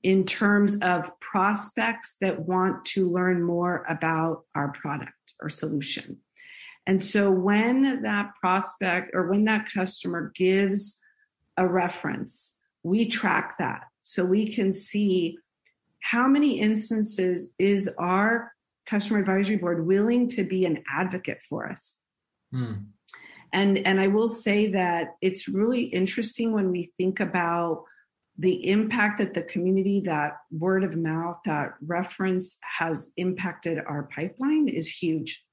in 0.04 0.26
terms 0.26 0.78
of 0.82 1.12
prospects 1.20 2.18
that 2.22 2.40
want 2.40 2.84
to 2.86 3.10
learn 3.10 3.44
more 3.44 3.86
about 3.90 4.44
our 4.56 4.72
product 4.74 5.14
or 5.42 5.50
solution. 5.50 6.18
And 6.88 7.04
so 7.04 7.30
when 7.30 8.02
that 8.04 8.32
prospect 8.42 9.12
or 9.14 9.30
when 9.30 9.46
that 9.46 9.68
customer 9.74 10.32
gives 10.36 11.00
a 11.58 11.68
reference, 11.68 12.56
we 12.84 13.08
track 13.08 13.58
that 13.60 13.84
so 14.02 14.24
we 14.24 14.52
can 14.52 14.74
see 14.74 15.38
how 16.02 16.28
many 16.28 16.60
instances 16.60 17.54
is 17.60 17.90
our 17.98 18.54
customer 18.90 19.20
advisory 19.20 19.58
board 19.58 19.86
willing 19.86 20.30
to 20.30 20.44
be 20.44 20.66
an 20.66 20.84
advocate 20.92 21.40
for 21.48 21.70
us. 21.70 21.96
Hmm. 22.52 22.74
And 23.52 23.80
and 23.80 24.00
I 24.00 24.08
will 24.08 24.30
say 24.30 24.68
that 24.72 25.16
it's 25.22 25.48
really 25.48 25.84
interesting 25.84 26.54
when 26.54 26.72
we 26.72 26.92
think 26.98 27.20
about 27.20 27.84
the 28.38 28.70
impact 28.70 29.20
that 29.20 29.34
the 29.34 29.42
community, 29.42 30.02
that 30.06 30.38
word 30.50 30.84
of 30.84 30.96
mouth, 30.96 31.38
that 31.46 31.74
reference 31.86 32.58
has 32.78 33.12
impacted 33.18 33.78
our 33.86 34.04
pipeline 34.16 34.70
is 34.70 34.88
huge. 34.88 35.44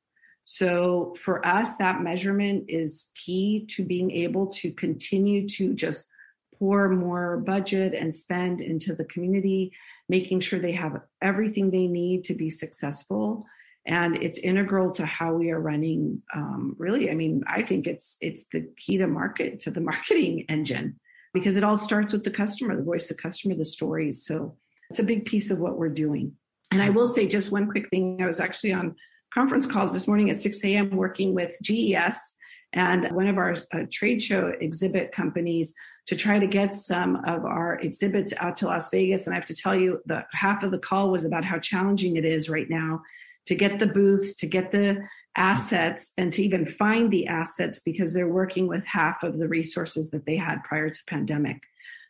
So 0.44 1.12
for 1.18 1.44
us, 1.44 1.77
that 1.79 2.03
measurement 2.03 2.66
is 2.68 3.11
key 3.16 3.66
to 3.70 3.85
being 3.85 4.12
able 4.12 4.46
to 4.59 4.70
continue 4.70 5.49
to 5.49 5.75
just 5.75 6.09
pour 6.57 6.88
more 6.88 7.38
budget 7.38 7.92
and 7.92 8.14
spend 8.14 8.61
into 8.61 8.94
the 8.94 9.05
community, 9.05 9.72
making 10.08 10.40
sure 10.40 10.58
they 10.58 10.72
have 10.72 11.00
everything 11.20 11.70
they 11.70 11.86
need 11.86 12.24
to 12.24 12.34
be 12.34 12.50
successful. 12.50 13.46
And 13.86 14.20
it's 14.22 14.38
integral 14.38 14.90
to 14.92 15.06
how 15.06 15.32
we 15.34 15.50
are 15.50 15.60
running. 15.60 16.22
Um, 16.34 16.74
really, 16.78 17.10
I 17.10 17.14
mean, 17.14 17.42
I 17.46 17.62
think 17.62 17.86
it's 17.86 18.16
it's 18.20 18.46
the 18.52 18.68
key 18.76 18.98
to 18.98 19.06
market 19.06 19.60
to 19.60 19.70
the 19.70 19.80
marketing 19.92 20.44
engine 20.48 20.98
because 21.32 21.56
it 21.56 21.64
all 21.64 21.76
starts 21.76 22.12
with 22.12 22.24
the 22.24 22.30
customer, 22.30 22.76
the 22.76 22.82
voice 22.82 23.10
of 23.10 23.16
the 23.16 23.22
customer, 23.22 23.54
the 23.54 23.64
stories. 23.64 24.24
So 24.24 24.56
it's 24.90 24.98
a 24.98 25.04
big 25.04 25.24
piece 25.26 25.50
of 25.50 25.58
what 25.58 25.78
we're 25.78 25.88
doing. 25.88 26.32
And 26.72 26.82
I 26.82 26.90
will 26.90 27.06
say 27.06 27.26
just 27.26 27.52
one 27.52 27.70
quick 27.70 27.88
thing. 27.88 28.20
I 28.20 28.26
was 28.26 28.40
actually 28.40 28.72
on 28.72 28.96
conference 29.32 29.66
calls 29.66 29.92
this 29.92 30.08
morning 30.08 30.30
at 30.30 30.40
6 30.40 30.64
a.m. 30.64 30.90
working 30.90 31.34
with 31.34 31.56
GES 31.62 32.36
and 32.72 33.08
one 33.12 33.26
of 33.26 33.38
our 33.38 33.56
uh, 33.72 33.84
trade 33.90 34.22
show 34.22 34.52
exhibit 34.60 35.12
companies 35.12 35.72
to 36.06 36.16
try 36.16 36.38
to 36.38 36.46
get 36.46 36.74
some 36.74 37.16
of 37.24 37.44
our 37.44 37.78
exhibits 37.80 38.32
out 38.38 38.56
to 38.58 38.66
Las 38.66 38.90
Vegas. 38.90 39.26
And 39.26 39.34
I 39.34 39.38
have 39.38 39.46
to 39.46 39.56
tell 39.56 39.74
you, 39.74 40.00
the 40.06 40.24
half 40.32 40.62
of 40.62 40.70
the 40.70 40.78
call 40.78 41.10
was 41.10 41.24
about 41.24 41.44
how 41.44 41.58
challenging 41.58 42.16
it 42.16 42.24
is 42.24 42.48
right 42.48 42.70
now 42.70 43.02
to 43.46 43.54
get 43.54 43.78
the 43.78 43.86
booths, 43.86 44.34
to 44.36 44.46
get 44.46 44.70
the 44.70 45.02
assets, 45.36 46.12
and 46.16 46.32
to 46.32 46.42
even 46.42 46.64
find 46.64 47.10
the 47.10 47.26
assets 47.26 47.80
because 47.80 48.12
they're 48.12 48.28
working 48.28 48.66
with 48.66 48.86
half 48.86 49.22
of 49.22 49.38
the 49.38 49.48
resources 49.48 50.10
that 50.10 50.26
they 50.26 50.36
had 50.36 50.62
prior 50.64 50.90
to 50.90 51.04
pandemic. 51.06 51.62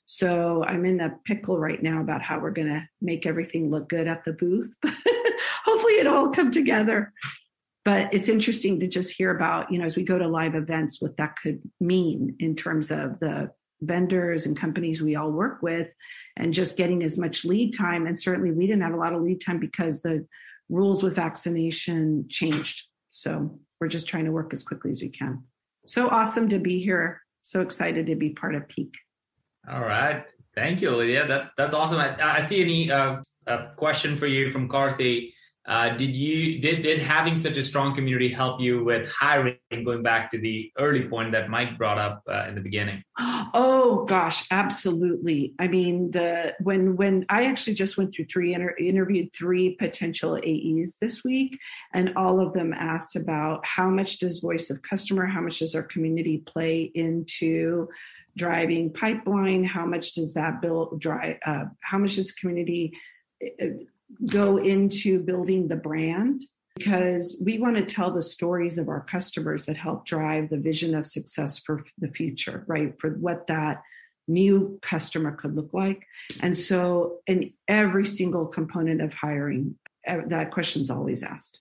So 0.04 0.62
I'm 0.64 0.85
in 0.85 1.00
a 1.00 1.16
pickle 1.24 1.59
right 1.59 1.82
now 1.82 2.00
about 2.00 2.22
how 2.22 2.38
we're 2.38 2.52
going 2.52 2.68
to 2.68 2.88
make 3.00 3.26
everything 3.26 3.70
look 3.70 3.88
good 3.88 4.06
at 4.06 4.24
the 4.24 4.32
booth. 4.32 4.74
Hopefully, 5.64 5.94
it 5.94 6.06
all 6.06 6.30
come 6.30 6.50
together. 6.50 7.12
But 7.85 8.12
it's 8.12 8.28
interesting 8.28 8.80
to 8.80 8.88
just 8.88 9.16
hear 9.16 9.30
about, 9.30 9.70
you 9.70 9.78
know, 9.78 9.85
as 9.85 9.96
we 9.96 10.02
go 10.02 10.18
to 10.18 10.26
live 10.26 10.54
events, 10.54 11.00
what 11.00 11.16
that 11.18 11.37
could 11.40 11.61
mean 11.80 12.37
in 12.38 12.54
terms 12.54 12.90
of 12.90 13.20
the 13.20 13.52
vendors 13.81 14.47
and 14.47 14.57
companies 14.57 15.03
we 15.03 15.17
all 15.17 15.31
work 15.31 15.62
with 15.62 15.89
and 16.37 16.53
just 16.53 16.77
getting 16.77 17.03
as 17.03 17.19
much 17.19 17.45
lead 17.45 17.77
time. 17.77 18.07
And 18.07 18.19
certainly 18.19 18.51
we 18.51 18.67
didn't 18.67 18.83
have 18.83 18.95
a 18.95 18.99
lot 18.99 19.12
of 19.12 19.23
lead 19.23 19.41
time 19.41 19.59
because 19.59 20.03
the 20.03 20.27
rules 20.69 21.03
with 21.03 21.17
vaccination 21.17 22.27
changed. 22.29 22.87
So 23.09 23.59
we're 23.81 23.89
just 23.89 24.09
trying 24.09 24.25
to 24.25 24.33
work 24.33 24.53
as 24.53 24.62
quickly 24.62 24.91
as 24.91 25.01
we 25.03 25.09
can. 25.09 25.45
So 25.87 26.09
awesome 26.09 26.49
to 26.51 26.59
be 26.59 26.83
here. 26.83 27.23
So 27.43 27.61
excited 27.61 28.07
to 28.07 28.17
be 28.17 28.31
part 28.31 28.55
of 28.55 28.69
Peak. 28.69 28.95
All 29.71 29.83
right. 29.83 30.25
Thank 30.55 30.81
you, 30.81 30.91
Lydia. 30.91 31.27
That, 31.27 31.51
that's 31.57 31.75
awesome. 31.75 31.99
I, 31.99 32.17
I 32.21 32.41
see 32.43 32.61
any 32.62 32.91
uh, 32.91 33.21
a 33.47 33.69
question 33.77 34.17
for 34.17 34.27
you 34.27 34.51
from 34.51 34.69
Carthy. 34.69 35.35
Uh, 35.66 35.96
did 35.96 36.14
you 36.14 36.61
did 36.61 36.83
did 36.83 37.00
having 37.00 37.37
such 37.37 37.57
a 37.57 37.64
strong 37.64 37.94
community 37.94 38.29
help 38.29 38.61
you 38.61 38.85
with 38.85 39.07
hiring? 39.09 39.57
Going 39.85 40.02
back 40.02 40.31
to 40.31 40.38
the 40.38 40.72
early 40.79 41.09
point 41.09 41.33
that 41.33 41.50
Mike 41.50 41.76
brought 41.76 41.98
up 41.98 42.22
uh, 42.29 42.46
in 42.48 42.55
the 42.55 42.61
beginning. 42.61 43.02
Oh 43.59 44.05
gosh, 44.05 44.46
absolutely. 44.50 45.55
I 45.59 45.68
mean, 45.68 46.11
the 46.11 46.55
when 46.61 46.96
when 46.96 47.24
I 47.29 47.46
actually 47.46 47.74
just 47.74 47.96
went 47.96 48.14
through 48.14 48.26
three 48.26 48.52
inter- 48.52 48.74
interviewed 48.79 49.33
three 49.33 49.76
potential 49.76 50.37
AEs 50.37 50.96
this 51.00 51.24
week, 51.24 51.59
and 51.94 52.12
all 52.16 52.40
of 52.40 52.52
them 52.52 52.74
asked 52.74 53.16
about 53.16 53.64
how 53.64 53.88
much 53.88 54.18
does 54.18 54.40
voice 54.40 54.68
of 54.68 54.83
customer, 54.83 55.26
how 55.26 55.40
much 55.40 55.61
does 55.61 55.74
our 55.74 55.85
community 55.85 56.38
play 56.38 56.90
into 56.94 57.88
driving 58.37 58.92
pipeline, 58.92 59.64
how 59.64 59.87
much 59.87 60.12
does 60.14 60.35
that 60.35 60.61
build 60.61 61.00
drive, 61.00 61.37
uh, 61.46 61.64
how 61.81 61.98
much 61.98 62.16
does 62.16 62.33
community 62.33 62.92
uh, 63.62 63.66
go 64.27 64.57
into 64.57 65.21
building 65.21 65.69
the 65.69 65.77
brand 65.77 66.42
because 66.77 67.40
we 67.42 67.59
want 67.59 67.77
to 67.77 67.85
tell 67.85 68.11
the 68.11 68.23
stories 68.23 68.77
of 68.77 68.88
our 68.88 69.01
customers 69.01 69.64
that 69.66 69.77
help 69.77 70.05
drive 70.05 70.51
the 70.51 70.59
vision 70.59 70.95
of 70.95 71.07
success 71.07 71.59
for 71.59 71.85
the 71.99 72.09
future, 72.09 72.64
right? 72.66 72.95
For 73.01 73.11
what 73.11 73.47
that 73.47 73.83
new 74.29 74.79
customer 74.83 75.33
could 75.33 75.55
look 75.57 75.73
like. 75.73 76.07
And 76.40 76.57
so, 76.57 77.19
in 77.27 77.53
every 77.66 78.05
single 78.05 78.47
component 78.47 79.01
of 79.01 79.14
hiring, 79.14 79.77
that 80.05 80.51
question's 80.51 80.90
always 80.90 81.23
asked. 81.23 81.61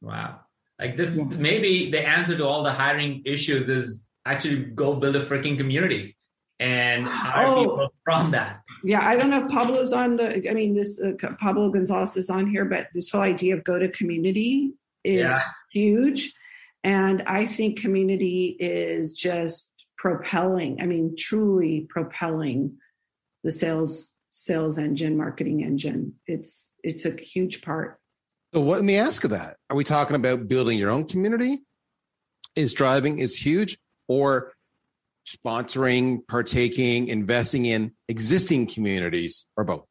Wow. 0.00 0.40
Like 0.78 0.96
this, 0.96 1.14
yeah. 1.14 1.24
maybe 1.38 1.90
the 1.90 2.06
answer 2.06 2.36
to 2.36 2.46
all 2.46 2.62
the 2.62 2.72
hiring 2.72 3.22
issues 3.26 3.68
is 3.68 4.02
actually 4.24 4.64
go 4.64 4.94
build 4.94 5.16
a 5.16 5.24
freaking 5.24 5.56
community 5.56 6.16
and 6.60 7.06
hire 7.06 7.46
oh, 7.46 7.60
people 7.60 7.94
from 8.04 8.30
that. 8.32 8.62
Yeah, 8.82 9.06
I 9.06 9.16
don't 9.16 9.30
know 9.30 9.44
if 9.44 9.50
Pablo's 9.50 9.92
on 9.92 10.16
the. 10.16 10.48
I 10.48 10.54
mean, 10.54 10.74
this 10.74 11.00
uh, 11.00 11.12
Pablo 11.38 11.70
Gonzalez 11.70 12.16
is 12.16 12.30
on 12.30 12.48
here, 12.48 12.64
but 12.64 12.88
this 12.94 13.10
whole 13.10 13.20
idea 13.20 13.56
of 13.56 13.64
go 13.64 13.78
to 13.78 13.88
community 13.88 14.72
is 15.04 15.28
yeah. 15.28 15.40
huge, 15.72 16.32
and 16.84 17.22
I 17.22 17.46
think 17.46 17.80
community 17.80 18.56
is 18.58 19.12
just 19.12 19.72
propelling. 19.96 20.80
I 20.80 20.86
mean, 20.86 21.14
truly 21.16 21.86
propelling 21.88 22.76
the 23.44 23.50
sales 23.50 24.12
sales 24.30 24.78
engine, 24.78 25.16
marketing 25.16 25.62
engine. 25.62 26.14
It's 26.26 26.72
it's 26.82 27.04
a 27.04 27.16
huge 27.16 27.62
part. 27.62 28.00
So, 28.54 28.60
what, 28.60 28.76
let 28.76 28.84
me 28.84 28.96
ask 28.96 29.22
you 29.22 29.28
that: 29.30 29.56
Are 29.70 29.76
we 29.76 29.84
talking 29.84 30.16
about 30.16 30.48
building 30.48 30.78
your 30.78 30.90
own 30.90 31.06
community? 31.06 31.62
Is 32.56 32.74
driving 32.74 33.18
is 33.18 33.36
huge, 33.36 33.78
or 34.08 34.52
sponsoring, 35.36 36.26
partaking, 36.26 37.08
investing 37.08 37.66
in 37.66 37.92
existing 38.08 38.66
communities, 38.66 39.44
or 39.56 39.64
both? 39.64 39.88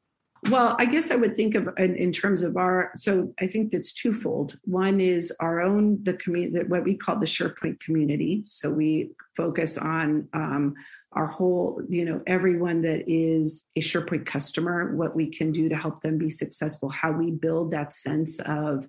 Well, 0.50 0.76
I 0.80 0.86
guess 0.86 1.12
I 1.12 1.16
would 1.16 1.36
think 1.36 1.56
of 1.56 1.70
in, 1.78 1.96
in, 1.96 2.12
terms 2.12 2.44
of 2.44 2.58
our. 2.58 2.92
So 2.96 3.34
I 3.40 3.48
think 3.48 3.72
that's 3.72 3.94
twofold. 3.94 4.58
One 4.64 5.02
is 5.02 5.34
our 5.40 5.62
own 5.62 6.04
the 6.04 6.14
community, 6.14 6.66
what 6.68 6.84
we 6.84 6.96
call 6.96 7.20
the 7.20 7.26
SharePoint 7.26 7.80
community. 7.80 8.44
So 8.46 8.70
we 8.70 9.12
focus 9.36 9.78
on 9.78 10.30
um, 10.34 10.76
our 11.12 11.26
whole, 11.26 11.82
you 11.90 12.06
know, 12.06 12.22
everyone 12.28 12.82
that 12.84 13.04
is 13.08 13.68
a 13.76 13.82
SharePoint 13.82 14.26
customer, 14.26 14.96
what 14.96 15.16
we 15.16 15.28
can 15.28 15.52
do 15.52 15.70
to 15.70 15.76
help 15.76 16.02
them 16.02 16.18
be 16.18 16.30
successful, 16.30 16.90
how 16.90 17.12
we 17.12 17.32
build 17.32 17.72
that 17.72 17.92
sense 17.94 18.40
of 18.40 18.88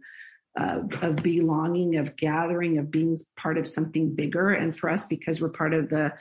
of, 0.58 0.92
of 1.02 1.16
belonging, 1.16 1.96
of 1.96 2.16
gathering, 2.16 2.78
of 2.78 2.90
being 2.90 3.16
part 3.36 3.58
of 3.58 3.68
something 3.68 4.14
bigger. 4.14 4.50
And 4.50 4.76
for 4.76 4.90
us, 4.90 5.04
because 5.04 5.40
we're 5.40 5.50
part 5.50 5.72
of 5.72 5.88
the 5.88 6.12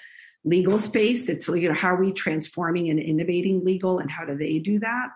legal 0.43 0.80
space, 0.80 1.30
it's 1.30 1.47
you 1.47 1.69
know 1.69 1.76
how 1.76 1.89
are 1.89 2.02
we 2.02 2.13
transforming 2.13 2.89
and 2.89 3.00
innovating 3.00 3.63
legal, 3.63 4.00
and 4.00 4.10
how 4.10 4.26
do 4.26 4.36
they 4.36 4.60
do 4.60 4.80
that? 4.80 5.10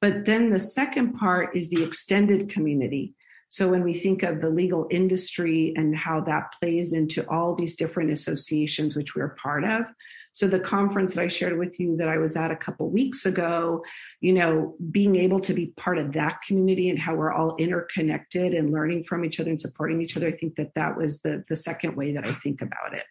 But 0.00 0.24
then 0.24 0.50
the 0.50 0.60
second 0.60 1.14
part 1.14 1.56
is 1.56 1.70
the 1.70 1.82
extended 1.82 2.48
community. 2.48 3.14
So 3.48 3.68
when 3.68 3.84
we 3.84 3.92
think 3.92 4.22
of 4.22 4.40
the 4.40 4.48
legal 4.48 4.86
industry 4.90 5.74
and 5.76 5.94
how 5.94 6.22
that 6.22 6.54
plays 6.58 6.94
into 6.94 7.28
all 7.28 7.54
these 7.54 7.76
different 7.76 8.10
associations 8.10 8.96
which 8.96 9.14
we're 9.14 9.36
part 9.42 9.64
of, 9.64 9.84
so 10.32 10.48
the 10.48 10.58
conference 10.58 11.14
that 11.14 11.22
I 11.22 11.28
shared 11.28 11.58
with 11.58 11.78
you 11.78 11.96
that 11.98 12.08
I 12.08 12.16
was 12.16 12.34
at 12.34 12.50
a 12.50 12.56
couple 12.56 12.88
weeks 12.88 13.26
ago, 13.26 13.84
you 14.22 14.32
know, 14.32 14.74
being 14.90 15.16
able 15.16 15.40
to 15.40 15.52
be 15.52 15.66
part 15.76 15.98
of 15.98 16.14
that 16.14 16.40
community 16.40 16.88
and 16.88 16.98
how 16.98 17.14
we're 17.14 17.32
all 17.32 17.54
interconnected 17.56 18.54
and 18.54 18.72
learning 18.72 19.04
from 19.04 19.24
each 19.24 19.38
other 19.38 19.50
and 19.50 19.60
supporting 19.60 20.00
each 20.00 20.16
other, 20.16 20.28
I 20.28 20.32
think 20.32 20.56
that 20.56 20.72
that 20.74 20.96
was 20.96 21.20
the 21.20 21.44
the 21.48 21.56
second 21.56 21.94
way 21.96 22.14
that 22.14 22.24
I 22.26 22.32
think 22.32 22.62
about 22.62 22.94
it. 22.94 23.04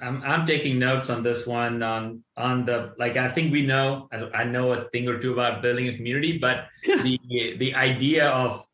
I'm 0.00 0.22
I'm 0.22 0.46
taking 0.46 0.78
notes 0.78 1.10
on 1.10 1.22
this 1.22 1.46
one 1.46 1.82
on 1.82 2.24
on 2.36 2.64
the 2.64 2.94
like 2.98 3.16
I 3.16 3.30
think 3.30 3.52
we 3.52 3.66
know 3.66 4.08
I, 4.12 4.40
I 4.40 4.44
know 4.44 4.72
a 4.72 4.88
thing 4.90 5.08
or 5.08 5.20
two 5.20 5.32
about 5.32 5.62
building 5.62 5.88
a 5.88 5.96
community, 5.96 6.38
but 6.38 6.66
the 6.84 7.18
the 7.58 7.74
idea 7.74 8.28
of 8.28 8.64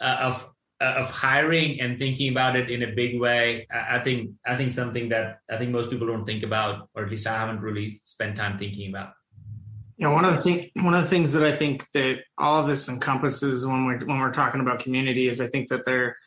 uh, 0.00 0.16
of 0.20 0.48
uh, 0.80 0.94
of 0.98 1.10
hiring 1.10 1.80
and 1.80 1.98
thinking 1.98 2.30
about 2.30 2.54
it 2.54 2.70
in 2.70 2.82
a 2.82 2.92
big 2.92 3.18
way 3.18 3.66
I, 3.72 3.96
I, 3.96 4.04
think 4.04 4.32
i 4.46 4.54
think 4.54 4.72
something 4.72 5.08
that 5.08 5.38
i 5.50 5.56
think 5.56 5.70
most 5.70 5.88
people 5.88 6.06
don't 6.06 6.26
think 6.26 6.42
about 6.42 6.90
or 6.94 7.04
at 7.04 7.10
least 7.10 7.26
i 7.26 7.32
haven't 7.32 7.62
really 7.62 7.98
spent 8.04 8.36
time 8.36 8.58
thinking 8.58 8.90
about. 8.90 9.12
You 9.96 10.06
know 10.06 10.12
one 10.12 10.26
of 10.26 10.36
the 10.36 10.42
thing 10.42 10.70
one 10.74 10.92
of 10.92 11.02
the 11.02 11.08
things 11.08 11.32
that 11.32 11.44
i 11.44 11.56
think 11.56 11.90
that 11.92 12.24
all 12.36 12.60
of 12.60 12.66
this 12.66 12.90
encompasses 12.90 13.66
when 13.66 13.86
we're 13.86 14.04
when 14.04 14.20
we're 14.20 14.32
talking 14.32 14.60
about 14.60 14.80
community 14.80 15.28
is 15.28 15.40
i 15.40 15.46
think 15.46 15.70
that 15.70 15.86
they're 15.86 16.18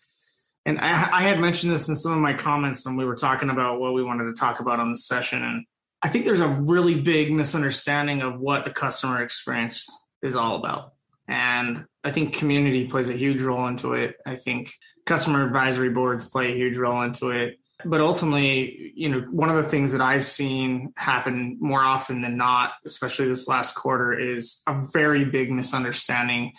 and 0.66 0.80
I, 0.80 1.20
I 1.20 1.22
had 1.22 1.40
mentioned 1.40 1.72
this 1.72 1.90
in 1.90 1.96
some 1.96 2.12
of 2.12 2.20
my 2.20 2.34
comments 2.34 2.86
when 2.86 2.96
we 2.96 3.06
were 3.06 3.16
talking 3.16 3.50
about 3.50 3.80
what 3.80 3.94
we 3.94 4.04
wanted 4.04 4.26
to 4.26 4.34
talk 4.34 4.60
about 4.60 4.80
on 4.80 4.92
the 4.92 4.98
session 4.98 5.44
and 5.44 5.66
i 6.02 6.10
think 6.10 6.26
there's 6.26 6.40
a 6.40 6.48
really 6.48 6.96
big 6.96 7.32
misunderstanding 7.32 8.22
of 8.22 8.40
what 8.40 8.66
the 8.66 8.72
customer 8.72 9.22
experience 9.22 9.86
is 10.22 10.36
all 10.36 10.58
about 10.58 10.94
and 11.30 11.86
I 12.04 12.12
think 12.12 12.34
community 12.34 12.88
plays 12.88 13.08
a 13.08 13.14
huge 13.14 13.42
role 13.42 13.68
into 13.68 13.94
it. 13.94 14.16
I 14.26 14.36
think 14.36 14.74
customer 15.06 15.46
advisory 15.46 15.90
boards 15.90 16.28
play 16.28 16.52
a 16.52 16.56
huge 16.56 16.76
role 16.76 17.04
into 17.04 17.30
it. 17.30 17.60
But 17.86 18.02
ultimately, 18.02 18.92
you 18.96 19.10
know, 19.10 19.24
one 19.32 19.50
of 19.50 19.56
the 19.56 19.70
things 19.70 19.92
that 19.92 20.02
I've 20.02 20.26
seen 20.26 20.92
happen 20.98 21.58
more 21.62 21.82
often 21.82 22.22
than 22.22 22.36
not, 22.36 22.72
especially 22.84 23.28
this 23.28 23.48
last 23.48 23.76
quarter, 23.76 24.12
is 24.12 24.62
a 24.68 24.82
very 24.92 25.24
big 25.24 25.52
misunderstanding 25.52 26.54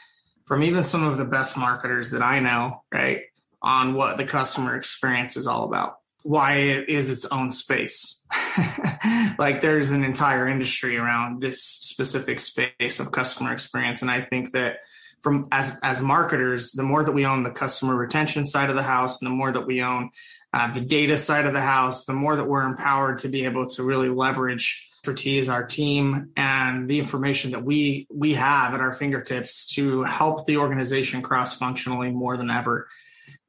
from 0.47 0.63
even 0.63 0.85
some 0.85 1.05
of 1.05 1.19
the 1.19 1.25
best 1.25 1.59
marketers 1.59 2.13
that 2.13 2.23
I 2.23 2.39
know, 2.39 2.85
right, 2.93 3.23
on 3.63 3.95
what 3.95 4.17
the 4.17 4.25
customer 4.25 4.77
experience 4.77 5.37
is 5.37 5.47
all 5.47 5.65
about, 5.65 5.99
why 6.23 6.55
it 6.55 6.89
is 6.89 7.11
its 7.11 7.25
own 7.27 7.53
space. 7.53 8.23
like 9.39 9.61
there's 9.61 9.91
an 9.91 10.05
entire 10.05 10.49
industry 10.49 10.97
around 10.97 11.41
this 11.41 11.63
specific 11.63 12.41
space 12.41 13.01
of 13.01 13.13
customer 13.13 13.53
experience. 13.53 14.03
And 14.03 14.11
I 14.11 14.21
think 14.21 14.53
that 14.53 14.79
from 15.21 15.49
as 15.53 15.77
as 15.83 16.01
marketers, 16.01 16.73
the 16.73 16.83
more 16.83 17.05
that 17.05 17.13
we 17.13 17.27
own 17.27 17.43
the 17.43 17.51
customer 17.51 17.95
retention 17.95 18.45
side 18.45 18.71
of 18.71 18.77
the 18.77 18.83
house, 18.83 19.21
and 19.21 19.31
the 19.31 19.35
more 19.35 19.53
that 19.53 19.67
we 19.67 19.83
own 19.83 20.11
uh, 20.53 20.73
the 20.73 20.81
data 20.81 21.17
side 21.17 21.47
of 21.47 21.53
the 21.53 21.61
house, 21.61 22.05
the 22.05 22.15
more 22.15 22.37
that 22.37 22.49
we're 22.49 22.67
empowered 22.67 23.19
to 23.19 23.29
be 23.29 23.45
able 23.45 23.67
to 23.67 23.83
really 23.83 24.09
leverage 24.09 24.89
expertise, 25.01 25.49
our 25.49 25.65
team, 25.65 26.31
and 26.37 26.89
the 26.89 26.99
information 26.99 27.53
that 27.53 27.65
we 27.65 28.07
we 28.13 28.35
have 28.35 28.75
at 28.75 28.81
our 28.81 28.93
fingertips 28.93 29.67
to 29.75 30.03
help 30.03 30.45
the 30.45 30.59
organization 30.59 31.23
cross 31.23 31.57
functionally 31.57 32.11
more 32.11 32.37
than 32.37 32.51
ever. 32.51 32.89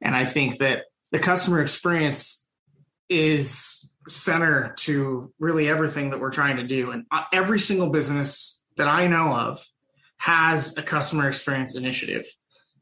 And 0.02 0.14
I 0.16 0.24
think 0.24 0.58
that 0.58 0.84
the 1.12 1.18
customer 1.18 1.62
experience 1.62 2.46
is 3.08 3.90
center 4.08 4.74
to 4.78 5.32
really 5.38 5.68
everything 5.68 6.10
that 6.10 6.20
we're 6.20 6.32
trying 6.32 6.56
to 6.56 6.64
do. 6.64 6.90
And 6.90 7.06
uh, 7.10 7.22
every 7.32 7.60
single 7.60 7.90
business 7.90 8.64
that 8.76 8.88
I 8.88 9.06
know 9.06 9.34
of 9.34 9.64
has 10.18 10.76
a 10.76 10.82
customer 10.82 11.28
experience 11.28 11.76
initiative. 11.76 12.26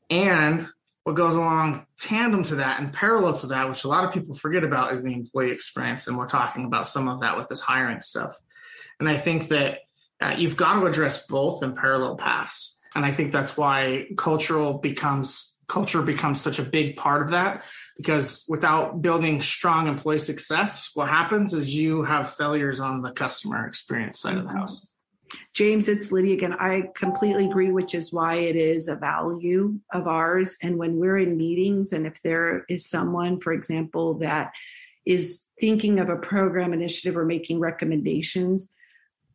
And 0.09 0.67
what 1.05 1.17
goes 1.17 1.35
along 1.35 1.87
tandem 1.99 2.43
to 2.45 2.57
that 2.57 2.81
and 2.81 2.93
parallel 2.93 3.35
to 3.35 3.49
that, 3.49 3.69
which 3.69 3.85
a 3.85 3.89
lot 3.89 4.05
of 4.05 4.13
people 4.13 4.35
forget 4.35 4.65
about, 4.65 4.93
is 4.93 5.03
the 5.03 5.13
employee 5.13 5.51
experience. 5.51 6.07
And 6.07 6.17
we're 6.17 6.27
talking 6.27 6.65
about 6.65 6.87
some 6.87 7.09
of 7.09 7.21
that 7.21 7.37
with 7.37 7.49
this 7.49 7.61
hiring 7.61 8.01
stuff. 8.01 8.37
And 8.99 9.09
I 9.09 9.17
think 9.17 9.49
that 9.49 9.81
uh, 10.21 10.35
you've 10.37 10.57
got 10.57 10.79
to 10.79 10.87
address 10.87 11.27
both 11.27 11.63
in 11.63 11.75
parallel 11.75 12.17
paths. 12.17 12.79
And 12.95 13.05
I 13.05 13.13
think 13.13 13.33
that's 13.33 13.57
why 13.57 14.09
cultural 14.17 14.75
becomes 14.75 15.50
culture 15.71 16.03
becomes 16.03 16.41
such 16.41 16.59
a 16.59 16.65
big 16.65 16.97
part 16.97 17.23
of 17.23 17.31
that 17.31 17.65
because 17.97 18.45
without 18.49 19.01
building 19.01 19.41
strong 19.41 19.87
employee 19.87 20.19
success, 20.19 20.91
what 20.95 21.09
happens 21.09 21.55
is 21.55 21.73
you 21.73 22.03
have 22.03 22.35
failures 22.35 22.81
on 22.81 23.03
the 23.03 23.13
customer 23.13 23.67
experience 23.69 24.19
side 24.19 24.37
of 24.37 24.43
the 24.45 24.51
house. 24.51 24.93
James, 25.55 25.89
it's 25.89 26.11
Lydia 26.11 26.35
again. 26.35 26.55
I 26.55 26.89
completely 26.97 27.47
agree, 27.47 27.71
which 27.71 27.95
is 27.95 28.13
why 28.13 28.35
it 28.35 28.57
is 28.57 28.89
a 28.89 28.97
value 28.97 29.79
of 29.93 30.09
ours. 30.09 30.57
And 30.61 30.77
when 30.77 30.97
we're 30.97 31.19
in 31.19 31.37
meetings, 31.37 31.93
and 31.93 32.05
if 32.05 32.21
there 32.23 32.65
is 32.69 32.85
someone, 32.85 33.41
for 33.41 33.53
example, 33.53 34.15
that 34.15 34.51
is 35.07 35.45
thinking 35.61 36.01
of 36.01 36.09
a 36.09 36.17
program 36.17 36.73
initiative 36.73 37.17
or 37.17 37.25
making 37.25 37.61
recommendations, 37.61 38.73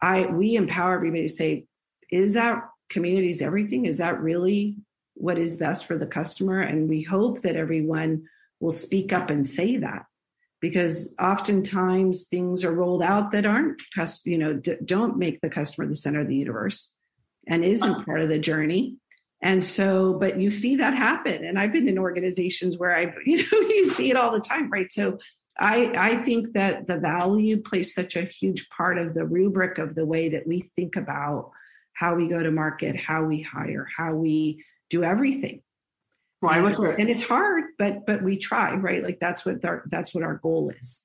I 0.02 0.26
we 0.26 0.58
empower 0.58 0.96
everybody 0.96 1.24
to 1.24 1.30
say, 1.30 1.66
is 2.12 2.34
that 2.34 2.62
communities 2.90 3.42
everything? 3.42 3.86
Is 3.86 4.00
that 4.00 4.20
really 4.20 4.76
what 5.16 5.40
is 5.40 5.58
best 5.58 5.86
for 5.86 5.98
the 5.98 6.06
customer? 6.06 6.62
And 6.62 6.88
we 6.88 7.02
hope 7.02 7.42
that 7.42 7.56
everyone 7.56 8.26
will 8.60 8.72
speak 8.72 9.12
up 9.12 9.30
and 9.30 9.48
say 9.48 9.78
that 9.78 10.06
because 10.62 11.14
oftentimes 11.22 12.24
things 12.24 12.64
are 12.64 12.74
rolled 12.74 13.04
out 13.04 13.32
that 13.32 13.46
aren't 13.46 13.82
you 14.24 14.38
know 14.38 14.54
don't 14.54 15.18
make 15.18 15.42
the 15.42 15.50
customer 15.50 15.88
the 15.88 15.96
center 15.96 16.22
of 16.22 16.28
the 16.28 16.36
universe 16.36 16.92
and 17.48 17.64
isn't 17.64 18.06
part 18.06 18.22
of 18.22 18.30
the 18.30 18.40
journey. 18.40 18.96
And 19.42 19.64
so 19.64 20.14
but 20.14 20.40
you 20.40 20.52
see 20.52 20.78
that 20.78 20.96
happen. 20.96 21.46
And 21.46 21.60
i've 21.60 21.74
been 21.74 21.90
in 21.90 22.00
organizations 22.00 22.78
where 22.78 22.96
i 22.96 23.14
you 23.26 23.38
know 23.38 23.60
you 23.70 23.90
see 23.90 24.10
it 24.10 24.18
all 24.18 24.32
the 24.32 24.42
time 24.42 24.70
right? 24.70 24.92
So 24.92 25.20
i 25.60 25.94
i 25.98 26.16
think 26.18 26.54
that 26.54 26.88
the 26.88 26.98
value 26.98 27.62
plays 27.62 27.94
such 27.94 28.16
a 28.16 28.26
huge 28.26 28.70
part 28.70 28.98
of 28.98 29.14
the 29.14 29.26
rubric 29.26 29.78
of 29.78 29.96
the 29.96 30.06
way 30.06 30.30
that 30.30 30.48
we 30.48 30.70
think 30.76 30.96
about 30.96 31.52
how 31.94 32.16
we 32.16 32.28
go 32.28 32.44
to 32.44 32.52
market 32.52 32.98
how 32.98 33.24
we 33.24 33.42
hire 33.42 33.88
how 33.96 34.14
we 34.14 34.64
do 34.90 35.04
everything 35.04 35.62
well, 36.42 36.54
I 36.54 36.60
look 36.60 36.80
at, 36.80 37.00
and 37.00 37.10
it's 37.10 37.24
hard, 37.24 37.64
but 37.78 38.06
but 38.06 38.22
we 38.22 38.38
try, 38.38 38.76
right? 38.76 39.04
Like 39.04 39.20
that's 39.20 39.46
what 39.46 39.64
our 39.66 39.84
that's 39.88 40.14
what 40.14 40.24
our 40.24 40.36
goal 40.36 40.70
is. 40.70 41.04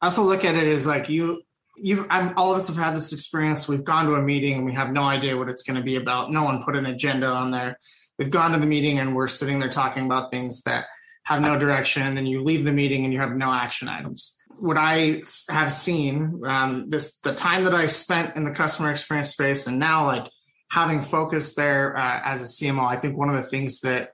I 0.00 0.06
also 0.06 0.24
look 0.24 0.44
at 0.44 0.54
it 0.54 0.66
as 0.66 0.86
like 0.86 1.08
you 1.08 1.42
you've 1.76 2.06
I'm, 2.10 2.36
all 2.36 2.52
of 2.52 2.56
us 2.56 2.68
have 2.68 2.76
had 2.76 2.94
this 2.96 3.12
experience. 3.12 3.68
We've 3.68 3.84
gone 3.84 4.06
to 4.06 4.14
a 4.14 4.22
meeting 4.22 4.54
and 4.54 4.64
we 4.64 4.72
have 4.74 4.90
no 4.90 5.02
idea 5.02 5.36
what 5.36 5.48
it's 5.48 5.62
going 5.62 5.76
to 5.76 5.82
be 5.82 5.96
about. 5.96 6.32
No 6.32 6.42
one 6.42 6.62
put 6.62 6.74
an 6.74 6.86
agenda 6.86 7.28
on 7.28 7.50
there. 7.50 7.78
We've 8.18 8.30
gone 8.30 8.52
to 8.52 8.58
the 8.58 8.66
meeting 8.66 8.98
and 8.98 9.14
we're 9.14 9.28
sitting 9.28 9.58
there 9.58 9.68
talking 9.68 10.06
about 10.06 10.30
things 10.30 10.62
that 10.62 10.86
have 11.24 11.42
no 11.42 11.58
direction. 11.58 12.16
And 12.16 12.26
you 12.26 12.42
leave 12.42 12.64
the 12.64 12.72
meeting 12.72 13.04
and 13.04 13.12
you 13.12 13.20
have 13.20 13.32
no 13.32 13.52
action 13.52 13.88
items. 13.88 14.38
What 14.58 14.78
I 14.78 15.22
have 15.50 15.70
seen, 15.70 16.40
um, 16.46 16.88
this 16.88 17.18
the 17.18 17.34
time 17.34 17.64
that 17.64 17.74
I 17.74 17.86
spent 17.86 18.36
in 18.36 18.44
the 18.44 18.52
customer 18.52 18.90
experience 18.90 19.30
space, 19.30 19.66
and 19.66 19.78
now 19.78 20.06
like 20.06 20.28
having 20.70 21.02
focus 21.02 21.54
there 21.54 21.96
uh, 21.96 22.20
as 22.24 22.42
a 22.42 22.44
CMO, 22.44 22.86
I 22.86 22.96
think 22.96 23.16
one 23.16 23.28
of 23.28 23.36
the 23.36 23.48
things 23.48 23.80
that 23.80 24.10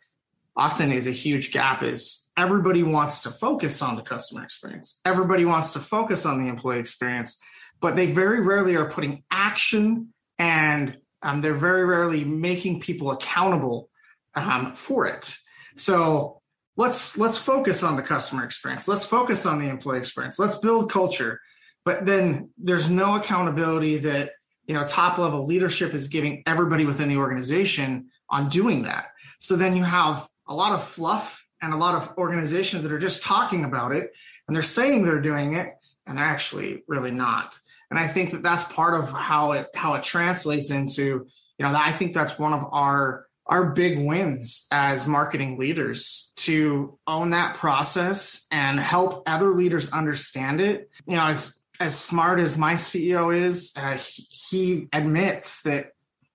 often 0.56 0.92
is 0.92 1.06
a 1.06 1.12
huge 1.12 1.52
gap 1.52 1.82
is 1.82 2.30
everybody 2.36 2.82
wants 2.82 3.22
to 3.22 3.30
focus 3.30 3.82
on 3.82 3.96
the 3.96 4.02
customer 4.02 4.44
experience. 4.44 5.00
Everybody 5.04 5.44
wants 5.44 5.72
to 5.74 5.78
focus 5.80 6.26
on 6.26 6.42
the 6.42 6.48
employee 6.48 6.78
experience, 6.78 7.40
but 7.80 7.96
they 7.96 8.12
very 8.12 8.40
rarely 8.40 8.76
are 8.76 8.90
putting 8.90 9.24
action 9.30 10.12
and 10.38 10.98
um, 11.22 11.40
they're 11.40 11.54
very 11.54 11.84
rarely 11.84 12.24
making 12.24 12.80
people 12.80 13.10
accountable 13.12 13.88
um, 14.34 14.74
for 14.74 15.06
it. 15.06 15.36
So 15.76 16.40
let's 16.76 17.16
let's 17.16 17.38
focus 17.38 17.82
on 17.82 17.96
the 17.96 18.02
customer 18.02 18.44
experience. 18.44 18.88
Let's 18.88 19.06
focus 19.06 19.46
on 19.46 19.60
the 19.60 19.68
employee 19.68 19.98
experience. 19.98 20.38
Let's 20.38 20.58
build 20.58 20.90
culture. 20.90 21.40
But 21.84 22.06
then 22.06 22.50
there's 22.58 22.88
no 22.88 23.16
accountability 23.16 23.98
that 23.98 24.30
you 24.66 24.74
know 24.74 24.86
top 24.86 25.18
level 25.18 25.46
leadership 25.46 25.94
is 25.94 26.08
giving 26.08 26.42
everybody 26.46 26.84
within 26.84 27.08
the 27.08 27.16
organization 27.16 28.08
on 28.28 28.48
doing 28.48 28.82
that. 28.82 29.06
So 29.38 29.56
then 29.56 29.76
you 29.76 29.84
have 29.84 30.28
a 30.46 30.54
lot 30.54 30.72
of 30.72 30.84
fluff 30.84 31.46
and 31.62 31.72
a 31.72 31.76
lot 31.76 31.94
of 31.94 32.12
organizations 32.18 32.82
that 32.82 32.92
are 32.92 32.98
just 32.98 33.22
talking 33.22 33.64
about 33.64 33.92
it 33.92 34.12
and 34.46 34.54
they're 34.54 34.62
saying 34.62 35.04
they're 35.04 35.20
doing 35.20 35.54
it 35.54 35.68
and 36.06 36.18
they're 36.18 36.24
actually 36.24 36.82
really 36.88 37.10
not 37.10 37.58
and 37.90 37.98
i 37.98 38.06
think 38.06 38.32
that 38.32 38.42
that's 38.42 38.64
part 38.64 38.94
of 38.94 39.10
how 39.10 39.52
it 39.52 39.68
how 39.74 39.94
it 39.94 40.02
translates 40.02 40.70
into 40.70 41.26
you 41.58 41.64
know 41.64 41.72
i 41.74 41.92
think 41.92 42.12
that's 42.12 42.38
one 42.38 42.52
of 42.52 42.66
our 42.72 43.26
our 43.46 43.70
big 43.70 43.98
wins 44.04 44.66
as 44.70 45.06
marketing 45.06 45.58
leaders 45.58 46.32
to 46.36 46.98
own 47.06 47.30
that 47.30 47.56
process 47.56 48.46
and 48.50 48.78
help 48.78 49.22
other 49.26 49.54
leaders 49.54 49.90
understand 49.92 50.60
it 50.60 50.90
you 51.06 51.16
know 51.16 51.26
as 51.26 51.56
as 51.82 51.98
smart 51.98 52.40
as 52.40 52.56
my 52.56 52.74
ceo 52.74 53.36
is 53.36 53.72
uh, 53.76 53.96
he, 53.96 54.26
he 54.30 54.88
admits 54.92 55.62
that 55.62 55.92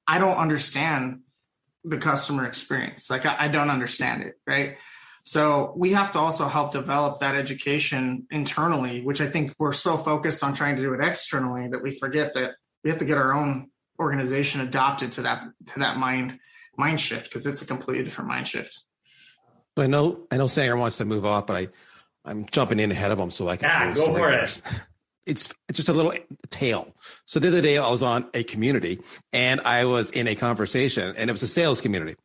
i 0.07 0.19
don't 0.19 0.37
understand 0.37 1.21
the 1.87 1.97
customer 1.97 2.45
experience. 2.45 3.09
Like 3.09 3.25
I, 3.25 3.45
I 3.45 3.47
don't 3.47 3.69
understand 3.69 4.23
it, 4.23 4.35
right? 4.45 4.77
So 5.23 5.73
we 5.75 5.91
have 5.93 6.11
to 6.13 6.19
also 6.19 6.47
help 6.47 6.71
develop 6.71 7.19
that 7.19 7.35
education 7.35 8.27
internally, 8.31 9.01
which 9.01 9.19
I 9.19 9.27
think 9.27 9.53
we're 9.59 9.73
so 9.73 9.97
focused 9.97 10.43
on 10.43 10.53
trying 10.53 10.77
to 10.77 10.81
do 10.81 10.93
it 10.93 11.01
externally 11.01 11.67
that 11.69 11.81
we 11.81 11.91
forget 11.91 12.33
that 12.35 12.51
we 12.83 12.89
have 12.89 12.99
to 12.99 13.05
get 13.05 13.17
our 13.17 13.33
own 13.33 13.69
organization 13.99 14.61
adopted 14.61 15.11
to 15.13 15.23
that 15.23 15.43
to 15.73 15.79
that 15.79 15.97
mind 15.97 16.39
mind 16.77 17.01
shift 17.01 17.25
because 17.25 17.45
it's 17.45 17.61
a 17.61 17.65
completely 17.65 18.03
different 18.03 18.29
mind 18.29 18.47
shift. 18.47 18.83
I 19.75 19.87
know 19.87 20.27
I 20.31 20.37
know 20.37 20.45
Sangram 20.45 20.79
wants 20.79 20.97
to 20.97 21.05
move 21.05 21.25
off, 21.25 21.47
but 21.47 21.55
I 21.55 21.67
I'm 22.23 22.45
jumping 22.45 22.79
in 22.79 22.91
ahead 22.91 23.11
of 23.11 23.19
him 23.19 23.31
so 23.31 23.49
I 23.49 23.57
can 23.57 23.69
yeah, 23.69 23.93
go 23.93 24.05
for 24.05 24.31
it. 24.31 24.61
It's 25.27 25.53
just 25.73 25.89
a 25.89 25.93
little 25.93 26.13
tale. 26.49 26.93
So 27.25 27.39
the 27.39 27.49
other 27.49 27.61
day 27.61 27.77
I 27.77 27.89
was 27.89 28.03
on 28.03 28.27
a 28.33 28.43
community 28.43 28.99
and 29.33 29.59
I 29.61 29.85
was 29.85 30.11
in 30.11 30.27
a 30.27 30.35
conversation 30.35 31.13
and 31.17 31.29
it 31.29 31.33
was 31.33 31.43
a 31.43 31.47
sales 31.47 31.81
community. 31.81 32.15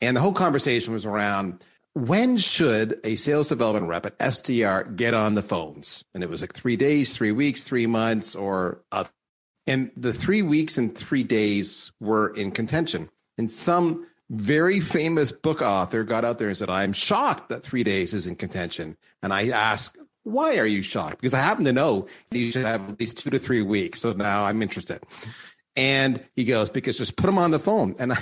And 0.00 0.16
the 0.16 0.20
whole 0.20 0.32
conversation 0.32 0.92
was 0.92 1.06
around 1.06 1.64
when 1.94 2.36
should 2.36 3.00
a 3.04 3.16
sales 3.16 3.48
development 3.48 3.88
rep 3.88 4.04
at 4.04 4.18
SDR 4.18 4.96
get 4.96 5.14
on 5.14 5.34
the 5.34 5.42
phones? 5.42 6.04
And 6.12 6.22
it 6.22 6.28
was 6.28 6.42
like 6.42 6.52
three 6.52 6.76
days, 6.76 7.16
three 7.16 7.32
weeks, 7.32 7.64
three 7.64 7.86
months, 7.86 8.34
or 8.34 8.82
uh, 8.92 9.04
and 9.66 9.90
the 9.96 10.12
three 10.12 10.42
weeks 10.42 10.76
and 10.76 10.96
three 10.96 11.24
days 11.24 11.90
were 11.98 12.28
in 12.34 12.50
contention. 12.50 13.08
And 13.38 13.50
some 13.50 14.06
very 14.28 14.80
famous 14.80 15.32
book 15.32 15.62
author 15.62 16.04
got 16.04 16.24
out 16.24 16.38
there 16.38 16.48
and 16.48 16.56
said, 16.56 16.68
I'm 16.68 16.92
shocked 16.92 17.48
that 17.48 17.62
three 17.62 17.84
days 17.84 18.12
is 18.12 18.26
in 18.26 18.36
contention. 18.36 18.96
And 19.22 19.32
I 19.32 19.48
asked, 19.48 19.96
why 20.26 20.58
are 20.58 20.66
you 20.66 20.82
shocked? 20.82 21.20
Because 21.20 21.34
I 21.34 21.38
happen 21.38 21.64
to 21.66 21.72
know 21.72 22.08
you 22.32 22.50
should 22.50 22.66
have 22.66 22.90
at 22.90 22.98
least 22.98 23.18
two 23.18 23.30
to 23.30 23.38
three 23.38 23.62
weeks. 23.62 24.00
So 24.00 24.12
now 24.12 24.44
I'm 24.44 24.60
interested. 24.60 25.00
And 25.76 26.20
he 26.34 26.44
goes, 26.44 26.68
because 26.68 26.98
just 26.98 27.16
put 27.16 27.28
him 27.28 27.38
on 27.38 27.52
the 27.52 27.60
phone. 27.60 27.94
And 27.98 28.12
I, 28.12 28.18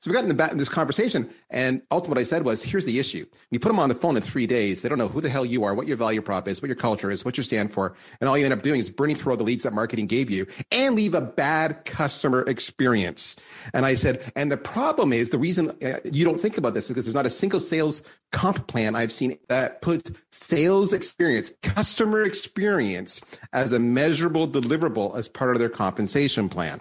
so 0.00 0.10
we 0.10 0.14
got 0.14 0.24
in, 0.24 0.28
the 0.28 0.34
back, 0.34 0.52
in 0.52 0.58
this 0.58 0.68
conversation, 0.68 1.30
and 1.50 1.82
ultimately 1.90 2.08
what 2.08 2.18
I 2.18 2.24
said 2.24 2.44
was, 2.44 2.62
here's 2.62 2.84
the 2.84 2.98
issue. 2.98 3.24
You 3.50 3.60
put 3.60 3.68
them 3.68 3.78
on 3.78 3.88
the 3.88 3.94
phone 3.94 4.16
in 4.16 4.22
three 4.22 4.46
days, 4.46 4.82
they 4.82 4.88
don't 4.88 4.98
know 4.98 5.08
who 5.08 5.20
the 5.20 5.28
hell 5.28 5.44
you 5.44 5.64
are, 5.64 5.74
what 5.74 5.86
your 5.86 5.96
value 5.96 6.20
prop 6.20 6.48
is, 6.48 6.60
what 6.60 6.68
your 6.68 6.76
culture 6.76 7.10
is, 7.10 7.24
what 7.24 7.36
you 7.36 7.44
stand 7.44 7.72
for, 7.72 7.94
and 8.20 8.28
all 8.28 8.36
you 8.36 8.44
end 8.44 8.52
up 8.52 8.62
doing 8.62 8.80
is 8.80 8.90
burning 8.90 9.14
through 9.14 9.32
all 9.32 9.36
the 9.36 9.44
leads 9.44 9.62
that 9.62 9.72
marketing 9.72 10.06
gave 10.06 10.30
you 10.30 10.46
and 10.72 10.96
leave 10.96 11.14
a 11.14 11.20
bad 11.20 11.84
customer 11.84 12.42
experience. 12.48 13.36
And 13.72 13.86
I 13.86 13.94
said, 13.94 14.32
and 14.34 14.50
the 14.50 14.56
problem 14.56 15.12
is 15.12 15.30
the 15.30 15.38
reason 15.38 15.70
uh, 15.84 15.98
you 16.04 16.24
don't 16.24 16.40
think 16.40 16.58
about 16.58 16.74
this 16.74 16.84
is 16.84 16.90
because 16.90 17.04
there's 17.04 17.14
not 17.14 17.26
a 17.26 17.30
single 17.30 17.60
sales 17.60 18.02
comp 18.32 18.66
plan 18.66 18.94
I've 18.94 19.12
seen 19.12 19.38
that 19.48 19.82
puts 19.82 20.10
sales 20.30 20.92
experience, 20.92 21.52
customer 21.62 22.22
experience 22.22 23.22
as 23.52 23.72
a 23.72 23.78
measurable 23.78 24.48
deliverable 24.48 25.16
as 25.16 25.28
part 25.28 25.54
of 25.54 25.60
their 25.60 25.68
compensation 25.68 26.48
plan. 26.48 26.80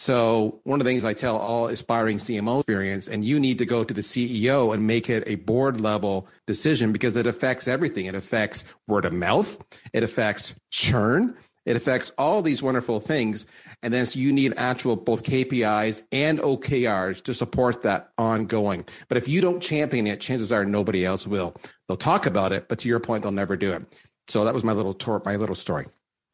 So 0.00 0.62
one 0.64 0.80
of 0.80 0.84
the 0.86 0.90
things 0.90 1.04
I 1.04 1.12
tell 1.12 1.36
all 1.36 1.68
aspiring 1.68 2.16
CMO 2.16 2.60
experience, 2.60 3.06
and 3.06 3.22
you 3.22 3.38
need 3.38 3.58
to 3.58 3.66
go 3.66 3.84
to 3.84 3.92
the 3.92 4.00
CEO 4.00 4.72
and 4.72 4.86
make 4.86 5.10
it 5.10 5.22
a 5.26 5.34
board 5.34 5.78
level 5.82 6.26
decision 6.46 6.90
because 6.90 7.18
it 7.18 7.26
affects 7.26 7.68
everything. 7.68 8.06
It 8.06 8.14
affects 8.14 8.64
word 8.86 9.04
of 9.04 9.12
mouth. 9.12 9.62
It 9.92 10.02
affects 10.02 10.54
churn. 10.70 11.36
It 11.66 11.76
affects 11.76 12.12
all 12.16 12.40
these 12.40 12.62
wonderful 12.62 12.98
things. 12.98 13.44
And 13.82 13.92
then 13.92 14.06
so 14.06 14.18
you 14.18 14.32
need 14.32 14.54
actual 14.56 14.96
both 14.96 15.22
KPIs 15.22 16.00
and 16.12 16.38
OKRs 16.38 17.22
to 17.24 17.34
support 17.34 17.82
that 17.82 18.08
ongoing. 18.16 18.86
But 19.08 19.18
if 19.18 19.28
you 19.28 19.42
don't 19.42 19.60
champion 19.60 20.06
it, 20.06 20.22
chances 20.22 20.50
are 20.50 20.64
nobody 20.64 21.04
else 21.04 21.26
will. 21.26 21.54
They'll 21.88 21.98
talk 21.98 22.24
about 22.24 22.54
it, 22.54 22.70
but 22.70 22.78
to 22.78 22.88
your 22.88 23.00
point, 23.00 23.22
they'll 23.22 23.32
never 23.32 23.54
do 23.54 23.70
it. 23.72 23.82
So 24.28 24.46
that 24.46 24.54
was 24.54 24.64
my 24.64 24.72
little 24.72 24.94
tour, 24.94 25.20
my 25.26 25.36
little 25.36 25.54
story. 25.54 25.88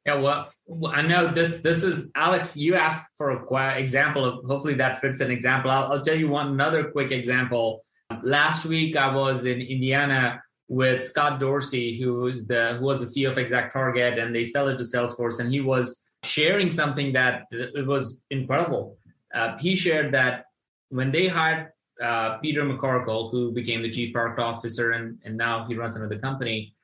Yeah, 0.07 0.21
well, 0.21 0.53
I 0.87 1.03
know 1.03 1.35
this. 1.35 1.61
This 1.63 1.83
is 1.83 2.05
Alex. 2.15 2.57
You 2.57 2.77
asked 2.77 3.05
for 3.17 3.31
a 3.31 3.79
example 3.79 4.25
of. 4.25 4.45
Hopefully, 4.45 4.75
that 4.75 5.01
fits 5.01 5.21
an 5.21 5.33
example. 5.33 5.71
I'll, 5.71 5.93
I'll 5.93 6.01
tell 6.01 6.15
you 6.15 6.29
one 6.29 6.47
another 6.47 6.91
quick 6.93 7.11
example. 7.11 7.83
Last 8.23 8.65
week, 8.65 8.95
I 8.95 9.13
was 9.13 9.47
in 9.47 9.61
Indiana 9.61 10.41
with 10.69 11.05
Scott 11.05 11.41
Dorsey, 11.41 11.99
who 11.99 12.29
is 12.29 12.47
the 12.47 12.77
who 12.79 12.87
was 12.87 13.01
the 13.01 13.21
CEO 13.21 13.33
of 13.33 13.37
ExactTarget, 13.37 14.23
and 14.23 14.33
they 14.33 14.45
sell 14.45 14.69
it 14.69 14.77
to 14.77 14.85
Salesforce, 14.85 15.41
and 15.41 15.51
he 15.53 15.61
was 15.61 16.05
sharing 16.23 16.71
something 16.71 17.13
that 17.13 17.43
it 17.51 17.87
was 17.87 18.25
incredible. 18.31 18.99
Uh, 19.35 19.59
he 19.59 19.75
shared 19.75 20.15
that 20.15 20.45
when 20.91 21.11
they 21.11 21.27
hired 21.27 21.73
uh, 22.01 22.39
Peter 22.39 22.63
McCorkle, 22.63 23.33
who 23.33 23.51
became 23.51 23.83
the 23.83 23.91
chief 23.91 24.13
product 24.13 24.39
officer 24.39 24.93
and, 24.93 25.19
and 25.25 25.37
now 25.37 25.67
he 25.67 25.75
runs 25.75 25.97
another 25.97 26.19
company, 26.19 26.75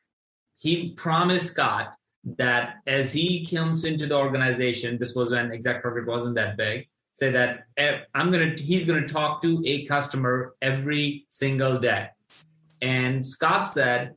he 0.57 0.91
promised 0.91 1.47
Scott 1.53 1.95
that 2.25 2.77
as 2.87 3.13
he 3.13 3.45
comes 3.45 3.85
into 3.85 4.07
the 4.07 4.17
organization, 4.17 4.99
this 4.99 5.15
was 5.15 5.33
when 5.33 5.51
ExactTarget 5.51 6.07
wasn't 6.07 6.37
that 6.37 6.57
big, 6.57 6.89
say 7.13 7.31
that 7.31 7.67
eh, 7.77 7.99
I'm 8.15 8.31
gonna 8.31 8.55
he's 8.57 8.87
gonna 8.87 9.07
talk 9.07 9.43
to 9.43 9.63
a 9.67 9.85
customer 9.87 10.55
every 10.63 11.27
single 11.29 11.79
day. 11.79 12.09
And 12.81 13.25
Scott 13.25 13.71
said, 13.71 14.15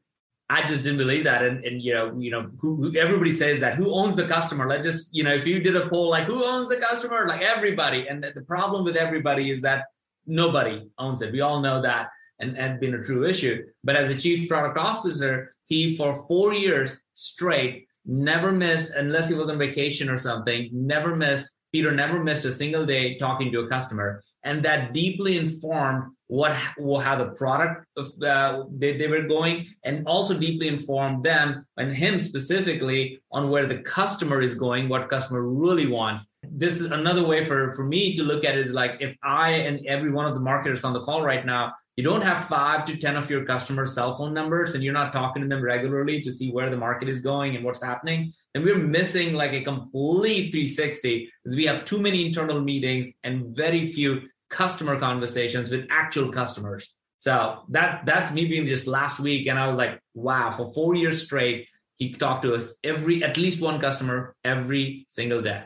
I 0.49 0.65
just 0.65 0.83
didn't 0.83 0.99
believe 0.99 1.23
that. 1.23 1.43
And, 1.43 1.63
and 1.65 1.81
you 1.81 1.93
know, 1.93 2.15
you 2.19 2.29
know, 2.29 2.51
who, 2.59 2.75
who, 2.75 2.97
everybody 2.97 3.31
says 3.31 3.59
that. 3.61 3.75
Who 3.75 3.93
owns 3.93 4.15
the 4.15 4.27
customer? 4.27 4.67
Let's 4.67 4.83
just, 4.83 5.09
you 5.11 5.23
know, 5.23 5.33
if 5.33 5.47
you 5.47 5.59
did 5.59 5.75
a 5.75 5.89
poll, 5.89 6.09
like 6.09 6.25
who 6.25 6.43
owns 6.43 6.69
the 6.69 6.77
customer? 6.77 7.27
Like 7.27 7.41
everybody. 7.41 8.07
And 8.07 8.23
the, 8.23 8.31
the 8.31 8.41
problem 8.41 8.83
with 8.83 8.95
everybody 8.95 9.49
is 9.49 9.61
that 9.61 9.85
nobody 10.27 10.87
owns 10.99 11.21
it. 11.21 11.31
We 11.31 11.41
all 11.41 11.61
know 11.61 11.81
that 11.81 12.09
and 12.39 12.57
and 12.57 12.79
been 12.79 12.95
a 12.95 13.03
true 13.03 13.27
issue. 13.27 13.65
But 13.83 13.95
as 13.95 14.09
a 14.09 14.15
chief 14.15 14.47
product 14.47 14.77
officer, 14.77 15.55
he 15.65 15.95
for 15.95 16.15
four 16.27 16.53
years 16.53 17.01
straight 17.13 17.87
never 18.05 18.51
missed, 18.51 18.91
unless 18.95 19.27
he 19.27 19.35
was 19.35 19.49
on 19.49 19.57
vacation 19.57 20.09
or 20.09 20.17
something, 20.17 20.69
never 20.71 21.15
missed. 21.15 21.47
Peter 21.71 21.91
never 21.91 22.23
missed 22.23 22.45
a 22.45 22.51
single 22.51 22.85
day 22.85 23.17
talking 23.17 23.51
to 23.51 23.61
a 23.61 23.67
customer, 23.67 24.23
and 24.43 24.63
that 24.63 24.93
deeply 24.93 25.37
informed 25.37 26.15
what 26.27 26.53
how 26.53 27.15
the 27.15 27.29
product 27.37 27.85
uh, 28.23 28.63
they, 28.77 28.97
they 28.97 29.07
were 29.07 29.27
going 29.27 29.67
and 29.83 30.07
also 30.07 30.37
deeply 30.37 30.67
informed 30.67 31.23
them 31.23 31.63
and 31.77 31.91
him 31.91 32.19
specifically 32.19 33.19
on 33.31 33.49
where 33.49 33.67
the 33.67 33.77
customer 33.79 34.41
is 34.41 34.55
going 34.55 34.89
what 34.89 35.07
customer 35.07 35.43
really 35.43 35.85
wants 35.85 36.23
this 36.43 36.81
is 36.81 36.91
another 36.91 37.25
way 37.25 37.45
for 37.45 37.73
for 37.73 37.83
me 37.83 38.15
to 38.15 38.23
look 38.23 38.43
at 38.43 38.57
it 38.57 38.65
is 38.65 38.73
like 38.73 38.97
if 38.99 39.15
i 39.23 39.51
and 39.51 39.85
every 39.85 40.11
one 40.11 40.25
of 40.25 40.33
the 40.33 40.39
marketers 40.39 40.83
on 40.83 40.93
the 40.93 41.03
call 41.03 41.21
right 41.21 41.45
now 41.45 41.71
you 41.95 42.03
don't 42.03 42.21
have 42.21 42.45
five 42.45 42.85
to 42.85 42.97
ten 42.97 43.15
of 43.15 43.29
your 43.29 43.45
customers 43.45 43.93
cell 43.93 44.15
phone 44.15 44.33
numbers 44.33 44.75
and 44.75 44.83
you're 44.83 44.93
not 44.93 45.13
talking 45.13 45.41
to 45.41 45.47
them 45.47 45.61
regularly 45.61 46.21
to 46.21 46.31
see 46.31 46.51
where 46.51 46.69
the 46.69 46.77
market 46.77 47.07
is 47.07 47.21
going 47.21 47.55
and 47.55 47.63
what's 47.63 47.83
happening 47.83 48.33
and 48.55 48.63
we're 48.63 48.77
missing 48.77 49.33
like 49.33 49.51
a 49.51 49.61
complete 49.61 50.51
360 50.51 51.29
because 51.43 51.55
we 51.57 51.65
have 51.65 51.83
too 51.83 51.99
many 51.99 52.25
internal 52.25 52.61
meetings 52.61 53.19
and 53.23 53.55
very 53.55 53.85
few 53.85 54.21
customer 54.49 54.97
conversations 54.97 55.69
with 55.69 55.85
actual 55.91 56.31
customers. 56.31 56.89
So 57.19 57.63
that 57.69 58.05
that's 58.05 58.31
me 58.31 58.45
being 58.45 58.65
just 58.65 58.87
last 58.87 59.19
week, 59.19 59.47
and 59.47 59.59
I 59.59 59.67
was 59.67 59.75
like, 59.75 59.99
wow, 60.13 60.51
for 60.51 60.71
four 60.73 60.95
years 60.95 61.23
straight, 61.23 61.67
he 61.97 62.13
talked 62.13 62.43
to 62.43 62.53
us 62.53 62.77
every 62.83 63.23
at 63.23 63.37
least 63.37 63.61
one 63.61 63.81
customer 63.81 64.35
every 64.43 65.05
single 65.07 65.41
day. 65.41 65.63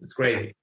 It's 0.00 0.14
crazy. 0.14 0.54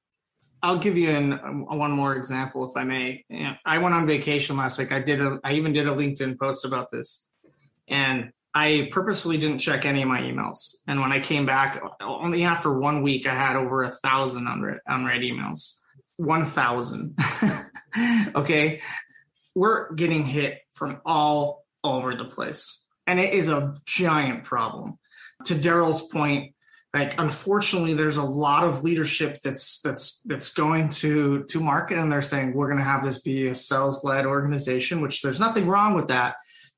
I'll 0.61 0.79
give 0.79 0.97
you 0.97 1.09
an, 1.09 1.65
one 1.67 1.91
more 1.91 2.15
example, 2.15 2.69
if 2.69 2.75
I 2.75 2.83
may. 2.83 3.25
I 3.65 3.77
went 3.77 3.95
on 3.95 4.05
vacation 4.05 4.57
last 4.57 4.77
week. 4.77 4.91
I 4.91 4.99
did 4.99 5.21
a, 5.21 5.39
I 5.43 5.53
even 5.53 5.73
did 5.73 5.87
a 5.87 5.91
LinkedIn 5.91 6.37
post 6.37 6.65
about 6.65 6.91
this, 6.91 7.27
and 7.87 8.31
I 8.53 8.89
purposefully 8.91 9.37
didn't 9.37 9.59
check 9.59 9.85
any 9.85 10.01
of 10.01 10.07
my 10.07 10.21
emails. 10.21 10.75
And 10.87 10.99
when 10.99 11.11
I 11.11 11.19
came 11.19 11.45
back, 11.45 11.81
only 12.01 12.43
after 12.43 12.77
one 12.77 13.03
week, 13.03 13.27
I 13.27 13.35
had 13.35 13.55
over 13.55 13.83
a 13.83 13.91
thousand 13.91 14.47
unread, 14.47 14.79
unread 14.87 15.21
emails. 15.21 15.75
1000. 16.17 17.17
okay. 18.35 18.81
We're 19.55 19.93
getting 19.93 20.25
hit 20.25 20.59
from 20.71 20.99
all 21.05 21.65
over 21.83 22.15
the 22.15 22.25
place. 22.25 22.83
And 23.07 23.19
it 23.19 23.33
is 23.33 23.47
a 23.47 23.75
giant 23.85 24.43
problem. 24.43 24.99
To 25.45 25.55
Darryl's 25.55 26.07
point, 26.07 26.53
like 26.93 27.19
unfortunately 27.19 27.93
there's 27.93 28.17
a 28.17 28.23
lot 28.23 28.63
of 28.63 28.83
leadership 28.83 29.39
that's 29.43 29.79
that's 29.81 30.21
that's 30.25 30.53
going 30.53 30.89
to 30.89 31.43
to 31.43 31.59
market 31.59 31.97
and 31.97 32.11
they're 32.11 32.21
saying 32.21 32.53
we're 32.53 32.67
going 32.67 32.79
to 32.79 32.83
have 32.83 33.03
this 33.03 33.21
be 33.21 33.47
a 33.47 33.55
sales 33.55 34.03
led 34.03 34.25
organization 34.25 35.01
which 35.01 35.21
there's 35.21 35.39
nothing 35.39 35.67
wrong 35.67 35.93
with 35.93 36.07
that. 36.07 36.35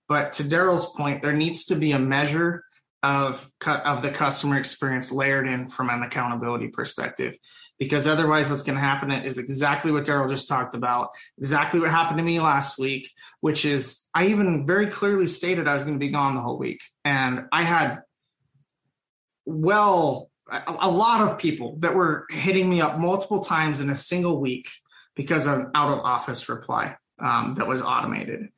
But 0.08 0.34
to 0.34 0.44
darryl's 0.44 0.94
point 0.96 1.22
there 1.22 1.34
needs 1.34 1.66
to 1.66 1.76
be 1.76 1.94
a 1.94 2.00
measure 2.00 2.66
of 3.04 3.50
of 3.66 4.02
the 4.02 4.12
customer 4.12 4.58
experience 4.58 5.12
layered 5.12 5.48
in 5.48 5.70
from 5.70 5.90
an 5.90 6.04
accountability 6.04 6.68
perspective. 6.68 7.38
Because 7.80 8.06
otherwise 8.06 8.48
what's 8.48 8.62
going 8.62 8.76
to 8.76 8.82
happen 8.82 9.10
is 9.10 9.40
exactly 9.40 9.92
what 9.92 10.04
daryl 10.04 10.30
just 10.30 10.48
talked 10.48 10.76
about 10.76 11.10
exactly 11.38 11.80
what 11.80 11.90
happened 11.90 12.20
to 12.20 12.24
me 12.24 12.40
last 12.40 12.78
week 12.78 13.10
which 13.40 13.66
is 13.66 14.08
i 14.14 14.28
even 14.28 14.68
very 14.68 14.88
clearly 14.88 15.26
stated 15.26 15.68
i 15.68 15.74
was 15.74 15.84
going 15.84 15.96
to 15.96 16.06
be 16.06 16.12
gone 16.12 16.36
the 16.36 16.42
whole 16.42 16.60
week. 16.60 16.82
And 17.06 17.46
i 17.52 17.64
had 17.64 18.02
well 19.46 20.30
a, 20.68 20.90
lot 20.90 21.22
of 21.22 21.38
people 21.38 21.78
that 21.80 21.96
were 21.96 22.26
hitting 22.30 22.70
me 22.70 22.82
up 22.82 23.00
multiple 23.00 23.42
times 23.42 23.80
in 23.80 23.90
a 23.90 23.96
single 23.96 24.42
week 24.42 24.68
because 25.16 25.46
of 25.48 25.60
an 25.60 25.72
out 25.76 25.92
of 25.92 26.00
office 26.00 26.50
reply 26.50 26.96
um, 27.20 27.56
that 27.56 27.68
was 27.68 27.82
automated 27.82 28.50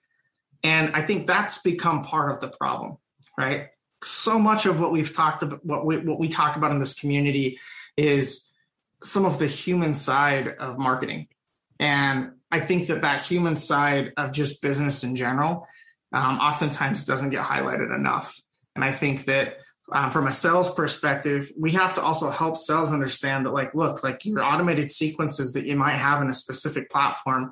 and 0.63 0.95
i 0.95 1.01
think 1.01 1.27
that's 1.27 1.59
become 1.59 2.03
part 2.03 2.31
of 2.31 2.39
the 2.39 2.55
problem 2.57 2.97
right 3.37 3.67
so 4.03 4.37
much 4.37 4.65
of 4.65 4.79
what 4.79 4.91
we've 4.91 5.13
talked 5.13 5.43
about 5.43 5.65
what 5.65 5.85
we, 5.85 5.97
what 5.97 6.19
we 6.19 6.27
talk 6.27 6.55
about 6.55 6.71
in 6.71 6.79
this 6.79 6.93
community 6.93 7.59
is 7.97 8.49
some 9.03 9.25
of 9.25 9.39
the 9.39 9.47
human 9.47 9.93
side 9.93 10.47
of 10.47 10.79
marketing. 10.79 11.27
And 11.79 12.33
I 12.51 12.59
think 12.59 12.87
that 12.87 13.01
that 13.01 13.23
human 13.23 13.55
side 13.55 14.13
of 14.17 14.31
just 14.31 14.61
business 14.61 15.03
in 15.03 15.15
general 15.15 15.67
um, 16.13 16.39
oftentimes 16.39 17.05
doesn't 17.05 17.29
get 17.29 17.43
highlighted 17.43 17.93
enough. 17.93 18.39
And 18.75 18.83
I 18.83 18.91
think 18.91 19.25
that 19.25 19.57
um, 19.91 20.11
from 20.11 20.27
a 20.27 20.31
sales 20.31 20.73
perspective, 20.73 21.51
we 21.59 21.71
have 21.71 21.93
to 21.95 22.01
also 22.01 22.29
help 22.29 22.57
sales 22.57 22.91
understand 22.91 23.45
that, 23.45 23.51
like, 23.51 23.75
look, 23.75 24.03
like 24.03 24.25
your 24.25 24.43
automated 24.43 24.89
sequences 24.89 25.53
that 25.53 25.65
you 25.65 25.75
might 25.75 25.97
have 25.97 26.21
in 26.21 26.29
a 26.29 26.33
specific 26.33 26.89
platform, 26.89 27.51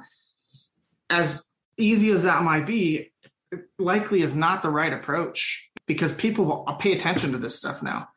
as 1.10 1.46
easy 1.78 2.12
as 2.12 2.24
that 2.24 2.44
might 2.44 2.66
be, 2.66 3.12
likely 3.78 4.22
is 4.22 4.36
not 4.36 4.62
the 4.62 4.70
right 4.70 4.94
approach 4.94 5.70
because 5.86 6.14
people 6.14 6.46
will 6.46 6.64
pay 6.80 6.94
attention 6.94 7.34
to 7.34 7.38
this 7.38 7.58
stuff 7.58 7.84
now. 7.84 8.08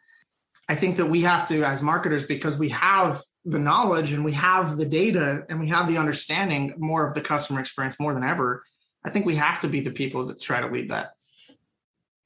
I 0.69 0.77
think 0.77 0.97
that 0.97 1.07
we 1.07 1.23
have 1.23 1.49
to, 1.49 1.65
as 1.65 1.83
marketers, 1.83 2.25
because 2.25 2.57
we 2.57 2.69
have 2.71 3.21
the 3.45 3.59
knowledge 3.59 4.13
and 4.13 4.25
we 4.25 4.33
have 4.33 4.77
the 4.77 4.87
data 4.87 5.45
and 5.49 5.61
we 5.61 5.69
have 5.69 5.89
the 5.89 5.99
understanding 5.99 6.75
more 6.79 7.07
of 7.07 7.15
the 7.15 7.21
customer 7.21 7.61
experience 7.61 7.99
more 8.01 8.15
than 8.15 8.25
ever. 8.25 8.63
I 9.05 9.11
think 9.11 9.27
we 9.27 9.35
have 9.35 9.61
to 9.61 9.69
be 9.69 9.81
the 9.81 9.91
people 9.91 10.27
that 10.27 10.41
try 10.41 10.61
to 10.61 10.69
lead 10.69 10.91
that. 10.91 11.13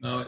No, 0.01 0.27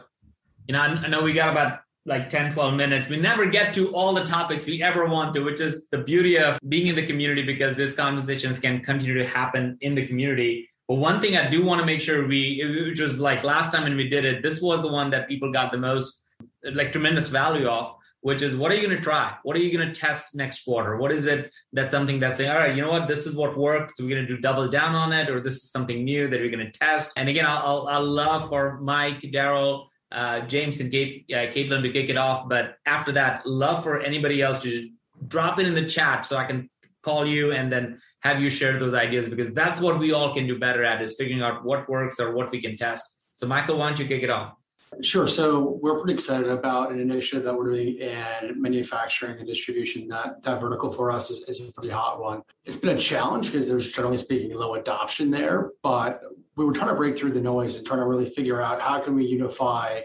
you 0.71 0.75
know, 0.75 0.83
I 0.83 1.09
know 1.09 1.21
we 1.21 1.33
got 1.33 1.49
about 1.49 1.81
like 2.07 2.31
10, 2.31 2.53
12 2.53 2.75
minutes. 2.75 3.09
We 3.09 3.17
never 3.17 3.47
get 3.47 3.75
to 3.75 3.93
all 3.93 4.15
the 4.15 4.23
topics 4.23 4.67
we 4.67 4.81
ever 4.85 5.05
want 5.07 5.35
to, 5.35 5.41
which 5.41 5.61
is 5.61 5.89
the 5.89 5.99
beauty 5.99 6.39
of 6.39 6.61
being 6.69 6.87
in 6.87 6.95
the 6.95 7.05
community 7.05 7.43
because 7.43 7.77
these 7.77 7.93
conversations 7.93 8.61
can 8.61 8.81
continue 8.81 9.19
to 9.19 9.27
happen 9.27 9.77
in 9.81 9.97
the 9.97 10.07
community. 10.07 10.71
But 10.87 10.99
one 10.99 11.21
thing 11.21 11.37
I 11.37 11.51
do 11.51 11.65
want 11.65 11.81
to 11.81 11.85
make 11.85 12.01
sure 12.01 12.25
we, 12.25 12.87
which 12.89 13.01
was 13.01 13.19
like 13.19 13.43
last 13.43 13.73
time 13.73 13.83
when 13.83 13.97
we 13.97 14.09
did 14.09 14.25
it, 14.25 14.45
this 14.45 14.61
was 14.61 14.81
the 14.81 14.87
one 14.87 15.11
that 15.11 15.27
people 15.27 15.51
got 15.51 15.73
the 15.73 15.79
most, 15.79 16.23
like 16.63 16.93
tremendous 16.93 17.27
value 17.27 17.67
of 17.67 17.97
which 18.23 18.43
is 18.43 18.55
what 18.55 18.71
are 18.71 18.75
you 18.75 18.87
going 18.87 18.97
to 18.97 19.03
try? 19.03 19.35
What 19.43 19.57
are 19.57 19.61
you 19.61 19.77
going 19.77 19.89
to 19.93 19.99
test 19.99 20.35
next 20.35 20.65
quarter? 20.65 20.97
What 20.97 21.11
is 21.11 21.27
it 21.27 21.53
that's 21.73 21.91
something 21.91 22.21
that's 22.21 22.39
saying, 22.39 22.51
all 22.51 22.59
right, 22.59 22.75
you 22.75 22.83
know 22.83 22.91
what, 22.91 23.09
this 23.09 23.27
is 23.27 23.35
what 23.35 23.57
worked. 23.57 23.97
So 23.97 24.05
we're 24.05 24.11
going 24.11 24.27
to 24.27 24.35
do 24.35 24.41
double 24.41 24.69
down 24.69 24.95
on 24.95 25.13
it, 25.13 25.31
or 25.31 25.41
this 25.41 25.57
is 25.57 25.71
something 25.71 26.05
new 26.05 26.29
that 26.29 26.41
we're 26.41 26.51
going 26.51 26.71
to 26.71 26.79
test. 26.79 27.13
And 27.17 27.29
again, 27.29 27.47
I'll, 27.47 27.87
I'll 27.89 28.05
love 28.05 28.49
for 28.49 28.79
Mike, 28.81 29.21
Darryl, 29.21 29.87
uh, 30.13 30.41
James, 30.41 30.81
and 30.81 30.91
Kate, 30.91 31.25
uh, 31.31 31.53
Caitlin 31.53 31.83
to 31.83 31.93
kick 31.93 32.09
it 32.09 32.17
off. 32.17 32.49
But 32.49 32.77
after 32.87 33.13
that, 33.13 33.47
love 33.47 33.83
for 33.83 34.01
anybody 34.01 34.43
else 34.43 34.63
to 34.63 34.89
drop 35.27 35.59
it 35.59 35.67
in 35.67 35.75
the 35.75 35.87
chat 35.87 36.27
so 36.27 36.37
I 36.37 36.45
can 36.45 36.69
call 37.03 37.27
you 37.27 37.53
and 37.53 37.73
then 37.73 38.01
have 38.21 38.41
you 38.41 38.51
share 38.51 38.79
those 38.79 38.95
ideas 38.95 39.29
because 39.29 39.55
that's 39.55 39.81
what 39.81 39.99
we 39.99 40.13
all 40.13 40.35
can 40.35 40.47
do 40.47 40.59
better 40.59 40.85
at 40.85 41.01
is 41.01 41.15
figuring 41.17 41.43
out 41.43 41.65
what 41.65 41.89
works 41.89 42.21
or 42.21 42.35
what 42.35 42.51
we 42.51 42.61
can 42.61 42.77
test. 42.77 43.05
So, 43.37 43.47
Michael, 43.47 43.79
why 43.79 43.89
don't 43.89 43.99
you 43.99 44.07
kick 44.07 44.23
it 44.23 44.31
off? 44.31 44.55
Sure. 45.03 45.29
So 45.29 45.79
we're 45.81 45.99
pretty 46.01 46.15
excited 46.15 46.49
about 46.49 46.91
an 46.91 47.01
initiative 47.01 47.45
that 47.45 47.55
we're 47.55 47.73
doing 47.73 47.97
in 47.97 48.61
manufacturing 48.61 49.39
and 49.39 49.47
distribution. 49.47 50.09
That 50.09 50.43
that 50.43 50.61
vertical 50.61 50.93
for 50.93 51.13
us 51.13 51.31
is, 51.31 51.49
is 51.49 51.69
a 51.69 51.73
pretty 51.73 51.91
hot 51.91 52.21
one. 52.21 52.43
It's 52.65 52.77
been 52.77 52.97
a 52.97 53.01
challenge 53.01 53.47
because 53.47 53.69
there's 53.69 53.93
generally 53.93 54.19
speaking 54.19 54.53
low 54.53 54.75
adoption 54.75 55.31
there, 55.31 55.71
but 55.83 56.21
we 56.61 56.67
were 56.67 56.75
trying 56.75 56.91
to 56.91 56.95
break 56.95 57.19
through 57.19 57.33
the 57.33 57.41
noise 57.41 57.77
and 57.77 57.87
trying 57.87 58.01
to 58.01 58.05
really 58.05 58.29
figure 58.29 58.61
out 58.61 58.83
how 58.83 59.01
can 59.01 59.15
we 59.15 59.25
unify 59.25 60.03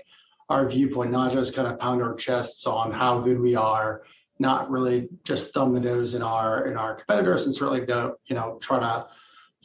our 0.48 0.66
viewpoint, 0.70 1.12
not 1.12 1.34
just 1.34 1.54
kind 1.54 1.68
of 1.68 1.78
pound 1.78 2.02
our 2.02 2.16
chests 2.16 2.66
on 2.66 2.94
how 2.94 3.20
good 3.20 3.42
we 3.42 3.56
are, 3.56 4.04
not 4.40 4.72
really 4.72 5.10
just 5.26 5.54
thumb 5.54 5.74
the 5.74 5.82
nose 5.82 6.16
in 6.16 6.22
our 6.22 6.68
in 6.68 6.78
our 6.78 6.96
competitors, 6.96 7.46
and 7.46 7.54
certainly 7.54 7.86
don't 7.86 8.16
you 8.28 8.38
know 8.38 8.58
try 8.62 8.80
to 8.80 9.06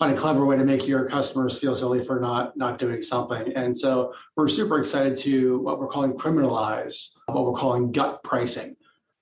find 0.00 0.18
a 0.18 0.20
clever 0.20 0.44
way 0.44 0.56
to 0.56 0.64
make 0.64 0.84
your 0.84 1.08
customers 1.08 1.60
feel 1.60 1.76
silly 1.76 2.04
for 2.04 2.18
not 2.18 2.56
not 2.56 2.76
doing 2.76 3.02
something. 3.02 3.52
And 3.54 3.76
so 3.76 4.12
we're 4.36 4.48
super 4.48 4.80
excited 4.80 5.16
to 5.18 5.60
what 5.60 5.78
we're 5.78 5.86
calling 5.86 6.14
criminalize, 6.14 7.10
what 7.26 7.44
we're 7.44 7.52
calling 7.52 7.92
gut 7.92 8.20
pricing. 8.24 8.74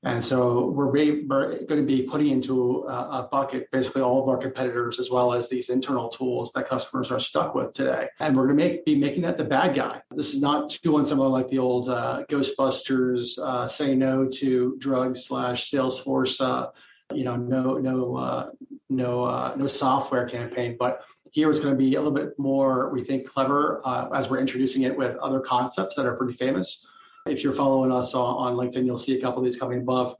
And 0.04 0.24
so 0.24 0.66
we're, 0.66 0.86
we're 0.86 1.64
going 1.64 1.80
to 1.80 1.86
be 1.86 2.02
putting 2.02 2.28
into 2.28 2.84
a, 2.84 2.92
a, 2.92 3.28
bucket 3.32 3.68
basically 3.72 4.02
all 4.02 4.22
of 4.22 4.28
our 4.28 4.36
competitors 4.36 5.00
as 5.00 5.10
well 5.10 5.32
as 5.32 5.48
these 5.48 5.70
internal 5.70 6.08
tools 6.08 6.52
that 6.52 6.68
customers 6.68 7.10
are 7.10 7.18
stuck 7.18 7.54
with 7.56 7.72
today. 7.72 8.08
And 8.20 8.36
we're 8.36 8.46
going 8.46 8.58
to 8.58 8.64
make, 8.64 8.84
be 8.84 8.94
making 8.94 9.22
that 9.22 9.38
the 9.38 9.44
bad 9.44 9.74
guy. 9.74 10.00
This 10.12 10.34
is 10.34 10.40
not 10.40 10.78
doing 10.84 11.04
something 11.04 11.26
like 11.26 11.48
the 11.48 11.58
old 11.58 11.88
uh, 11.88 12.22
Ghostbusters 12.30 13.40
uh, 13.40 13.66
say 13.66 13.96
no 13.96 14.28
to 14.34 14.76
drugs 14.78 15.24
slash 15.24 15.68
Salesforce 15.68 16.40
uh, 16.40 16.70
you 17.14 17.24
know, 17.24 17.36
no, 17.36 17.78
no, 17.78 18.16
uh, 18.16 18.50
no, 18.90 19.24
uh, 19.24 19.54
no 19.56 19.66
software 19.66 20.28
campaign. 20.28 20.76
But 20.78 21.02
here 21.30 21.50
it's 21.50 21.60
going 21.60 21.74
to 21.74 21.78
be 21.78 21.94
a 21.94 22.00
little 22.00 22.14
bit 22.14 22.38
more, 22.38 22.90
we 22.90 23.04
think, 23.04 23.26
clever 23.26 23.80
uh, 23.84 24.08
as 24.14 24.28
we're 24.28 24.40
introducing 24.40 24.82
it 24.82 24.96
with 24.96 25.16
other 25.16 25.40
concepts 25.40 25.96
that 25.96 26.06
are 26.06 26.16
pretty 26.16 26.34
famous. 26.34 26.86
If 27.28 27.44
you're 27.44 27.54
following 27.54 27.92
us 27.92 28.14
on, 28.14 28.36
on 28.36 28.56
LinkedIn, 28.56 28.84
you'll 28.84 28.98
see 28.98 29.18
a 29.18 29.20
couple 29.20 29.38
of 29.40 29.44
these 29.44 29.58
coming 29.58 29.80
above. 29.80 30.16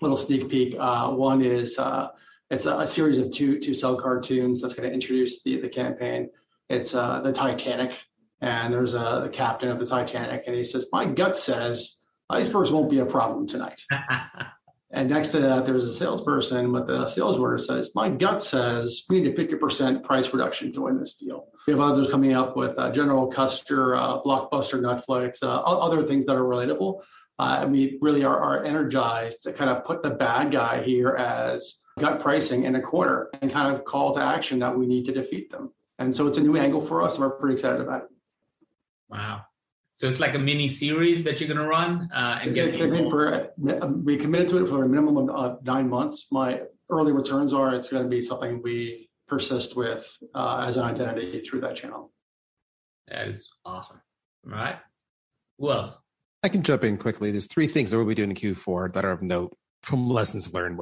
Little 0.00 0.16
sneak 0.16 0.48
peek. 0.48 0.76
Uh, 0.78 1.10
one 1.10 1.42
is 1.42 1.78
uh, 1.78 2.08
it's 2.50 2.66
a, 2.66 2.78
a, 2.78 2.86
series 2.86 3.18
of 3.18 3.30
two 3.30 3.58
two 3.58 3.74
cell 3.74 4.00
cartoons 4.00 4.60
that's 4.60 4.74
going 4.74 4.88
to 4.88 4.94
introduce 4.94 5.42
the 5.42 5.60
the 5.60 5.68
campaign. 5.68 6.30
It's 6.70 6.94
uh, 6.94 7.20
the 7.20 7.32
Titanic, 7.32 7.92
and 8.40 8.72
there's 8.72 8.94
a 8.94 9.20
the 9.24 9.30
captain 9.30 9.68
of 9.68 9.78
the 9.78 9.86
Titanic, 9.86 10.44
and 10.46 10.56
he 10.56 10.64
says, 10.64 10.86
"My 10.90 11.04
gut 11.04 11.36
says 11.36 11.96
icebergs 12.30 12.72
won't 12.72 12.90
be 12.90 13.00
a 13.00 13.06
problem 13.06 13.46
tonight." 13.46 13.82
And 14.94 15.10
next 15.10 15.32
to 15.32 15.40
that, 15.40 15.66
there's 15.66 15.86
a 15.86 15.92
salesperson 15.92 16.70
with 16.70 16.88
a 16.88 17.08
sales 17.08 17.36
order 17.36 17.58
says, 17.58 17.90
My 17.96 18.08
gut 18.08 18.40
says 18.40 19.04
we 19.08 19.20
need 19.20 19.36
a 19.36 19.56
50% 19.56 20.04
price 20.04 20.32
reduction 20.32 20.72
to 20.72 20.82
win 20.82 21.00
this 21.00 21.16
deal. 21.16 21.48
We 21.66 21.72
have 21.72 21.80
others 21.80 22.10
coming 22.10 22.34
up 22.34 22.56
with 22.56 22.78
uh, 22.78 22.92
General 22.92 23.26
Custer, 23.26 23.96
uh, 23.96 24.20
Blockbuster, 24.22 24.80
Netflix, 24.80 25.42
uh, 25.42 25.60
other 25.62 26.04
things 26.06 26.26
that 26.26 26.36
are 26.36 26.42
relatable. 26.42 27.00
Uh, 27.38 27.58
and 27.62 27.72
we 27.72 27.98
really 28.00 28.24
are, 28.24 28.38
are 28.38 28.62
energized 28.64 29.42
to 29.42 29.52
kind 29.52 29.70
of 29.70 29.84
put 29.84 30.02
the 30.02 30.10
bad 30.10 30.52
guy 30.52 30.82
here 30.82 31.10
as 31.10 31.80
gut 31.98 32.20
pricing 32.20 32.64
in 32.64 32.76
a 32.76 32.80
quarter 32.80 33.30
and 33.40 33.50
kind 33.50 33.74
of 33.74 33.84
call 33.84 34.14
to 34.14 34.20
action 34.22 34.58
that 34.60 34.76
we 34.76 34.86
need 34.86 35.06
to 35.06 35.12
defeat 35.12 35.50
them. 35.50 35.72
And 35.98 36.14
so 36.14 36.26
it's 36.26 36.38
a 36.38 36.42
new 36.42 36.56
angle 36.56 36.86
for 36.86 37.02
us, 37.02 37.16
and 37.16 37.24
we're 37.24 37.32
pretty 37.32 37.54
excited 37.54 37.80
about 37.80 38.04
it. 38.04 38.08
Wow. 39.08 39.42
So 39.96 40.08
it's 40.08 40.18
like 40.18 40.34
a 40.34 40.38
mini 40.38 40.68
series 40.68 41.24
that 41.24 41.40
you're 41.40 41.48
going 41.48 41.60
to 41.60 41.66
run 41.66 42.08
uh, 42.12 42.40
and 42.42 42.52
get 42.52 42.76
for 42.76 43.50
we 43.56 44.16
committed 44.16 44.48
to 44.50 44.64
it 44.64 44.68
for 44.68 44.84
a 44.84 44.88
minimum 44.88 45.16
of 45.16 45.30
uh, 45.30 45.56
nine 45.62 45.88
months. 45.88 46.26
My 46.32 46.62
early 46.90 47.12
returns 47.12 47.52
are 47.52 47.74
it's 47.74 47.90
going 47.90 48.02
to 48.02 48.08
be 48.08 48.20
something 48.20 48.60
we 48.62 49.08
persist 49.28 49.76
with 49.76 50.06
uh, 50.34 50.64
as 50.66 50.76
an 50.76 50.84
identity 50.84 51.40
through 51.40 51.60
that 51.62 51.76
channel. 51.76 52.12
That 53.08 53.28
is 53.28 53.48
awesome. 53.64 54.00
All 54.46 54.52
right. 54.52 54.76
Well. 55.58 56.00
I 56.42 56.48
can 56.48 56.62
jump 56.62 56.84
in 56.84 56.98
quickly. 56.98 57.30
There's 57.30 57.46
three 57.46 57.66
things 57.66 57.90
that 57.90 57.96
we'll 57.96 58.06
be 58.06 58.14
doing 58.14 58.30
in 58.30 58.36
Q4 58.36 58.92
that 58.92 59.04
are 59.04 59.12
of 59.12 59.22
note 59.22 59.56
from 59.82 60.10
lessons 60.10 60.52
learned 60.52 60.78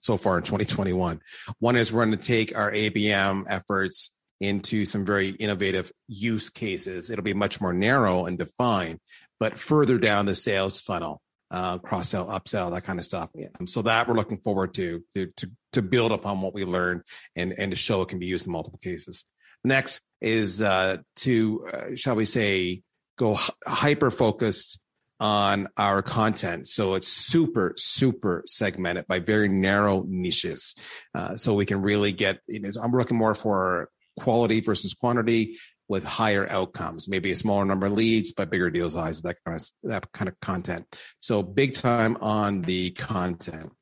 so 0.00 0.16
far 0.16 0.38
in 0.38 0.42
2021. 0.42 1.20
One 1.58 1.76
is 1.76 1.92
we're 1.92 2.04
going 2.04 2.18
to 2.18 2.24
take 2.26 2.56
our 2.56 2.72
ABM 2.72 3.44
efforts 3.48 4.10
into 4.40 4.84
some 4.86 5.04
very 5.04 5.30
innovative 5.30 5.90
use 6.06 6.50
cases. 6.50 7.10
It'll 7.10 7.24
be 7.24 7.34
much 7.34 7.60
more 7.60 7.72
narrow 7.72 8.26
and 8.26 8.38
defined, 8.38 9.00
but 9.40 9.58
further 9.58 9.98
down 9.98 10.26
the 10.26 10.36
sales 10.36 10.80
funnel, 10.80 11.20
uh, 11.50 11.78
cross 11.78 12.10
sell, 12.10 12.26
upsell, 12.26 12.70
that 12.72 12.84
kind 12.84 12.98
of 12.98 13.04
stuff. 13.04 13.30
Yeah. 13.34 13.48
So 13.66 13.82
that 13.82 14.08
we're 14.08 14.14
looking 14.14 14.38
forward 14.38 14.74
to, 14.74 15.02
to, 15.14 15.26
to, 15.36 15.50
to 15.72 15.82
build 15.82 16.12
upon 16.12 16.40
what 16.40 16.54
we 16.54 16.64
learned 16.64 17.02
and, 17.36 17.52
and 17.58 17.72
to 17.72 17.76
show 17.76 18.02
it 18.02 18.08
can 18.08 18.18
be 18.18 18.26
used 18.26 18.46
in 18.46 18.52
multiple 18.52 18.80
cases. 18.82 19.24
Next 19.64 20.00
is 20.20 20.60
uh, 20.62 20.98
to, 21.16 21.68
uh, 21.72 21.94
shall 21.94 22.16
we 22.16 22.24
say, 22.24 22.82
go 23.16 23.32
h- 23.32 23.50
hyper 23.66 24.10
focused 24.10 24.78
on 25.20 25.68
our 25.76 26.00
content. 26.00 26.68
So 26.68 26.94
it's 26.94 27.08
super, 27.08 27.74
super 27.76 28.44
segmented 28.46 29.06
by 29.08 29.18
very 29.18 29.48
narrow 29.48 30.04
niches. 30.06 30.76
Uh, 31.14 31.34
so 31.34 31.54
we 31.54 31.66
can 31.66 31.82
really 31.82 32.12
get, 32.12 32.38
you 32.46 32.60
know, 32.60 32.70
I'm 32.80 32.92
looking 32.92 33.16
more 33.16 33.34
for 33.34 33.90
quality 34.20 34.60
versus 34.60 34.94
quantity 34.94 35.58
with 35.88 36.04
higher 36.04 36.46
outcomes, 36.50 37.08
maybe 37.08 37.30
a 37.30 37.36
smaller 37.36 37.64
number 37.64 37.86
of 37.86 37.92
leads, 37.92 38.32
but 38.32 38.50
bigger 38.50 38.70
deal 38.70 38.90
sizes, 38.90 39.22
that 39.22 39.36
kind 39.44 39.56
of 39.56 39.62
that 39.84 40.12
kind 40.12 40.28
of 40.28 40.38
content. 40.40 40.84
So 41.20 41.42
big 41.42 41.74
time 41.74 42.16
on 42.20 42.62
the 42.62 42.90
content. 42.90 43.72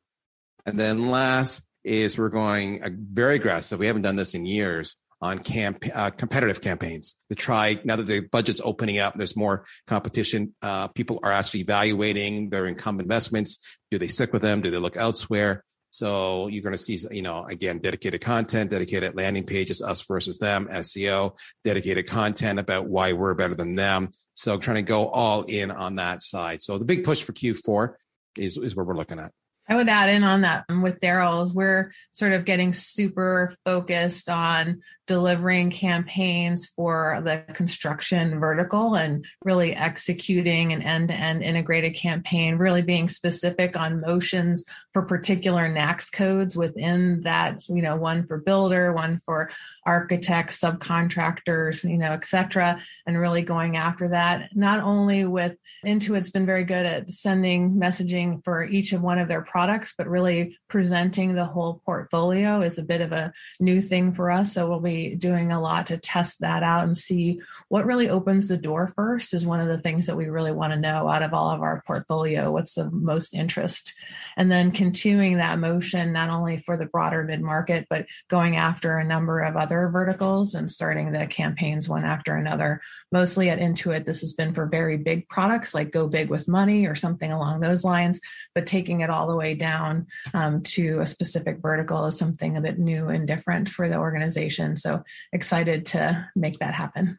And 0.64 0.78
then 0.78 1.10
last 1.10 1.62
is 1.84 2.18
we're 2.18 2.28
going 2.28 2.82
uh, 2.82 2.90
very 2.92 3.36
aggressive. 3.36 3.78
We 3.78 3.86
haven't 3.86 4.02
done 4.02 4.16
this 4.16 4.34
in 4.34 4.46
years 4.46 4.96
on 5.20 5.38
camp 5.38 5.82
uh, 5.94 6.10
competitive 6.10 6.60
campaigns 6.60 7.14
to 7.30 7.34
try 7.34 7.80
now 7.84 7.96
that 7.96 8.06
the 8.06 8.20
budget's 8.20 8.60
opening 8.62 8.98
up. 8.98 9.14
There's 9.14 9.36
more 9.36 9.64
competition. 9.86 10.54
Uh, 10.60 10.88
people 10.88 11.20
are 11.22 11.32
actually 11.32 11.60
evaluating 11.60 12.50
their 12.50 12.66
income 12.66 13.00
investments. 13.00 13.58
Do 13.90 13.98
they 13.98 14.08
stick 14.08 14.32
with 14.32 14.42
them? 14.42 14.60
Do 14.60 14.70
they 14.70 14.78
look 14.78 14.96
elsewhere? 14.96 15.64
So 15.96 16.48
you're 16.48 16.62
going 16.62 16.76
to 16.76 16.78
see, 16.78 16.98
you 17.10 17.22
know, 17.22 17.44
again, 17.44 17.78
dedicated 17.78 18.20
content, 18.20 18.70
dedicated 18.70 19.16
landing 19.16 19.44
pages, 19.44 19.80
us 19.80 20.02
versus 20.02 20.38
them, 20.38 20.68
SEO, 20.70 21.36
dedicated 21.64 22.06
content 22.06 22.58
about 22.58 22.86
why 22.86 23.14
we're 23.14 23.34
better 23.34 23.54
than 23.54 23.74
them. 23.74 24.10
So 24.34 24.58
trying 24.58 24.76
to 24.76 24.82
go 24.82 25.08
all 25.08 25.44
in 25.44 25.70
on 25.70 25.96
that 25.96 26.22
side. 26.22 26.60
So 26.62 26.76
the 26.78 26.84
big 26.84 27.04
push 27.04 27.22
for 27.22 27.32
Q4 27.32 27.94
is, 28.36 28.58
is 28.58 28.76
where 28.76 28.84
we're 28.84 28.96
looking 28.96 29.18
at. 29.18 29.32
I 29.68 29.74
would 29.74 29.88
add 29.88 30.10
in 30.10 30.22
on 30.22 30.42
that 30.42 30.64
um, 30.68 30.82
with 30.82 31.00
Darryl 31.00 31.44
is 31.44 31.52
we're 31.52 31.92
sort 32.12 32.32
of 32.32 32.44
getting 32.44 32.72
super 32.72 33.54
focused 33.64 34.28
on 34.28 34.80
delivering 35.06 35.70
campaigns 35.70 36.66
for 36.74 37.20
the 37.24 37.44
construction 37.54 38.40
vertical 38.40 38.96
and 38.96 39.24
really 39.44 39.74
executing 39.74 40.72
an 40.72 40.82
end-to-end 40.82 41.42
integrated 41.42 41.94
campaign, 41.94 42.56
really 42.56 42.82
being 42.82 43.08
specific 43.08 43.76
on 43.76 44.00
motions 44.00 44.64
for 44.92 45.02
particular 45.02 45.68
NAICS 45.68 46.10
codes 46.10 46.56
within 46.56 47.20
that, 47.22 47.62
you 47.68 47.82
know, 47.82 47.94
one 47.96 48.26
for 48.26 48.38
builder, 48.38 48.92
one 48.92 49.20
for 49.24 49.48
architects, 49.84 50.58
subcontractors, 50.58 51.88
you 51.88 51.98
know, 51.98 52.12
et 52.12 52.24
cetera, 52.24 52.80
and 53.06 53.18
really 53.18 53.42
going 53.42 53.76
after 53.76 54.08
that. 54.08 54.50
Not 54.56 54.80
only 54.80 55.24
with 55.24 55.54
Intuit's 55.84 56.30
been 56.30 56.46
very 56.46 56.64
good 56.64 56.84
at 56.84 57.12
sending 57.12 57.74
messaging 57.74 58.42
for 58.44 58.64
each 58.64 58.92
of 58.92 59.02
one 59.02 59.20
of 59.20 59.28
their 59.28 59.42
products, 59.56 59.94
but 59.96 60.06
really 60.06 60.58
presenting 60.68 61.34
the 61.34 61.46
whole 61.46 61.80
portfolio 61.86 62.60
is 62.60 62.76
a 62.76 62.82
bit 62.82 63.00
of 63.00 63.10
a 63.12 63.32
new 63.58 63.80
thing 63.80 64.12
for 64.12 64.30
us. 64.30 64.52
So 64.52 64.68
we'll 64.68 64.80
be 64.80 65.14
doing 65.14 65.50
a 65.50 65.58
lot 65.58 65.86
to 65.86 65.96
test 65.96 66.40
that 66.40 66.62
out 66.62 66.84
and 66.84 66.98
see 66.98 67.40
what 67.68 67.86
really 67.86 68.10
opens 68.10 68.48
the 68.48 68.58
door 68.58 68.92
first 68.94 69.32
is 69.32 69.46
one 69.46 69.60
of 69.60 69.68
the 69.68 69.78
things 69.78 70.08
that 70.08 70.16
we 70.16 70.26
really 70.26 70.52
want 70.52 70.74
to 70.74 70.78
know 70.78 71.08
out 71.08 71.22
of 71.22 71.32
all 71.32 71.48
of 71.48 71.62
our 71.62 71.82
portfolio. 71.86 72.52
What's 72.52 72.74
the 72.74 72.90
most 72.90 73.32
interest? 73.32 73.94
And 74.36 74.52
then 74.52 74.72
continuing 74.72 75.38
that 75.38 75.58
motion, 75.58 76.12
not 76.12 76.28
only 76.28 76.58
for 76.58 76.76
the 76.76 76.84
broader 76.84 77.24
mid 77.24 77.40
market, 77.40 77.86
but 77.88 78.04
going 78.28 78.56
after 78.56 78.98
a 78.98 79.06
number 79.06 79.40
of 79.40 79.56
other 79.56 79.88
verticals 79.88 80.54
and 80.54 80.70
starting 80.70 81.12
the 81.12 81.26
campaigns 81.26 81.88
one 81.88 82.04
after 82.04 82.36
another. 82.36 82.82
Mostly 83.10 83.48
at 83.48 83.58
Intuit, 83.58 84.04
this 84.04 84.20
has 84.20 84.34
been 84.34 84.52
for 84.52 84.66
very 84.66 84.98
big 84.98 85.26
products 85.30 85.72
like 85.72 85.92
Go 85.92 86.08
Big 86.08 86.28
with 86.28 86.46
Money 86.46 86.86
or 86.86 86.94
something 86.94 87.32
along 87.32 87.60
those 87.60 87.84
lines, 87.84 88.20
but 88.54 88.66
taking 88.66 89.00
it 89.00 89.08
all 89.08 89.26
the 89.26 89.34
way 89.34 89.45
down 89.54 90.06
um, 90.34 90.62
to 90.62 91.00
a 91.00 91.06
specific 91.06 91.58
vertical 91.58 92.06
is 92.06 92.18
something 92.18 92.56
a 92.56 92.60
bit 92.60 92.78
new 92.78 93.08
and 93.08 93.26
different 93.26 93.68
for 93.68 93.88
the 93.88 93.98
organization. 93.98 94.76
So 94.76 95.02
excited 95.32 95.86
to 95.86 96.28
make 96.34 96.58
that 96.58 96.74
happen. 96.74 97.18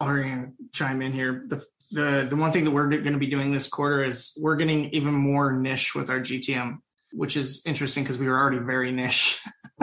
I'll 0.00 0.52
chime 0.72 1.02
in 1.02 1.12
here. 1.12 1.44
The, 1.46 1.64
the, 1.92 2.26
the 2.30 2.36
one 2.36 2.52
thing 2.52 2.64
that 2.64 2.70
we're 2.70 2.88
going 2.88 3.12
to 3.12 3.18
be 3.18 3.26
doing 3.26 3.52
this 3.52 3.68
quarter 3.68 4.04
is 4.04 4.32
we're 4.40 4.56
getting 4.56 4.90
even 4.90 5.12
more 5.12 5.52
niche 5.52 5.94
with 5.94 6.08
our 6.08 6.20
GTM, 6.20 6.78
which 7.12 7.36
is 7.36 7.62
interesting 7.66 8.04
because 8.04 8.18
we 8.18 8.28
were 8.28 8.38
already 8.38 8.58
very 8.58 8.92
niche. 8.92 9.40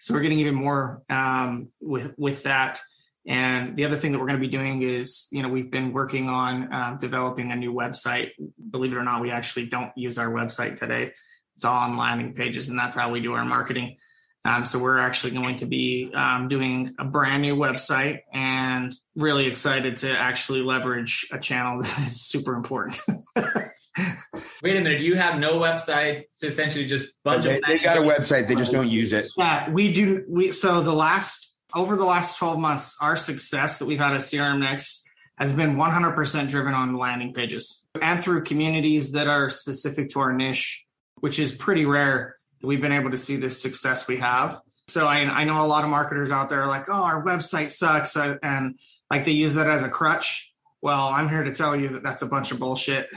so 0.00 0.14
we're 0.14 0.20
getting 0.20 0.40
even 0.40 0.54
more 0.54 1.02
um, 1.10 1.68
with 1.80 2.14
with 2.16 2.42
that. 2.44 2.80
And 3.26 3.76
the 3.76 3.84
other 3.84 3.96
thing 3.96 4.12
that 4.12 4.18
we're 4.18 4.26
going 4.26 4.38
to 4.38 4.46
be 4.46 4.50
doing 4.50 4.82
is, 4.82 5.26
you 5.30 5.42
know, 5.42 5.48
we've 5.48 5.70
been 5.70 5.92
working 5.92 6.28
on 6.28 6.72
uh, 6.72 6.96
developing 7.00 7.52
a 7.52 7.56
new 7.56 7.72
website. 7.72 8.30
Believe 8.70 8.92
it 8.92 8.96
or 8.96 9.02
not, 9.02 9.22
we 9.22 9.30
actually 9.30 9.66
don't 9.66 9.96
use 9.96 10.18
our 10.18 10.28
website 10.28 10.78
today. 10.78 11.12
It's 11.56 11.64
all 11.64 11.76
on 11.76 11.96
landing 11.96 12.34
pages, 12.34 12.68
and 12.68 12.78
that's 12.78 12.94
how 12.94 13.10
we 13.10 13.20
do 13.20 13.32
our 13.32 13.44
marketing. 13.44 13.96
Um, 14.44 14.66
so 14.66 14.78
we're 14.78 14.98
actually 14.98 15.32
going 15.32 15.56
to 15.58 15.66
be 15.66 16.10
um, 16.14 16.48
doing 16.48 16.94
a 16.98 17.04
brand 17.04 17.40
new 17.40 17.56
website 17.56 18.18
and 18.32 18.94
really 19.16 19.46
excited 19.46 19.98
to 19.98 20.10
actually 20.10 20.60
leverage 20.60 21.26
a 21.32 21.38
channel 21.38 21.82
that 21.82 21.98
is 22.00 22.20
super 22.20 22.54
important. 22.54 23.00
Wait 24.62 24.76
a 24.76 24.80
minute, 24.80 25.00
you 25.00 25.14
have 25.14 25.38
no 25.38 25.58
website. 25.58 26.24
It's 26.32 26.42
essentially 26.42 26.84
just 26.84 27.12
bunch 27.22 27.44
they, 27.44 27.56
of. 27.56 27.62
They 27.66 27.78
got 27.78 27.96
a 27.96 28.00
website, 28.00 28.48
they 28.48 28.56
just 28.56 28.72
don't 28.72 28.90
use 28.90 29.12
it. 29.12 29.26
Yeah, 29.38 29.70
we 29.70 29.92
do. 29.92 30.24
We 30.28 30.52
so 30.52 30.82
the 30.82 30.92
last 30.92 31.53
over 31.74 31.96
the 31.96 32.04
last 32.04 32.38
twelve 32.38 32.58
months, 32.58 32.96
our 33.00 33.16
success 33.16 33.78
that 33.78 33.86
we've 33.86 33.98
had 33.98 34.14
at 34.14 34.20
CRMNEXT 34.20 35.04
has 35.38 35.52
been 35.52 35.76
100% 35.76 36.48
driven 36.48 36.74
on 36.74 36.96
landing 36.96 37.32
pages 37.32 37.86
and 38.00 38.22
through 38.22 38.44
communities 38.44 39.12
that 39.12 39.26
are 39.26 39.50
specific 39.50 40.08
to 40.10 40.20
our 40.20 40.32
niche, 40.32 40.86
which 41.16 41.38
is 41.38 41.52
pretty 41.52 41.84
rare 41.84 42.36
that 42.60 42.66
we've 42.66 42.80
been 42.80 42.92
able 42.92 43.10
to 43.10 43.16
see 43.16 43.36
this 43.36 43.60
success 43.60 44.06
we 44.06 44.18
have. 44.18 44.60
So 44.86 45.06
I, 45.06 45.18
I 45.20 45.44
know 45.44 45.64
a 45.64 45.66
lot 45.66 45.84
of 45.84 45.90
marketers 45.90 46.30
out 46.30 46.50
there 46.50 46.62
are 46.62 46.68
like, 46.68 46.88
oh, 46.88 46.92
our 46.92 47.24
website 47.24 47.70
sucks, 47.70 48.16
uh, 48.16 48.36
and 48.42 48.78
like 49.10 49.24
they 49.24 49.32
use 49.32 49.54
that 49.54 49.68
as 49.68 49.82
a 49.82 49.88
crutch. 49.88 50.52
Well, 50.82 51.08
I'm 51.08 51.28
here 51.28 51.42
to 51.42 51.54
tell 51.54 51.74
you 51.74 51.88
that 51.90 52.02
that's 52.02 52.22
a 52.22 52.26
bunch 52.26 52.52
of 52.52 52.58
bullshit. 52.58 53.08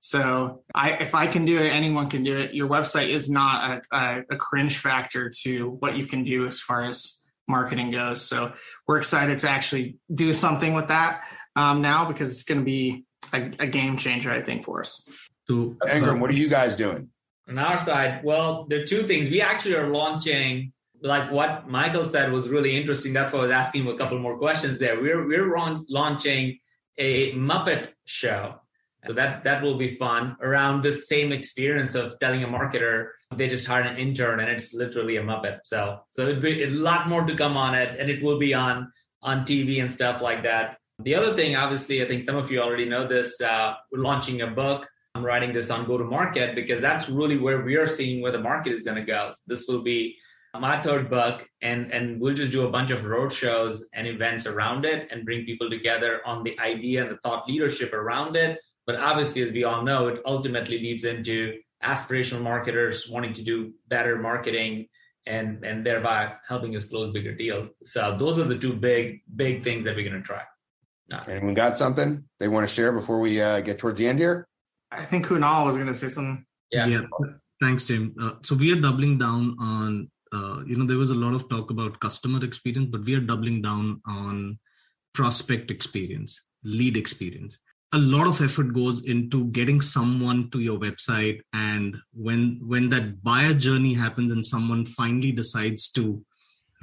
So 0.00 0.62
I, 0.72 0.92
if 0.92 1.16
I 1.16 1.26
can 1.26 1.44
do 1.44 1.58
it, 1.58 1.68
anyone 1.68 2.08
can 2.08 2.22
do 2.22 2.38
it. 2.38 2.54
Your 2.54 2.68
website 2.68 3.08
is 3.08 3.28
not 3.28 3.82
a, 3.90 3.96
a, 3.96 4.22
a 4.30 4.36
cringe 4.36 4.78
factor 4.78 5.32
to 5.42 5.70
what 5.80 5.96
you 5.96 6.06
can 6.06 6.22
do 6.22 6.46
as 6.46 6.60
far 6.60 6.84
as 6.84 7.25
marketing 7.48 7.90
goes. 7.90 8.22
So 8.22 8.52
we're 8.86 8.98
excited 8.98 9.38
to 9.40 9.50
actually 9.50 9.98
do 10.12 10.34
something 10.34 10.74
with 10.74 10.88
that 10.88 11.22
um, 11.54 11.82
now 11.82 12.06
because 12.06 12.30
it's 12.30 12.44
going 12.44 12.60
to 12.60 12.64
be 12.64 13.04
a, 13.32 13.50
a, 13.60 13.66
game 13.66 13.96
changer, 13.96 14.30
I 14.30 14.42
think, 14.42 14.64
for 14.64 14.80
us. 14.80 15.08
So, 15.46 15.76
Ingram, 15.92 16.20
what 16.20 16.30
are 16.30 16.34
you 16.34 16.48
guys 16.48 16.76
doing? 16.76 17.08
On 17.48 17.58
our 17.58 17.78
side, 17.78 18.22
well, 18.24 18.66
there 18.68 18.82
are 18.82 18.86
two 18.86 19.06
things. 19.06 19.30
We 19.30 19.40
actually 19.40 19.76
are 19.76 19.88
launching, 19.88 20.72
like 21.02 21.30
what 21.30 21.68
Michael 21.68 22.04
said 22.04 22.32
was 22.32 22.48
really 22.48 22.76
interesting. 22.76 23.12
That's 23.12 23.32
why 23.32 23.40
I 23.40 23.42
was 23.42 23.52
asking 23.52 23.82
him 23.82 23.88
a 23.88 23.96
couple 23.96 24.18
more 24.18 24.36
questions 24.38 24.78
there. 24.78 25.00
We're 25.00 25.26
we're 25.26 25.56
launching 25.88 26.58
a 26.98 27.32
Muppet 27.34 27.92
show. 28.04 28.56
So 29.06 29.12
that 29.12 29.44
that 29.44 29.62
will 29.62 29.78
be 29.78 29.94
fun 29.96 30.36
around 30.40 30.82
the 30.82 30.92
same 30.92 31.30
experience 31.30 31.94
of 31.94 32.18
telling 32.18 32.42
a 32.42 32.48
marketer 32.48 33.10
they 33.34 33.48
just 33.48 33.66
hired 33.66 33.86
an 33.86 33.96
intern 33.98 34.40
and 34.40 34.48
it's 34.48 34.72
literally 34.72 35.16
a 35.16 35.22
Muppet. 35.22 35.60
So 35.64 36.00
so 36.10 36.28
it'll 36.28 36.40
be 36.40 36.62
a 36.62 36.70
lot 36.70 37.08
more 37.08 37.24
to 37.24 37.36
come 37.36 37.56
on 37.56 37.74
it, 37.74 37.98
and 37.98 38.10
it 38.10 38.22
will 38.22 38.38
be 38.38 38.54
on 38.54 38.92
on 39.22 39.44
TV 39.44 39.80
and 39.80 39.92
stuff 39.92 40.22
like 40.22 40.42
that. 40.44 40.78
The 41.00 41.14
other 41.14 41.34
thing, 41.34 41.56
obviously, 41.56 42.02
I 42.02 42.08
think 42.08 42.24
some 42.24 42.36
of 42.36 42.50
you 42.50 42.60
already 42.60 42.86
know 42.86 43.06
this. 43.06 43.40
Uh, 43.40 43.74
we're 43.92 44.02
launching 44.02 44.40
a 44.42 44.46
book. 44.46 44.88
I'm 45.14 45.24
writing 45.24 45.52
this 45.52 45.70
on 45.70 45.86
go 45.86 45.98
to 45.98 46.04
market 46.04 46.54
because 46.54 46.80
that's 46.80 47.08
really 47.08 47.38
where 47.38 47.62
we 47.62 47.76
are 47.76 47.86
seeing 47.86 48.22
where 48.22 48.32
the 48.32 48.40
market 48.40 48.72
is 48.72 48.82
going 48.82 48.96
to 48.96 49.04
go. 49.04 49.30
So 49.32 49.40
this 49.46 49.66
will 49.66 49.82
be 49.82 50.16
my 50.58 50.80
third 50.80 51.10
book, 51.10 51.46
and 51.60 51.92
and 51.92 52.20
we'll 52.20 52.34
just 52.34 52.52
do 52.52 52.66
a 52.66 52.70
bunch 52.70 52.90
of 52.90 53.04
road 53.04 53.32
shows 53.32 53.84
and 53.92 54.06
events 54.06 54.46
around 54.46 54.84
it 54.84 55.08
and 55.10 55.24
bring 55.24 55.44
people 55.44 55.68
together 55.68 56.20
on 56.24 56.44
the 56.44 56.58
idea 56.58 57.02
and 57.02 57.10
the 57.10 57.18
thought 57.18 57.48
leadership 57.48 57.92
around 57.92 58.36
it. 58.36 58.58
But 58.86 58.96
obviously, 58.96 59.42
as 59.42 59.52
we 59.52 59.64
all 59.64 59.82
know, 59.82 60.08
it 60.08 60.22
ultimately 60.24 60.78
leads 60.78 61.04
into 61.04 61.58
aspirational 61.82 62.42
marketers 62.42 63.08
wanting 63.08 63.34
to 63.34 63.42
do 63.42 63.72
better 63.88 64.18
marketing 64.18 64.88
and 65.26 65.64
and 65.64 65.84
thereby 65.84 66.32
helping 66.46 66.76
us 66.76 66.84
close 66.84 67.12
bigger 67.12 67.34
deals. 67.34 67.68
So 67.82 68.16
those 68.18 68.38
are 68.38 68.44
the 68.44 68.58
two 68.58 68.74
big 68.74 69.22
big 69.34 69.64
things 69.64 69.84
that 69.84 69.96
we're 69.96 70.08
going 70.08 70.20
to 70.20 70.26
try. 70.26 70.42
No. 71.08 71.20
Anyone 71.28 71.54
got 71.54 71.76
something 71.76 72.24
they 72.40 72.48
want 72.48 72.68
to 72.68 72.72
share 72.72 72.92
before 72.92 73.20
we 73.20 73.40
uh, 73.40 73.60
get 73.60 73.78
towards 73.78 73.98
the 73.98 74.08
end 74.08 74.18
here? 74.18 74.48
I 74.90 75.04
think 75.04 75.26
Kunal 75.26 75.66
was 75.66 75.76
going 75.76 75.88
to 75.88 75.94
say 75.94 76.08
something. 76.08 76.44
Yeah. 76.70 76.86
yeah. 76.86 77.02
Thanks, 77.60 77.84
Tim. 77.84 78.14
Uh, 78.20 78.32
so 78.42 78.54
we 78.54 78.72
are 78.72 78.80
doubling 78.80 79.18
down 79.18 79.56
on. 79.60 80.10
Uh, 80.32 80.62
you 80.66 80.76
know, 80.76 80.84
there 80.84 80.98
was 80.98 81.10
a 81.10 81.14
lot 81.14 81.34
of 81.34 81.48
talk 81.48 81.70
about 81.70 82.00
customer 82.00 82.44
experience, 82.44 82.88
but 82.90 83.04
we 83.04 83.14
are 83.14 83.20
doubling 83.20 83.62
down 83.62 84.00
on 84.06 84.58
prospect 85.14 85.70
experience, 85.70 86.40
lead 86.64 86.96
experience 86.96 87.58
a 87.92 87.98
lot 87.98 88.26
of 88.26 88.40
effort 88.40 88.72
goes 88.74 89.04
into 89.04 89.46
getting 89.46 89.80
someone 89.80 90.50
to 90.50 90.60
your 90.60 90.78
website. 90.78 91.40
And 91.52 91.96
when 92.12 92.60
when 92.62 92.90
that 92.90 93.22
buyer 93.22 93.54
journey 93.54 93.94
happens 93.94 94.32
and 94.32 94.44
someone 94.44 94.84
finally 94.84 95.32
decides 95.32 95.90
to 95.92 96.24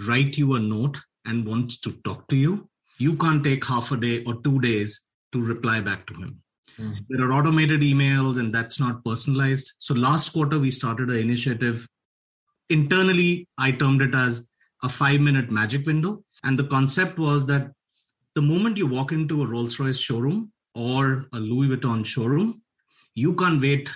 write 0.08 0.38
you 0.38 0.56
a 0.56 0.60
note 0.60 1.00
and 1.26 1.48
wants 1.48 1.80
to 1.82 1.92
talk 2.04 2.28
to 2.28 2.36
you 2.36 2.70
you 2.98 3.16
can't 3.16 3.44
take 3.44 3.66
half 3.66 3.92
a 3.92 3.98
day 3.98 4.24
or 4.26 4.36
two 4.42 4.60
days 4.60 5.02
to 5.32 5.44
reply 5.44 5.80
back 5.82 6.06
to 6.08 6.14
him. 6.14 6.40
Mm. 6.80 7.06
there 7.08 7.28
are 7.28 7.34
automated 7.34 7.82
emails 7.82 8.40
and 8.40 8.54
that's 8.54 8.80
not 8.80 9.06
personalized. 9.06 9.74
So 9.78 9.94
last 9.94 10.30
quarter 10.30 10.58
we 10.58 10.72
started 10.72 11.10
an 11.10 11.20
initiative. 11.20 11.88
Internally 12.70 13.48
i 13.58 13.72
termed 13.72 14.02
it 14.02 14.16
as 14.16 14.44
a 14.84 14.90
5 14.90 15.20
minute 15.20 15.52
magic 15.52 15.86
window. 15.86 16.24
And 16.44 16.58
the 16.58 16.64
concept 16.64 17.20
was 17.20 17.46
that 17.46 17.72
the 18.36 18.42
moment 18.42 18.78
you 18.78 18.88
walk 18.88 19.12
into 19.12 19.44
a 19.44 19.48
rolls 19.48 19.80
royce 19.80 20.00
showroom 20.00 20.52
or 20.76 21.26
a 21.34 21.40
Louis 21.40 21.76
Vuitton 21.76 22.06
showroom, 22.06 22.62
you 23.16 23.36
can't 23.36 23.62
wait 23.62 23.90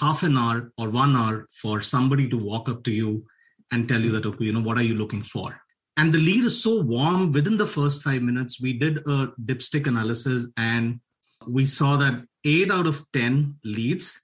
half 0.00 0.22
an 0.22 0.38
hour 0.38 0.72
or 0.78 0.90
one 0.90 1.14
hour 1.16 1.48
for 1.52 1.80
somebody 1.80 2.28
to 2.28 2.36
walk 2.36 2.68
up 2.68 2.82
to 2.84 2.90
you 2.90 3.24
and 3.70 3.88
tell 3.88 4.00
you 4.00 4.10
that, 4.12 4.26
okay, 4.26 4.44
you 4.46 4.52
know, 4.52 4.62
what 4.62 4.78
are 4.78 4.82
you 4.82 4.94
looking 4.94 5.22
for? 5.22 5.60
And 5.96 6.12
the 6.12 6.18
lead 6.18 6.44
is 6.44 6.62
so 6.62 6.80
warm 6.80 7.32
within 7.32 7.58
the 7.58 7.66
first 7.66 8.02
five 8.02 8.22
minutes. 8.22 8.60
We 8.60 8.72
did 8.72 8.98
a 8.98 9.32
dipstick 9.44 9.86
analysis 9.86 10.46
and 10.56 11.00
we 11.46 11.66
saw 11.66 11.96
that 11.96 12.24
eight 12.44 12.70
out 12.70 12.86
of 12.86 13.04
10 13.12 13.58
leads, 13.64 14.18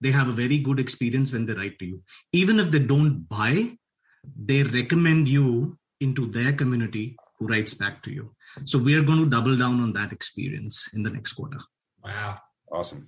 they 0.00 0.10
have 0.10 0.28
a 0.28 0.32
very 0.32 0.58
good 0.58 0.78
experience 0.78 1.32
when 1.32 1.46
they 1.46 1.54
write 1.54 1.78
to 1.78 1.86
you. 1.86 2.02
Even 2.32 2.60
if 2.60 2.70
they 2.70 2.78
don't 2.78 3.28
buy, 3.28 3.76
they 4.38 4.62
recommend 4.62 5.28
you 5.28 5.78
into 6.00 6.26
their 6.26 6.52
community 6.52 7.16
who 7.38 7.46
writes 7.46 7.74
back 7.74 8.02
to 8.04 8.10
you. 8.10 8.34
So 8.64 8.78
we 8.78 8.94
are 8.94 9.02
going 9.02 9.22
to 9.22 9.30
double 9.30 9.56
down 9.56 9.80
on 9.80 9.92
that 9.94 10.12
experience 10.12 10.88
in 10.94 11.02
the 11.02 11.10
next 11.10 11.34
quarter. 11.34 11.58
Wow. 12.04 12.38
Awesome. 12.72 13.06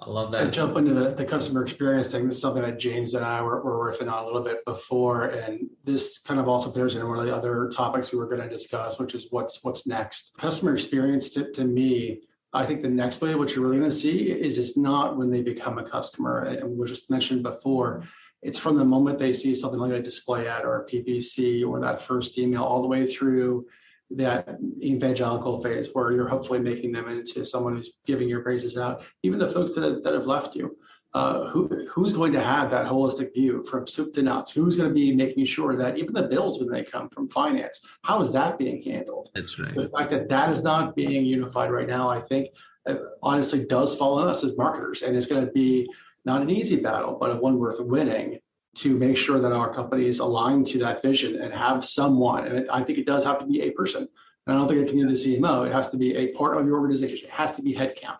I 0.00 0.08
love 0.08 0.30
that. 0.30 0.42
And 0.44 0.52
jump 0.52 0.76
into 0.76 0.94
the, 0.94 1.10
the 1.10 1.24
customer 1.24 1.64
experience 1.64 2.12
thing. 2.12 2.26
This 2.26 2.36
is 2.36 2.42
something 2.42 2.62
that 2.62 2.78
James 2.78 3.14
and 3.14 3.24
I 3.24 3.42
were, 3.42 3.60
were 3.62 3.92
riffing 3.92 4.10
on 4.10 4.22
a 4.22 4.26
little 4.26 4.42
bit 4.42 4.64
before. 4.64 5.24
And 5.24 5.68
this 5.82 6.18
kind 6.18 6.38
of 6.38 6.46
also 6.46 6.70
pairs 6.70 6.94
into 6.94 7.08
one 7.08 7.18
of 7.18 7.26
the 7.26 7.34
other 7.34 7.68
topics 7.74 8.12
we 8.12 8.18
were 8.18 8.28
going 8.28 8.40
to 8.40 8.48
discuss, 8.48 9.00
which 9.00 9.16
is 9.16 9.26
what's 9.30 9.64
what's 9.64 9.88
next. 9.88 10.36
Customer 10.38 10.72
experience 10.72 11.30
to, 11.30 11.50
to 11.50 11.64
me, 11.64 12.20
I 12.52 12.64
think 12.64 12.82
the 12.82 12.88
next 12.88 13.20
way, 13.20 13.34
what 13.34 13.54
you're 13.54 13.64
really 13.64 13.78
going 13.78 13.90
to 13.90 13.96
see 13.96 14.30
is 14.30 14.56
it's 14.56 14.76
not 14.76 15.16
when 15.16 15.32
they 15.32 15.42
become 15.42 15.78
a 15.78 15.84
customer. 15.84 16.42
And 16.42 16.78
we 16.78 16.86
just 16.86 17.10
mentioned 17.10 17.42
before, 17.42 18.04
it's 18.42 18.58
from 18.58 18.76
the 18.76 18.84
moment 18.84 19.18
they 19.18 19.32
see 19.32 19.54
something 19.54 19.80
like 19.80 19.92
a 19.92 20.02
display 20.02 20.46
ad 20.46 20.64
or 20.64 20.82
a 20.82 20.86
PPC 20.86 21.66
or 21.66 21.80
that 21.80 22.02
first 22.02 22.38
email 22.38 22.62
all 22.62 22.82
the 22.82 22.88
way 22.88 23.06
through 23.06 23.66
that 24.10 24.58
evangelical 24.82 25.62
phase 25.62 25.88
where 25.92 26.12
you're 26.12 26.28
hopefully 26.28 26.60
making 26.60 26.92
them 26.92 27.08
into 27.08 27.44
someone 27.44 27.76
who's 27.76 27.92
giving 28.06 28.28
your 28.28 28.40
praises 28.40 28.78
out. 28.78 29.02
Even 29.22 29.38
the 29.38 29.50
folks 29.50 29.74
that 29.74 29.84
have, 29.84 30.02
that 30.02 30.14
have 30.14 30.24
left 30.24 30.54
you, 30.54 30.76
uh, 31.14 31.46
who 31.48 31.68
who's 31.90 32.12
going 32.12 32.32
to 32.32 32.42
have 32.42 32.70
that 32.70 32.86
holistic 32.86 33.32
view 33.34 33.64
from 33.68 33.86
soup 33.86 34.14
to 34.14 34.22
nuts? 34.22 34.52
Who's 34.52 34.76
going 34.76 34.88
to 34.88 34.94
be 34.94 35.14
making 35.14 35.46
sure 35.46 35.74
that 35.76 35.98
even 35.98 36.12
the 36.12 36.28
bills 36.28 36.58
when 36.58 36.70
they 36.70 36.84
come 36.84 37.08
from 37.08 37.28
finance, 37.30 37.84
how 38.04 38.20
is 38.20 38.30
that 38.32 38.58
being 38.58 38.82
handled? 38.82 39.30
That's 39.34 39.58
right. 39.58 39.74
The 39.74 39.88
fact 39.88 40.10
that 40.10 40.28
that 40.28 40.50
is 40.50 40.62
not 40.62 40.94
being 40.94 41.24
unified 41.24 41.70
right 41.70 41.88
now, 41.88 42.08
I 42.08 42.20
think, 42.20 42.48
uh, 42.86 42.96
honestly, 43.22 43.64
does 43.66 43.96
fall 43.96 44.18
on 44.18 44.28
us 44.28 44.44
as 44.44 44.56
marketers, 44.56 45.02
and 45.02 45.16
it's 45.16 45.26
going 45.26 45.44
to 45.44 45.52
be 45.52 45.88
not 46.28 46.42
an 46.42 46.50
easy 46.50 46.76
battle, 46.76 47.16
but 47.18 47.30
a 47.30 47.36
one 47.36 47.58
worth 47.58 47.80
winning 47.80 48.38
to 48.76 48.94
make 48.96 49.16
sure 49.16 49.40
that 49.40 49.50
our 49.50 49.74
company 49.74 50.06
is 50.06 50.20
aligned 50.20 50.66
to 50.66 50.78
that 50.78 51.02
vision 51.02 51.40
and 51.40 51.52
have 51.52 51.84
someone, 51.84 52.46
and 52.46 52.58
it, 52.58 52.66
I 52.70 52.84
think 52.84 52.98
it 52.98 53.06
does 53.06 53.24
have 53.24 53.40
to 53.40 53.46
be 53.46 53.62
a 53.62 53.70
person. 53.70 54.06
And 54.46 54.56
I 54.56 54.58
don't 54.58 54.68
think 54.68 54.80
it 54.80 54.88
can 54.88 54.96
be 54.96 55.04
the 55.04 55.18
CMO. 55.18 55.66
It 55.66 55.72
has 55.72 55.88
to 55.90 55.96
be 55.96 56.14
a 56.16 56.28
part 56.28 56.56
of 56.56 56.66
your 56.66 56.78
organization. 56.78 57.28
It 57.28 57.32
has 57.32 57.56
to 57.56 57.62
be 57.62 57.74
headcount. 57.74 58.18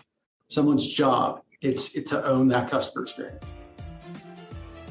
Someone's 0.49 0.87
job. 0.87 1.43
It's, 1.61 1.95
it's 1.95 2.11
to 2.11 2.25
own 2.25 2.49
that 2.49 2.71
customer 2.71 3.05
experience. 3.05 3.45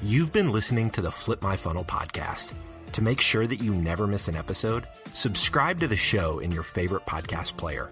You've 0.01 0.31
been 0.31 0.51
listening 0.51 0.89
to 0.91 1.01
the 1.01 1.11
Flip 1.11 1.41
My 1.41 1.55
Funnel 1.55 1.83
podcast. 1.83 2.51
To 2.93 3.01
make 3.01 3.19
sure 3.19 3.45
that 3.45 3.61
you 3.61 3.73
never 3.73 4.07
miss 4.07 4.27
an 4.27 4.35
episode, 4.35 4.87
subscribe 5.13 5.79
to 5.81 5.87
the 5.87 5.97
show 5.97 6.39
in 6.39 6.51
your 6.51 6.63
favorite 6.63 7.05
podcast 7.05 7.57
player. 7.57 7.91